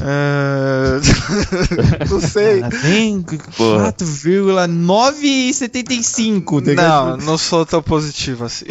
[0.00, 1.00] ah,
[2.08, 2.62] não sei.
[3.56, 3.92] Porra.
[3.92, 6.62] 4,975.
[6.62, 8.64] tá Não, não sou tão positivo assim.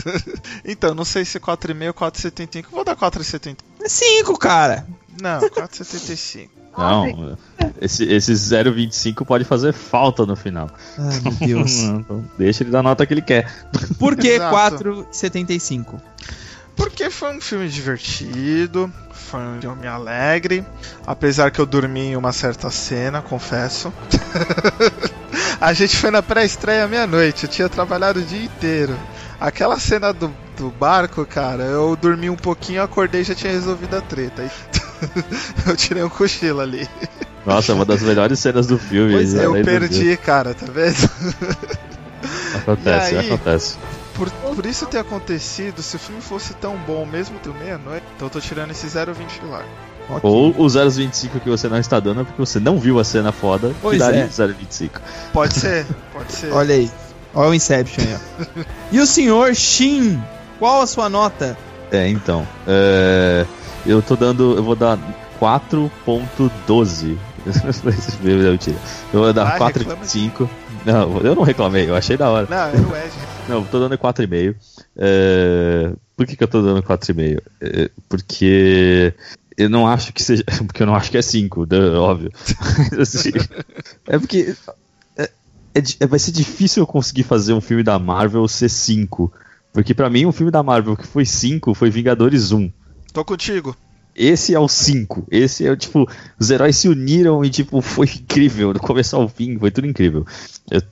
[0.64, 2.66] então, não sei se 4,5 ou 4,75.
[2.70, 3.56] Vou dar 4,75.
[3.82, 4.86] É 5, cara.
[5.20, 6.48] Não, 4,75.
[6.76, 7.36] Não,
[7.80, 10.70] esse, esse 0,25 pode fazer falta no final.
[10.98, 11.72] Ai, meu Deus.
[12.00, 13.50] Então, deixa ele dar a nota que ele quer.
[13.98, 14.84] Por que Exato.
[14.84, 16.00] 4,75?
[16.76, 20.64] Porque foi um filme divertido, foi um filme alegre,
[21.06, 23.92] apesar que eu dormi em uma certa cena, confesso.
[25.60, 28.96] a gente foi na pré-estreia meia-noite, eu tinha trabalhado o dia inteiro.
[29.38, 33.96] Aquela cena do, do barco, cara, eu dormi um pouquinho, acordei e já tinha resolvido
[33.96, 34.50] a treta.
[35.66, 36.88] Eu tirei um cochilo ali.
[37.44, 39.14] Nossa, é uma das melhores cenas do filme.
[39.14, 41.10] Pois é, eu perdi, cara, tá vendo?
[42.54, 43.26] Acontece, aí?
[43.26, 43.78] acontece.
[44.14, 48.26] Por, por isso ter acontecido, se o filme fosse tão bom mesmo do meia-noite, então
[48.26, 49.62] eu tô tirando esse 0,20 de lá.
[50.10, 50.20] Ok.
[50.22, 53.30] Ou o 0,25 que você não está dando é porque você não viu a cena
[53.32, 54.28] foda Pois que daria é.
[54.28, 54.90] 0,25.
[55.32, 56.52] Pode ser, pode ser.
[56.52, 56.90] Olha aí.
[57.32, 58.64] Olha o Inception aí, ó.
[58.92, 60.20] E o senhor Shin,
[60.58, 61.56] qual a sua nota?
[61.92, 62.46] É, então.
[62.66, 63.46] é,
[63.86, 64.56] eu tô dando.
[64.56, 64.98] Eu vou dar
[65.40, 67.16] 4.12.
[68.46, 68.78] eu tiro.
[69.12, 70.48] Eu vou dar Ah, 4,5.
[70.84, 72.46] Não, eu não reclamei, eu achei da hora.
[72.48, 73.12] Não, era o Ed.
[73.48, 74.54] Não, eu tô dando 4,5.
[74.96, 75.92] É...
[76.16, 77.40] Por que, que eu tô dando 4,5?
[77.62, 79.14] É, porque
[79.56, 80.44] eu não acho que seja.
[80.66, 81.66] Porque eu não acho que é 5,
[81.98, 82.30] óbvio.
[82.92, 83.30] Mas, assim,
[84.06, 84.54] é porque.
[85.16, 85.30] é-
[85.74, 89.32] é é- vai ser difícil eu conseguir fazer um filme da Marvel ser 5.
[89.72, 92.70] Porque pra mim, um filme da Marvel que foi 5 foi Vingadores 1.
[93.12, 93.76] Tô contigo.
[94.14, 95.26] Esse é o 5.
[95.30, 96.08] Esse é o tipo.
[96.38, 98.72] Os heróis se uniram e, tipo, foi incrível.
[98.72, 100.26] Do começo ao fim, foi tudo incrível.
[100.70, 100.82] Eu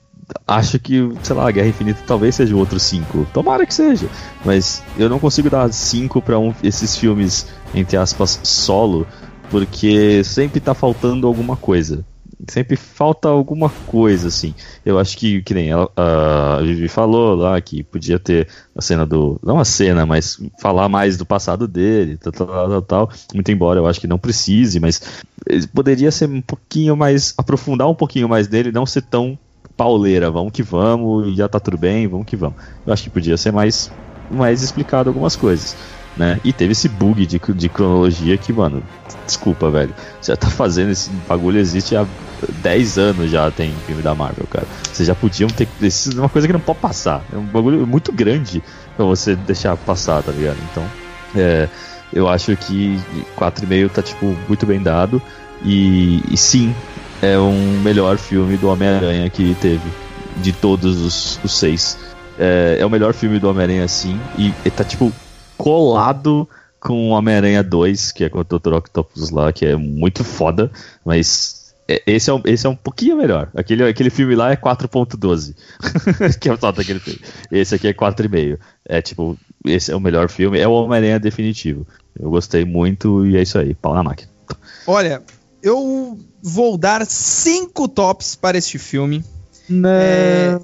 [0.47, 3.27] acho que, sei lá, Guerra Infinita talvez seja o outro 5.
[3.33, 4.07] Tomara que seja.
[4.43, 9.05] Mas eu não consigo dar 5 pra um, esses filmes, entre aspas, solo.
[9.49, 12.05] Porque sempre tá faltando alguma coisa.
[12.47, 14.55] Sempre falta alguma coisa, assim.
[14.85, 19.05] Eu acho que, que nem ela, a Vivi falou lá, que podia ter a cena
[19.05, 19.39] do.
[19.43, 23.11] Não a cena, mas falar mais do passado dele, tal, tal, tal, tal.
[23.33, 25.01] Muito embora eu acho que não precise, mas
[25.73, 27.33] poderia ser um pouquinho mais.
[27.37, 29.37] aprofundar um pouquinho mais dele, não ser tão
[29.75, 32.61] pauleira, vamos que vamos, já tá tudo bem, vamos que vamos.
[32.85, 33.89] Eu acho que podia ser mais,
[34.29, 35.75] mais explicado algumas coisas.
[36.17, 36.39] Né?
[36.43, 38.83] E teve esse bug de, de cronologia que, mano,
[39.25, 39.93] desculpa, velho.
[40.19, 42.05] Você já tá fazendo esse bagulho, existe há
[42.61, 44.67] 10 anos já tem filme da Marvel, cara.
[44.91, 45.67] Vocês já podiam ter.
[45.81, 47.23] Isso é uma coisa que não pode passar.
[47.31, 48.63] É um bagulho muito grande
[48.95, 50.57] pra você deixar passar, tá ligado?
[50.71, 50.83] Então,
[51.35, 51.67] é,
[52.13, 52.99] eu acho que
[53.37, 55.21] 4,5 tá, tipo, muito bem dado.
[55.63, 56.73] E, e sim,
[57.21, 59.89] é um melhor filme do Homem-Aranha que teve.
[60.37, 61.97] De todos os, os seis.
[62.37, 64.17] É, é o melhor filme do Homem-Aranha, sim.
[64.37, 65.11] E, e tá, tipo,
[65.59, 66.47] colado
[66.79, 68.73] com o Homem-Aranha 2, que é com o Dr.
[68.73, 70.71] Octopus lá, que é muito foda,
[71.05, 73.49] mas é- esse é, um, esse é um pouquinho melhor.
[73.53, 75.55] Aquele, aquele filme lá é 4.12,
[76.39, 77.19] que é o total daquele filme.
[77.51, 78.57] Esse aqui é 4,5.
[78.85, 81.85] É tipo, esse é o melhor filme, é o Homem-Aranha definitivo.
[82.17, 84.29] Eu gostei muito e é isso aí, pau na máquina.
[84.87, 85.21] Olha,
[85.61, 89.23] eu vou dar cinco tops para este filme.
[89.67, 89.89] Não.
[89.89, 90.59] É,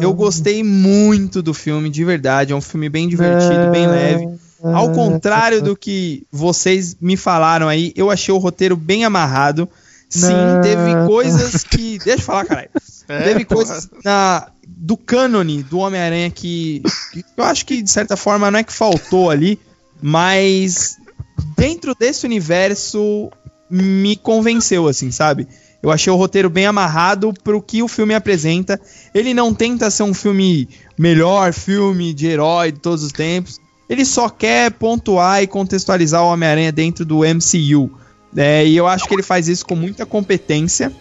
[0.00, 2.52] eu gostei muito do filme, de verdade.
[2.52, 4.37] É um filme bem divertido, bem leve.
[4.62, 9.68] Ao contrário do que vocês me falaram aí, eu achei o roteiro bem amarrado.
[10.08, 10.60] Sim, Não.
[10.60, 11.98] teve coisas que.
[11.98, 12.70] Deixa eu falar, caralho.
[13.10, 13.64] É, teve porra.
[13.64, 18.58] coisas na, do cânone do Homem-Aranha que, que eu acho que, de certa forma, não
[18.58, 19.58] é que faltou ali,
[20.02, 20.98] mas
[21.56, 23.30] dentro desse universo
[23.70, 25.48] me convenceu, assim, sabe?
[25.82, 28.78] Eu achei o roteiro bem amarrado pro que o filme apresenta.
[29.14, 30.68] Ele não tenta ser um filme
[30.98, 33.58] melhor filme de herói de todos os tempos.
[33.88, 37.90] Ele só quer pontuar e contextualizar o Homem-Aranha dentro do MCU.
[38.36, 40.92] É, e eu acho que ele faz isso com muita competência.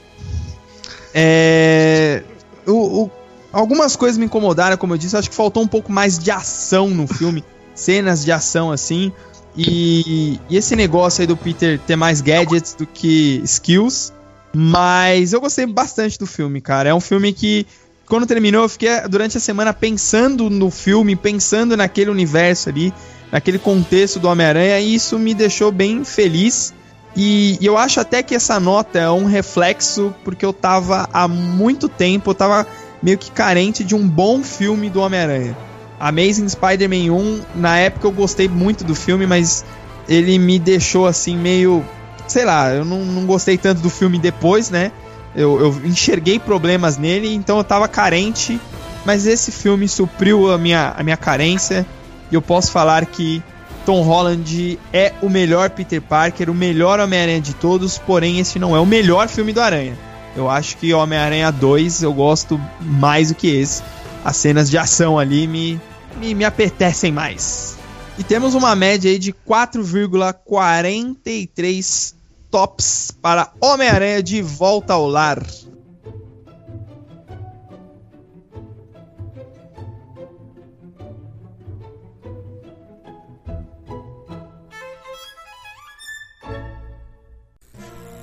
[1.14, 2.24] É,
[2.66, 3.12] o- o-
[3.52, 5.16] algumas coisas me incomodaram, como eu disse.
[5.18, 7.44] Acho que faltou um pouco mais de ação no filme.
[7.76, 9.12] Cenas de ação assim.
[9.56, 14.14] E, e esse negócio aí do Peter ter mais gadgets do que skills.
[14.54, 16.90] Mas eu gostei bastante do filme, cara.
[16.90, 17.66] É um filme que,
[18.08, 22.94] quando terminou, eu fiquei durante a semana pensando no filme, pensando naquele universo ali,
[23.32, 26.74] naquele contexto do Homem-Aranha, e isso me deixou bem feliz.
[27.16, 31.28] E, e eu acho até que essa nota é um reflexo, porque eu tava há
[31.28, 32.66] muito tempo, eu tava
[33.04, 35.58] meio que carente de um bom filme do Homem-Aranha.
[36.00, 39.66] Amazing Spider-Man 1, na época eu gostei muito do filme, mas
[40.08, 41.84] ele me deixou assim meio.
[42.28, 44.92] Sei lá, eu não, não gostei tanto do filme depois, né?
[45.38, 48.60] Eu, eu enxerguei problemas nele, então eu tava carente.
[49.06, 51.86] Mas esse filme supriu a minha, a minha carência.
[52.32, 53.44] E eu posso falar que
[53.86, 58.76] Tom Holland é o melhor Peter Parker, o melhor Homem-Aranha de todos, porém esse não
[58.76, 59.98] é o melhor filme do Aranha.
[60.36, 63.82] Eu acho que Homem-Aranha 2 eu gosto mais do que esse.
[64.26, 65.80] As cenas de ação ali me,
[66.20, 67.78] me, me apetecem mais.
[68.18, 72.17] E temos uma média aí de 4,43
[72.58, 75.46] tops para Homem-Aranha de volta ao lar.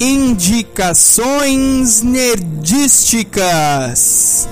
[0.00, 4.48] Indicações nerdísticas.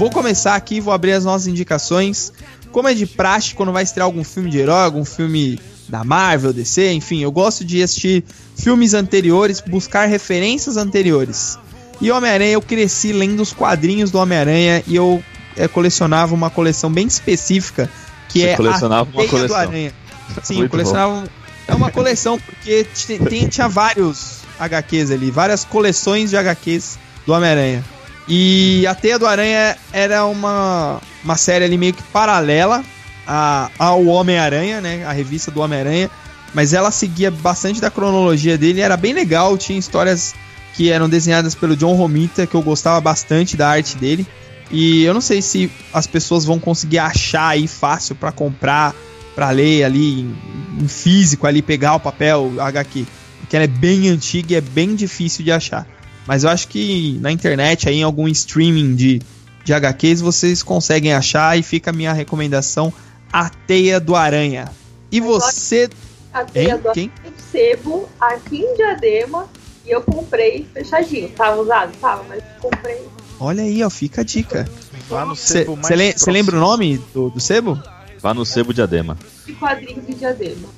[0.00, 2.32] Vou começar aqui, vou abrir as nossas indicações.
[2.72, 5.60] Como é de praxe quando vai estrear algum filme de herói, algum filme
[5.90, 8.24] da Marvel, DC, enfim, eu gosto de assistir
[8.56, 11.58] filmes anteriores, buscar referências anteriores.
[12.00, 15.22] E Homem-Aranha, eu cresci lendo os quadrinhos do Homem-Aranha e eu
[15.54, 17.90] é, colecionava uma coleção bem específica
[18.30, 19.56] que Você é colecionava a uma Teia do coleção.
[19.58, 19.92] Aranha.
[20.42, 21.24] Sim, eu Muito colecionava.
[21.68, 27.34] É uma coleção porque t- tem- tinha vários HQs ali, várias coleções de HQs do
[27.34, 27.84] Homem-Aranha.
[28.32, 32.84] E a Teia do Aranha era uma, uma série ali meio que paralela
[33.26, 35.04] a- ao Homem-Aranha, né?
[35.04, 36.08] A revista do Homem-Aranha.
[36.54, 40.32] Mas ela seguia bastante da cronologia dele, era bem legal, tinha histórias
[40.74, 44.24] que eram desenhadas pelo John Romita, que eu gostava bastante da arte dele.
[44.70, 48.94] E eu não sei se as pessoas vão conseguir achar aí fácil pra comprar,
[49.34, 50.36] pra ler ali em,
[50.80, 53.04] em físico, ali pegar o papel HQ.
[53.40, 55.84] Porque ela é bem antiga e é bem difícil de achar.
[56.30, 59.20] Mas eu acho que na internet, aí em algum streaming de,
[59.64, 62.92] de HQs, vocês conseguem achar e fica a minha recomendação,
[63.32, 64.70] A Teia do Aranha.
[65.10, 65.90] E você...
[66.32, 66.80] A teia Hein?
[66.80, 67.10] do Quem?
[67.18, 69.48] Aranha sebo aqui em Diadema
[69.84, 71.30] e eu comprei fechadinho.
[71.30, 71.90] Tava usado?
[72.00, 73.02] Tava, mas comprei.
[73.40, 74.68] Olha aí, ó, fica a dica.
[75.08, 76.32] Vá no Você sebo mais próximo.
[76.32, 77.76] lembra o nome do, do sebo?
[78.20, 79.18] Vá no sebo diadema.
[79.44, 80.68] de quadrinhos de Diadema.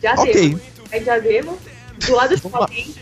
[0.00, 0.22] Diadema.
[0.22, 0.58] Ok.
[0.92, 1.52] É Diadema.
[2.06, 2.58] Do lado de lá.
[2.60, 2.94] alguém.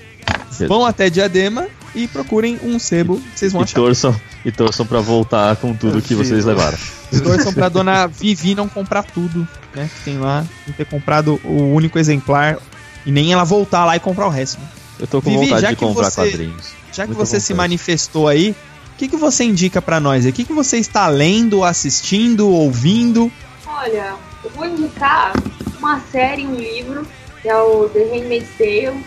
[0.68, 3.74] Vão até Diadema e procurem um sebo, vocês vão E achar.
[3.74, 6.78] torçam, e torçam pra voltar com tudo que vocês levaram.
[7.22, 9.88] Torçam pra dona Vivi não comprar tudo, né?
[9.98, 12.58] Que tem lá, não ter comprado o único exemplar
[13.04, 14.58] e nem ela voltar lá e comprar o resto.
[14.98, 16.72] Eu tô com Vivi, vontade de comprar você- quadrinhos.
[16.92, 17.68] Já que Muita você se vontade.
[17.68, 18.50] manifestou aí,
[18.94, 20.24] o que, que você indica pra nós?
[20.24, 23.30] O que, que você está lendo, assistindo, ouvindo?
[23.66, 25.32] Olha, eu vou indicar
[25.78, 27.06] uma série, um livro,
[27.42, 29.04] que é o The Handmaid's Tale.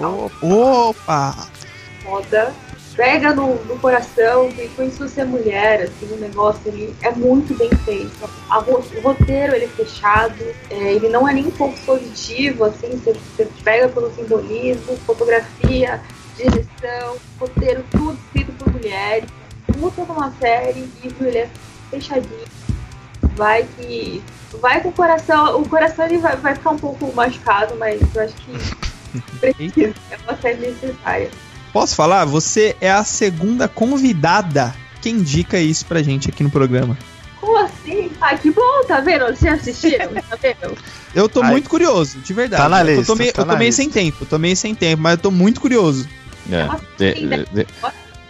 [0.00, 1.48] Opa!
[2.02, 2.54] Foda.
[2.96, 7.54] Pega no, no coração, que com isso ser mulher, assim, o negócio ele é muito
[7.54, 8.28] bem feito.
[8.50, 12.96] A o roteiro ele é fechado, é, ele não é nem um pouco positivo, assim,
[12.96, 16.02] você, pega pelo simbolismo, fotografia,
[16.36, 19.28] direção, roteiro, tudo escrito por mulheres.
[19.78, 21.50] Puta numa série, o livro ele é
[21.90, 22.48] fechadinho.
[23.36, 24.22] Vai que.
[24.60, 25.60] Vai com o coração.
[25.60, 28.52] O coração ele vai, vai ficar um pouco machucado, mas eu acho que
[29.40, 29.94] precisa.
[30.10, 31.30] É uma série necessária.
[31.72, 32.24] Posso falar?
[32.24, 36.96] Você é a segunda convidada que indica isso pra gente aqui no programa.
[37.40, 38.10] Como assim?
[38.20, 39.26] Ah, que bom, tá vendo?
[39.26, 40.08] Vocês assistiram?
[40.28, 40.76] Tá vendo?
[41.14, 41.50] Eu tô Ai.
[41.52, 42.62] muito curioso, de verdade.
[42.62, 43.82] Tá na eu tô lista, meio, tá eu tô meio lista.
[43.82, 46.08] sem tempo, eu tô meio sem tempo, mas eu tô muito curioso.
[46.50, 46.64] É.
[46.64, 47.66] Nossa, De- tem dez- de-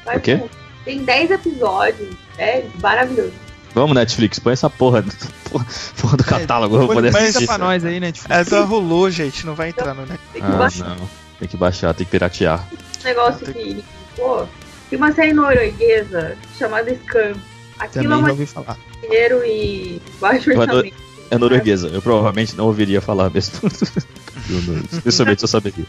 [0.04, 0.36] Vai O quê?
[0.36, 0.48] com-
[0.84, 2.08] Tem 10 episódios.
[2.38, 3.32] É maravilhoso.
[3.78, 5.04] Vamos, Netflix, põe essa porra,
[5.50, 5.66] porra,
[6.00, 7.46] porra do catálogo, eu vou poder Põe assistir.
[7.46, 8.12] pra nós aí, né?
[8.28, 10.18] É da Hulu, gente, não vai entrar no net.
[10.32, 11.08] Tem que Ah, baixar não.
[11.38, 12.66] Tem que baixar, tem que piratear.
[13.00, 13.84] um negócio que.
[14.16, 14.44] Pô,
[14.90, 17.34] tem uma série norueguesa chamada Scam.
[17.78, 18.76] Aquilo Também é um ouvi falar.
[19.00, 20.96] dinheiro e baixo Mas no- orçamento.
[21.30, 23.60] É norueguesa, eu provavelmente não ouviria falar mesmo.
[23.62, 25.84] Eu Especialmente eu saberia.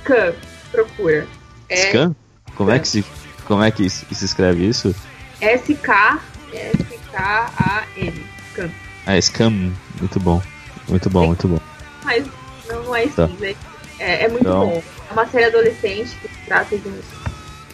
[0.00, 0.32] Scam,
[0.72, 1.26] procura.
[1.68, 2.14] É Scan?
[2.56, 3.04] Como é que se,
[3.46, 4.94] como é que se se escreve isso?
[5.40, 6.20] S-K,
[6.56, 8.24] S-K-A-N.
[8.52, 8.70] Scam.
[9.06, 9.72] Ah, Scam.
[10.00, 10.42] Muito bom.
[10.88, 11.58] Muito bom, muito bom.
[12.04, 12.24] Mas
[12.68, 13.26] não, não é Tá.
[13.28, 13.56] simples.
[13.98, 14.66] É, é muito Então.
[14.66, 14.82] bom.
[15.10, 17.04] É uma série adolescente que trata de uns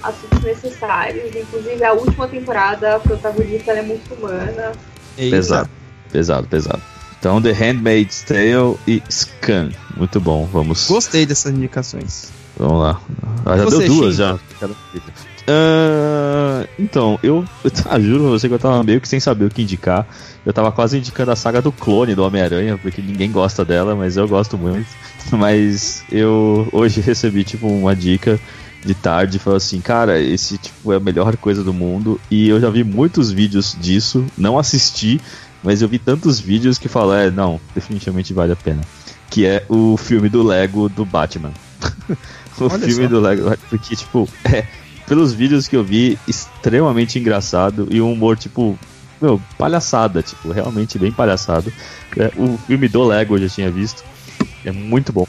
[0.03, 1.35] assuntos necessários.
[1.35, 4.73] Inclusive, a última temporada, a protagonista ela é muçulmana.
[5.17, 5.69] Pesado.
[6.13, 6.83] Pesado, pesado.
[7.19, 9.71] Então, The Handmaid's Tale e Scan.
[9.97, 10.89] Muito bom, vamos.
[10.89, 12.33] Gostei dessas indicações.
[12.57, 13.01] Vamos lá.
[13.45, 14.39] Ah, já Você, deu duas já.
[15.53, 19.47] Ah, então, eu, eu tá, juro pra você que eu tava meio que sem saber
[19.47, 20.07] o que indicar.
[20.47, 24.17] Eu tava quase indicando a saga do clone do Homem-Aranha, porque ninguém gosta dela, mas
[24.17, 24.87] eu gosto muito.
[25.33, 28.41] Mas eu hoje recebi, tipo, uma dica
[28.85, 32.19] de tarde falou assim, cara, esse tipo é a melhor coisa do mundo.
[32.31, 35.21] E eu já vi muitos vídeos disso, não assisti,
[35.63, 38.81] mas eu vi tantos vídeos que falam, é, não, definitivamente vale a pena.
[39.29, 41.53] Que é o filme do Lego do Batman.
[42.59, 43.09] o Olha filme só.
[43.09, 44.65] do Lego, porque, tipo, é,
[45.11, 48.79] pelos vídeos que eu vi, extremamente engraçado e um humor, tipo,
[49.21, 51.73] meu, palhaçada, tipo, realmente bem palhaçado.
[52.17, 54.05] É, o filme do Lego eu já tinha visto,
[54.65, 55.27] é muito bom.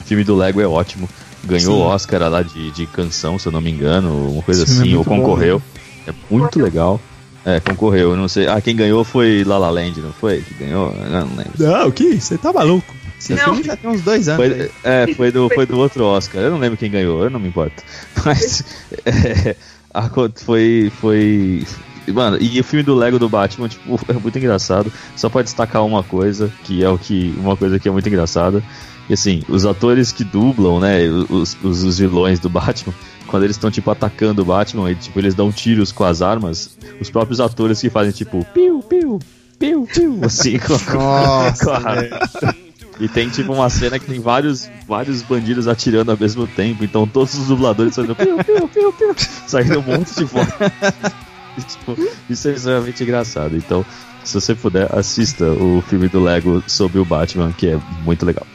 [0.00, 1.08] O filme do Lego é ótimo.
[1.44, 4.64] Ganhou o Oscar lá de, de canção, se eu não me engano, uma coisa é
[4.64, 5.62] assim, ou muito bom, concorreu.
[6.08, 7.00] É muito legal.
[7.44, 8.48] É, concorreu, eu não sei.
[8.48, 10.40] Ah, quem ganhou foi La La Land, não foi?
[10.42, 10.92] Que ganhou?
[10.92, 11.52] Eu não lembro.
[11.56, 12.20] Não, o que?
[12.20, 12.92] Você tá maluco?
[13.20, 13.44] Esse Não.
[13.44, 14.46] filme já tem uns dois anos.
[14.46, 16.40] Foi, é, foi do, foi do outro Oscar.
[16.40, 17.82] Eu não lembro quem ganhou, eu não me importo.
[18.24, 18.64] Mas
[19.04, 19.54] é,
[19.92, 20.90] a foi.
[21.00, 21.66] foi.
[22.08, 24.90] Mano, e o filme do Lego do Batman, tipo, é muito engraçado.
[25.14, 27.34] Só pra destacar uma coisa, que é o que.
[27.36, 28.62] Uma coisa que é muito engraçada.
[29.06, 31.06] E assim, os atores que dublam, né?
[31.28, 32.94] Os, os, os vilões do Batman,
[33.26, 36.78] quando eles estão, tipo, atacando o Batman, e, tipo, eles dão tiros com as armas,
[36.98, 39.18] os próprios atores que fazem, tipo, piu, piu,
[39.58, 42.69] piu, piu, assim, com, Nossa, com a-.
[43.00, 47.06] e tem tipo uma cena que tem vários, vários bandidos atirando ao mesmo tempo, então
[47.06, 49.14] todos os dubladores fazendo piu, piu, piu, piu,
[49.46, 50.46] saindo um monte de fora.
[51.58, 51.98] E, tipo,
[52.30, 53.56] isso é extremamente engraçado.
[53.56, 53.84] Então,
[54.22, 58.46] se você puder, assista o filme do Lego sobre o Batman, que é muito legal.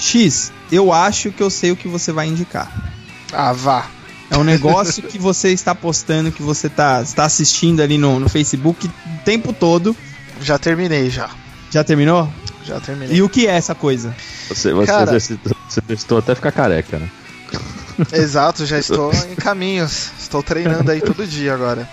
[0.00, 2.92] X, eu acho que eu sei o que você vai indicar.
[3.32, 3.86] Ah, vá.
[4.30, 8.28] É um negócio que você está postando, que você tá, está assistindo ali no, no
[8.28, 9.96] Facebook o tempo todo.
[10.40, 11.30] Já terminei, já.
[11.70, 12.28] Já terminou?
[12.68, 13.16] Já terminei.
[13.16, 14.14] E o que é essa coisa?
[14.48, 17.10] Você, você, Cara- exercitou, você testou até ficar careca, né?
[18.12, 20.10] Exato, já estou em caminhos.
[20.18, 21.88] Estou treinando aí todo dia agora.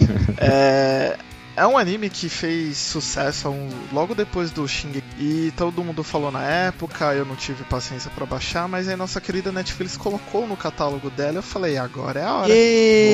[0.38, 1.16] É,
[1.56, 5.04] é um anime que fez sucesso um- logo depois do Shingeki.
[5.18, 9.20] E todo mundo falou na época, eu não tive paciência pra baixar, mas aí nossa
[9.20, 11.36] querida Netflix colocou no catálogo dela.
[11.38, 12.48] Eu falei, agora é a hora.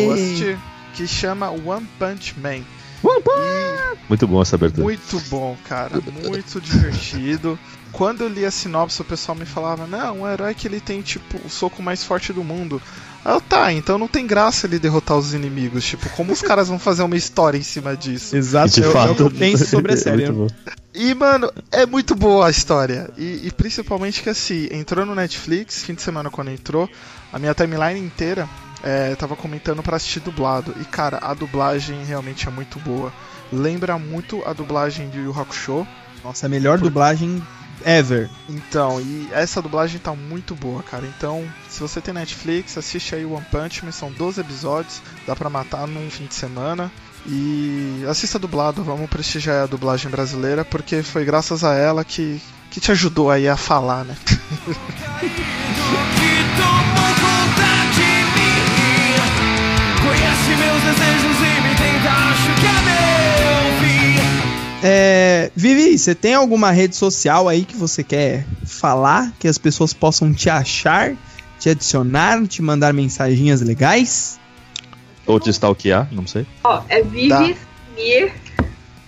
[0.05, 0.59] Vou assistir.
[0.95, 2.59] Que chama One Punch Man.
[2.59, 2.65] E
[4.09, 4.85] Muito bom essa abertura.
[4.85, 6.01] muito bom, cara.
[6.01, 7.59] Muito divertido.
[7.93, 11.03] Quando eu li a sinopse, o pessoal me falava: Não, um herói que ele tem,
[11.03, 12.81] tipo, o soco mais forte do mundo.
[13.25, 15.85] Eu, tá, então não tem graça ele derrotar os inimigos.
[15.85, 18.37] Tipo, como os caras vão fazer uma história em cima disso?
[18.37, 20.31] Exato, é, é o fato, eu penso sobre a é série.
[20.31, 20.47] muito bom.
[20.95, 23.11] E, mano, é muito boa a história.
[23.19, 26.89] E, e principalmente que, assim, entrou no Netflix, fim de semana quando entrou,
[27.33, 28.49] a minha timeline inteira
[28.83, 30.73] é, tava comentando pra assistir dublado.
[30.81, 33.13] E, cara, a dublagem realmente é muito boa.
[33.53, 35.87] Lembra muito a dublagem de Yu Hakusho.
[36.25, 37.43] Nossa, a melhor dublagem
[37.85, 38.29] ever.
[38.49, 41.07] Então, e essa dublagem tá muito boa, cara.
[41.07, 45.51] Então, se você tem Netflix, assiste aí One Punch Man, são 12 episódios, dá pra
[45.51, 46.91] matar num fim de semana.
[47.27, 52.41] E assista dublado, vamos prestigiar a dublagem brasileira, porque foi graças a ela que,
[52.71, 54.17] que te ajudou aí a falar, né?
[64.89, 69.93] É, Vivi, você tem alguma rede social aí que você quer falar, que as pessoas
[69.93, 71.17] possam te achar,
[71.59, 74.39] te adicionar, te mandar mensaginhas legais?
[75.27, 76.47] Ou te stalkear, não sei.
[76.63, 77.57] Ó, é Vivi
[77.97, 78.33] Mir,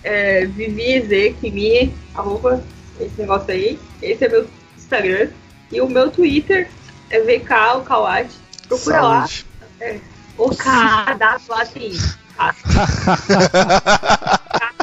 [0.03, 2.61] é, Vivi Z Kimi, arroba,
[2.99, 3.79] esse negócio aí.
[4.01, 5.29] Esse é meu Instagram.
[5.71, 6.69] E o meu Twitter
[7.09, 8.35] é VK, o Kawati.
[8.67, 9.27] Procura lá.
[9.27, 10.01] Saúde.
[10.37, 11.93] O cadastro lá tem.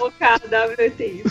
[0.01, 1.23] WTI.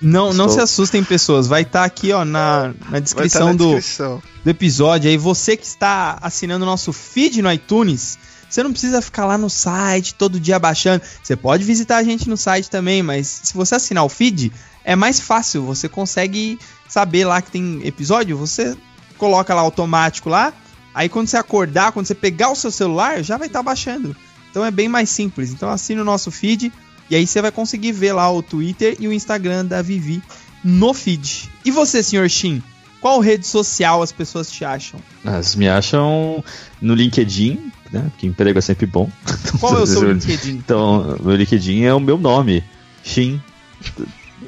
[0.00, 1.46] Não, não Estou- se assustem, pessoas.
[1.46, 4.22] Vai estar aqui, ó, na, na descrição estar na do, descrição.
[4.44, 5.10] do episódio.
[5.10, 8.18] Aí você que está assinando o nosso feed no iTunes,
[8.48, 11.02] você não precisa ficar lá no site todo dia baixando.
[11.22, 14.52] Você pode visitar a gente no site também, mas se você assinar o feed,
[14.84, 15.62] é mais fácil.
[15.64, 16.58] Você consegue
[16.88, 18.76] saber lá que tem episódio, você
[19.16, 20.52] coloca lá automático lá.
[20.94, 24.14] Aí quando você acordar, quando você pegar o seu celular, já vai estar baixando.
[24.50, 25.50] Então é bem mais simples.
[25.50, 26.70] Então assine o nosso feed
[27.10, 30.22] e aí você vai conseguir ver lá o Twitter e o Instagram da Vivi
[30.62, 31.50] no feed.
[31.64, 32.62] E você, senhor Shin?
[33.00, 35.00] Qual rede social as pessoas te acham?
[35.24, 36.42] Elas me acham
[36.80, 38.10] no LinkedIn, né?
[38.16, 39.10] Que emprego é sempre bom.
[39.58, 40.52] Qual é o seu LinkedIn?
[40.52, 42.62] Então, meu LinkedIn é o meu nome,
[43.02, 43.42] Shin.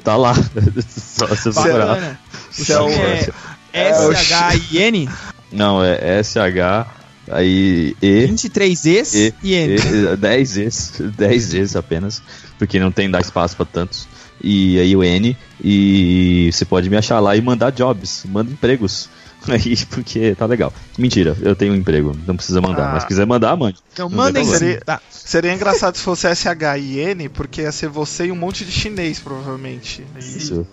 [0.03, 0.33] Tá lá.
[0.87, 1.87] Só procurar.
[1.87, 2.19] Bacana.
[2.57, 3.31] O é Shin
[3.73, 5.09] é S-H-I-N,
[5.51, 6.87] Não, é SH,
[7.29, 8.25] aí E.
[8.27, 9.75] 23 Es E, e N.
[9.75, 12.21] E, 10 vezes, 10 vezes apenas,
[12.57, 14.07] porque não tem dar espaço pra tantos.
[14.43, 19.09] E aí o N, e você pode me achar lá e mandar jobs, manda empregos.
[19.47, 20.73] Aí, porque tá legal.
[20.97, 22.93] Mentira, eu tenho um emprego, não precisa mandar, Ah.
[22.93, 23.77] mas se quiser mandar, mande.
[23.93, 24.81] Então mandem sim, problema.
[24.83, 25.01] tá.
[25.11, 30.03] Seria engraçado se fosse S-H-I-N, porque ia ser você e um monte de chinês, provavelmente.
[30.19, 30.65] E- Isso.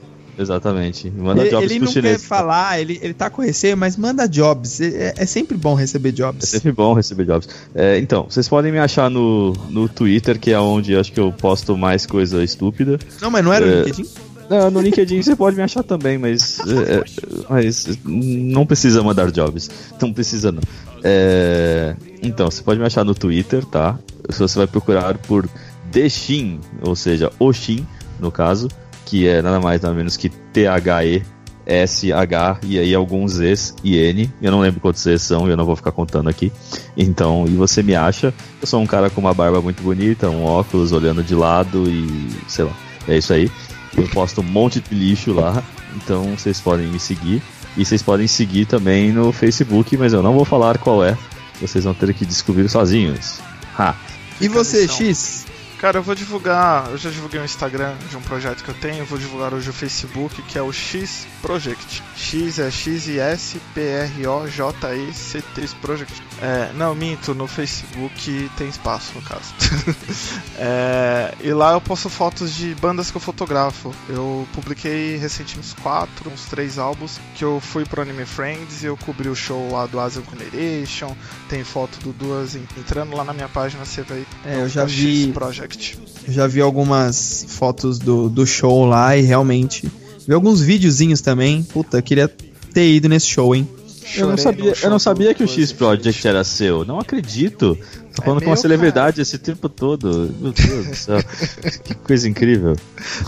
[0.43, 1.11] Exatamente.
[1.11, 4.27] Manda Ele, jobs ele pro não quer falar, ele, ele tá com receio, mas manda
[4.29, 4.81] jobs.
[4.81, 6.49] É, é sempre bom receber É jobs.
[6.49, 7.49] sempre bom receber jobs.
[7.75, 11.21] É, então, vocês podem me achar no, no Twitter, que é onde eu acho que
[11.21, 12.99] eu posto mais coisa estúpida.
[13.21, 13.77] Não, mas não era o É.
[13.85, 14.07] LinkedIn?
[14.51, 17.05] Não, no LinkedIn você pode me achar também, mas, é, é,
[17.49, 19.71] mas não precisa mandar jobs.
[20.01, 20.61] Não precisa não.
[21.03, 23.99] É, então, você pode me achar no Twitter, tá?
[24.29, 25.49] Você vai procurar por
[25.91, 27.87] Deshin, ou seja, Oshin,
[28.21, 28.69] no caso,
[29.13, 31.23] que é nada mais nada menos que T-H-E.
[31.65, 34.29] S-H e aí alguns Zs e N.
[34.43, 36.51] Eu não lembro quantos Zs são, eu não vou ficar contando aqui.
[36.97, 38.35] Então, e você me acha?
[38.61, 42.31] Eu sou um cara com uma barba muito bonita, um óculos olhando de lado e
[42.49, 42.73] sei lá.
[43.07, 43.49] É isso aí.
[43.97, 45.63] Eu posto um monte de lixo lá,
[45.95, 47.41] então vocês podem me seguir.
[47.77, 51.17] E vocês podem seguir também no Facebook, mas eu não vou falar qual é.
[51.61, 53.39] Vocês vão ter que descobrir sozinhos.
[53.79, 53.95] Ha!
[54.41, 54.89] E você.
[54.89, 55.47] X?
[55.83, 56.89] Cara, eu vou divulgar.
[56.91, 58.99] Eu já divulguei o Instagram de um projeto que eu tenho.
[58.99, 62.01] Eu vou divulgar hoje o Facebook, que é o X Project.
[62.17, 66.23] X é X I S P R O J E C T Project.
[66.41, 69.53] É, não, minto, no Facebook tem espaço no caso.
[70.65, 73.93] É, e lá eu posto fotos de bandas que eu fotografo.
[74.09, 78.87] Eu publiquei recentemente uns quatro, uns três álbuns que eu fui pro Anime Friends e
[78.87, 81.17] eu cobri o show lá do Asian Generation.
[81.49, 84.25] Tem foto do Duas en- entrando lá na minha página, você vai.
[84.45, 85.33] É, eu já o X vi,
[85.73, 85.99] Project.
[86.27, 89.91] eu já vi algumas fotos do, do show lá e realmente.
[90.27, 91.63] Vi alguns videozinhos também.
[91.63, 92.29] Puta, eu queria
[92.73, 93.69] ter ido nesse show, hein?
[94.15, 96.85] Eu não Chorei sabia, eu não sabia que o X Project era seu.
[96.85, 97.79] Não acredito.
[98.15, 100.35] Tô É falando com uma celebridade esse tempo todo.
[100.39, 101.19] Meu Deus do céu.
[101.83, 102.77] que coisa incrível.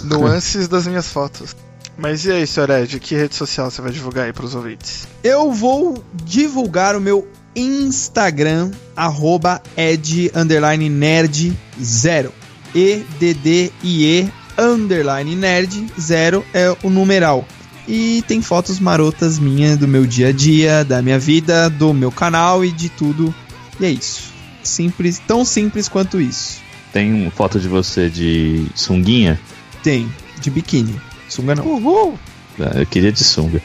[0.02, 1.56] Nuances das minhas fotos.
[1.96, 2.70] Mas e aí, Sr.
[2.70, 5.06] Ed, que rede social você vai divulgar aí pros ouvintes?
[5.22, 11.52] Eu vou divulgar o meu Instagram, arroba ed, underline nerd,
[11.82, 12.32] zero.
[12.74, 14.28] E-D-D-I-E,
[14.58, 17.46] underline nerd, zero é o numeral.
[17.86, 22.10] E tem fotos marotas minhas do meu dia a dia, da minha vida, do meu
[22.10, 23.34] canal e de tudo.
[23.78, 24.32] E é isso.
[24.62, 26.62] Simples, tão simples quanto isso.
[26.92, 29.38] Tem uma foto de você de sunguinha?
[29.82, 30.08] Tem,
[30.40, 30.98] de biquíni.
[31.28, 31.66] Sunga não.
[31.66, 32.18] Uhul!
[32.58, 33.60] Ah, Eu queria de sunga.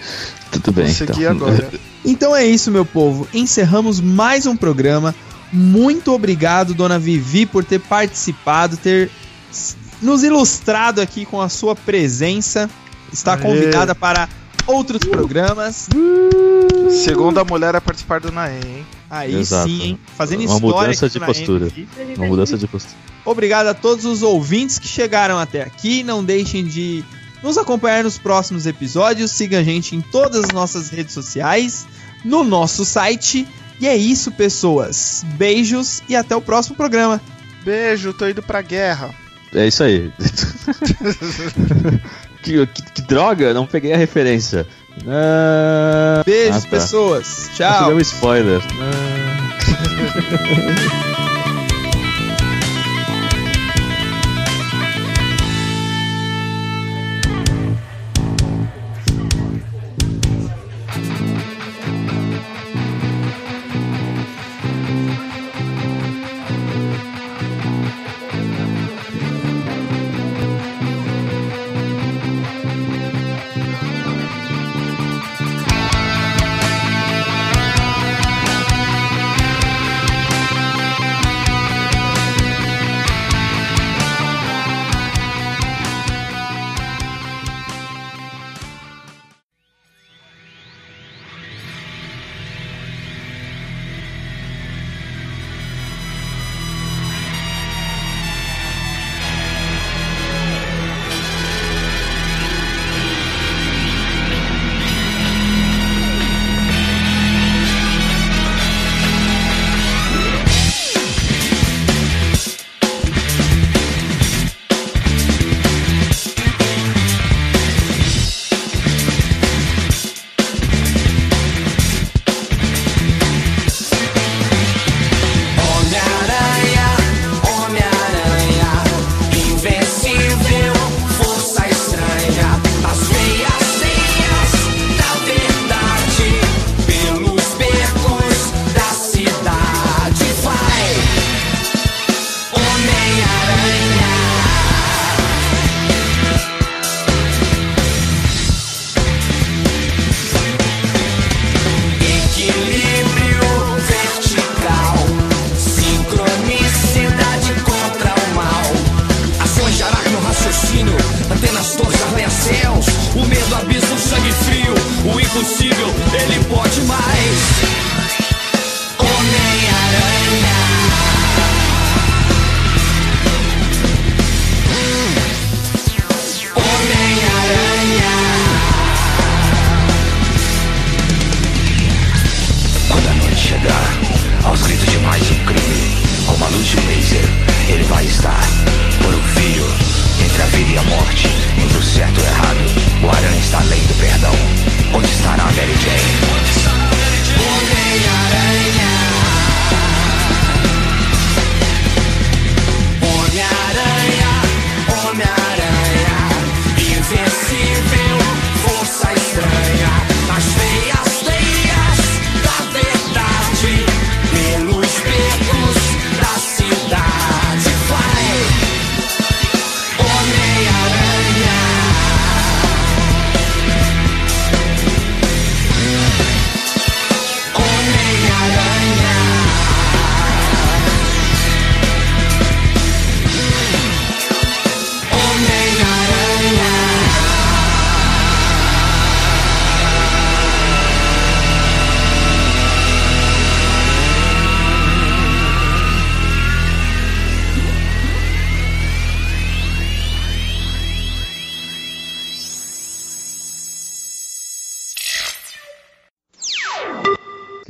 [0.51, 0.85] Tudo bem.
[0.85, 1.31] Vou seguir então.
[1.31, 1.69] agora.
[2.03, 3.27] Então é isso, meu povo.
[3.33, 5.13] Encerramos mais um programa.
[5.51, 9.09] Muito obrigado, dona Vivi, por ter participado, ter
[10.01, 12.69] nos ilustrado aqui com a sua presença.
[13.11, 13.41] Está Aê.
[13.41, 14.29] convidada para
[14.67, 15.89] outros programas.
[17.03, 18.85] Segunda mulher a participar do Naem, hein?
[19.09, 19.67] Aí Exato.
[19.67, 19.99] sim, hein?
[20.15, 21.67] Fazendo Uma história mudança aqui de postura.
[22.15, 22.95] Uma mudança de postura.
[23.25, 26.03] Obrigado a todos os ouvintes que chegaram até aqui.
[26.03, 27.03] Não deixem de
[27.43, 29.31] nos acompanhar nos próximos episódios.
[29.31, 31.85] Siga a gente em todas as nossas redes sociais,
[32.23, 33.47] no nosso site.
[33.79, 35.23] E é isso, pessoas.
[35.37, 37.21] Beijos e até o próximo programa.
[37.63, 39.13] Beijo, tô indo pra guerra.
[39.53, 40.11] É isso aí.
[42.43, 44.67] que, que- que droga, não peguei a referência.
[45.07, 46.67] Ah, Beijos, ah, tá.
[46.67, 47.49] pessoas.
[47.55, 47.87] Tchau.
[47.87, 48.61] deu um spoiler.
[48.81, 49.49] Ah.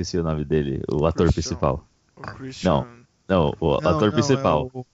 [0.10, 1.31] Esqueci o nome dele, o ator Christian.
[1.34, 1.86] principal.
[2.15, 2.72] O Christian.
[2.72, 2.88] Não,
[3.27, 4.72] não, o Não, ator não, principal.
[4.73, 4.86] é o-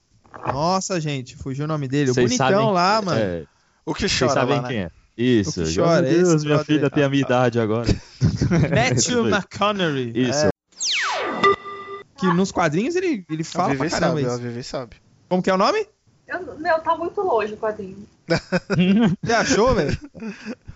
[0.51, 2.11] Nossa, gente, fugiu o nome dele.
[2.11, 3.19] O Vocês bonitão sabem- lá, mano.
[3.19, 3.45] é,
[3.85, 4.67] O que Vocês chora sabem lá, né?
[4.67, 4.91] quem é?
[5.17, 5.61] Isso.
[5.61, 7.87] O que chora, meu Deus, minha filha tem a minha idade agora.
[8.75, 9.29] Matthew.
[9.29, 10.11] McConaughey.
[10.13, 10.49] Isso.
[12.17, 14.39] Que nos quadrinhos ele, ele A fala pra Vivi caramba sabe, a isso.
[14.41, 14.95] Vivi sabe.
[15.29, 15.87] Como que é o nome?
[16.27, 18.05] Eu- meu, tá muito longe o quadrinho.
[19.23, 19.97] Você achou, velho?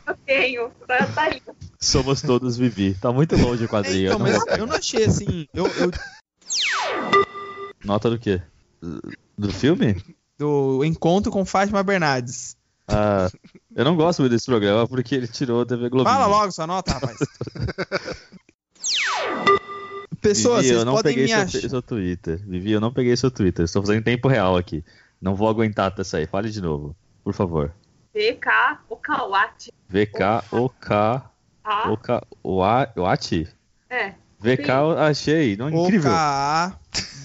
[0.07, 0.69] Eu tenho.
[0.87, 1.41] Tá, tá aí.
[1.79, 2.93] Somos todos Vivi.
[2.95, 4.11] Tá muito longe o quadrinho.
[4.13, 5.47] Então, eu não mas eu não achei assim.
[5.53, 5.91] Eu, eu-
[7.83, 8.41] Nota do quê?
[9.37, 9.95] Do filme?
[10.37, 12.55] do encontro com Fátima Bernardes.
[12.87, 13.29] Ah,
[13.75, 16.13] eu não gosto muito desse programa porque ele tirou a TV Globinho.
[16.15, 17.17] Fala logo sua nota, rapaz.
[20.21, 21.69] Pessoas, Vivi, vocês eu não podem peguei me seu, achar.
[21.69, 22.41] seu Twitter.
[22.45, 23.63] Vivi, eu não peguei seu Twitter.
[23.65, 24.83] Estou fazendo em tempo real aqui.
[25.21, 26.27] Não vou aguentar até sair.
[26.27, 27.73] Fale de novo, por favor.
[28.13, 29.71] VK Okawati.
[29.87, 30.89] VK, OK,
[31.69, 31.91] A.
[31.91, 33.47] OK, Wa- Wati?
[33.89, 34.13] É.
[34.39, 35.55] VK, eu achei.
[35.57, 36.09] Não, incrível.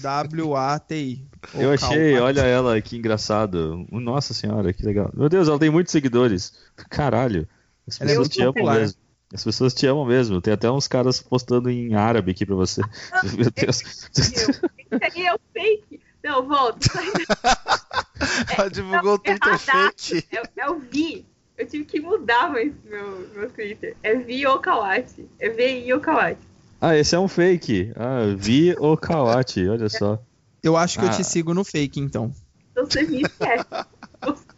[0.01, 1.25] O-K-A-W-A-T-I.
[1.53, 3.85] Eu achei, olha ela, que engraçado.
[3.91, 5.09] Nossa senhora, que legal.
[5.13, 6.53] Meu Deus, ela tem muitos seguidores.
[6.89, 7.47] Caralho.
[7.87, 8.79] As Ela é pessoas te amam popular.
[8.79, 8.99] mesmo.
[9.33, 10.41] As pessoas te amam mesmo.
[10.41, 12.81] Tem até uns caras postando em árabe aqui pra você.
[13.37, 14.09] Meu Deus.
[14.17, 15.99] Meu, esse aí é o fake.
[16.23, 16.87] Não, volta.
[18.57, 20.27] Ela divulgou o Twitter fake.
[20.31, 21.25] É, é o Vi.
[21.57, 23.95] Eu tive que mudar meu, meu, meu Twitter.
[24.03, 25.27] É Vi Okawati.
[25.39, 26.39] É VI Okawati.
[26.81, 27.91] Ah, esse é um fake.
[27.95, 30.21] Ah, vi o Kawati, olha só.
[30.61, 31.13] Eu acho que eu Ah.
[31.13, 32.31] te sigo no fake, então.
[32.71, 33.65] Então você me esquece.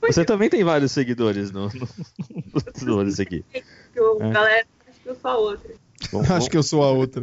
[0.02, 1.70] Você também tem vários seguidores no,
[2.82, 3.44] no, no, aqui.
[3.94, 4.32] Que o É.
[4.32, 5.74] galera acha que eu sou a outra.
[6.12, 7.22] Bom, Acho que eu sou a outra.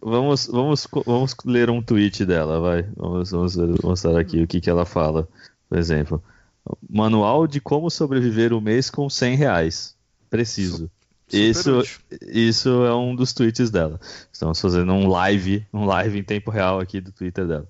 [0.00, 2.82] Vamos, vamos, vamos ler um tweet dela, vai.
[2.96, 5.26] Vamos, vamos mostrar aqui o que, que ela fala.
[5.68, 6.22] Por exemplo,
[6.88, 9.94] manual de como sobreviver o mês com 100 reais.
[10.30, 10.90] Preciso.
[11.26, 12.00] Super Isso, útil.
[12.22, 13.98] isso é um dos tweets dela.
[14.32, 17.68] Estamos fazendo um live, um live em tempo real aqui do Twitter dela.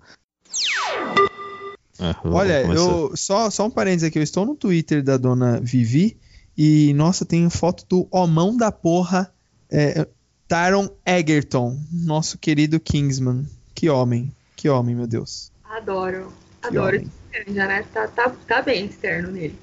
[1.98, 2.82] Ah, Olha, começar.
[2.82, 6.16] eu só, só um parênteses aqui, eu estou no Twitter da dona Vivi
[6.56, 9.32] e, nossa, tem foto do homão da porra,
[9.70, 10.06] é,
[10.48, 13.46] Taron Egerton, nosso querido Kingsman.
[13.74, 15.52] Que homem, que homem, meu Deus.
[15.64, 16.32] Adoro.
[16.60, 17.10] Que Adoro homem.
[17.48, 17.82] Já, né?
[17.92, 19.60] Tá, tá, tá bem esse terno nele.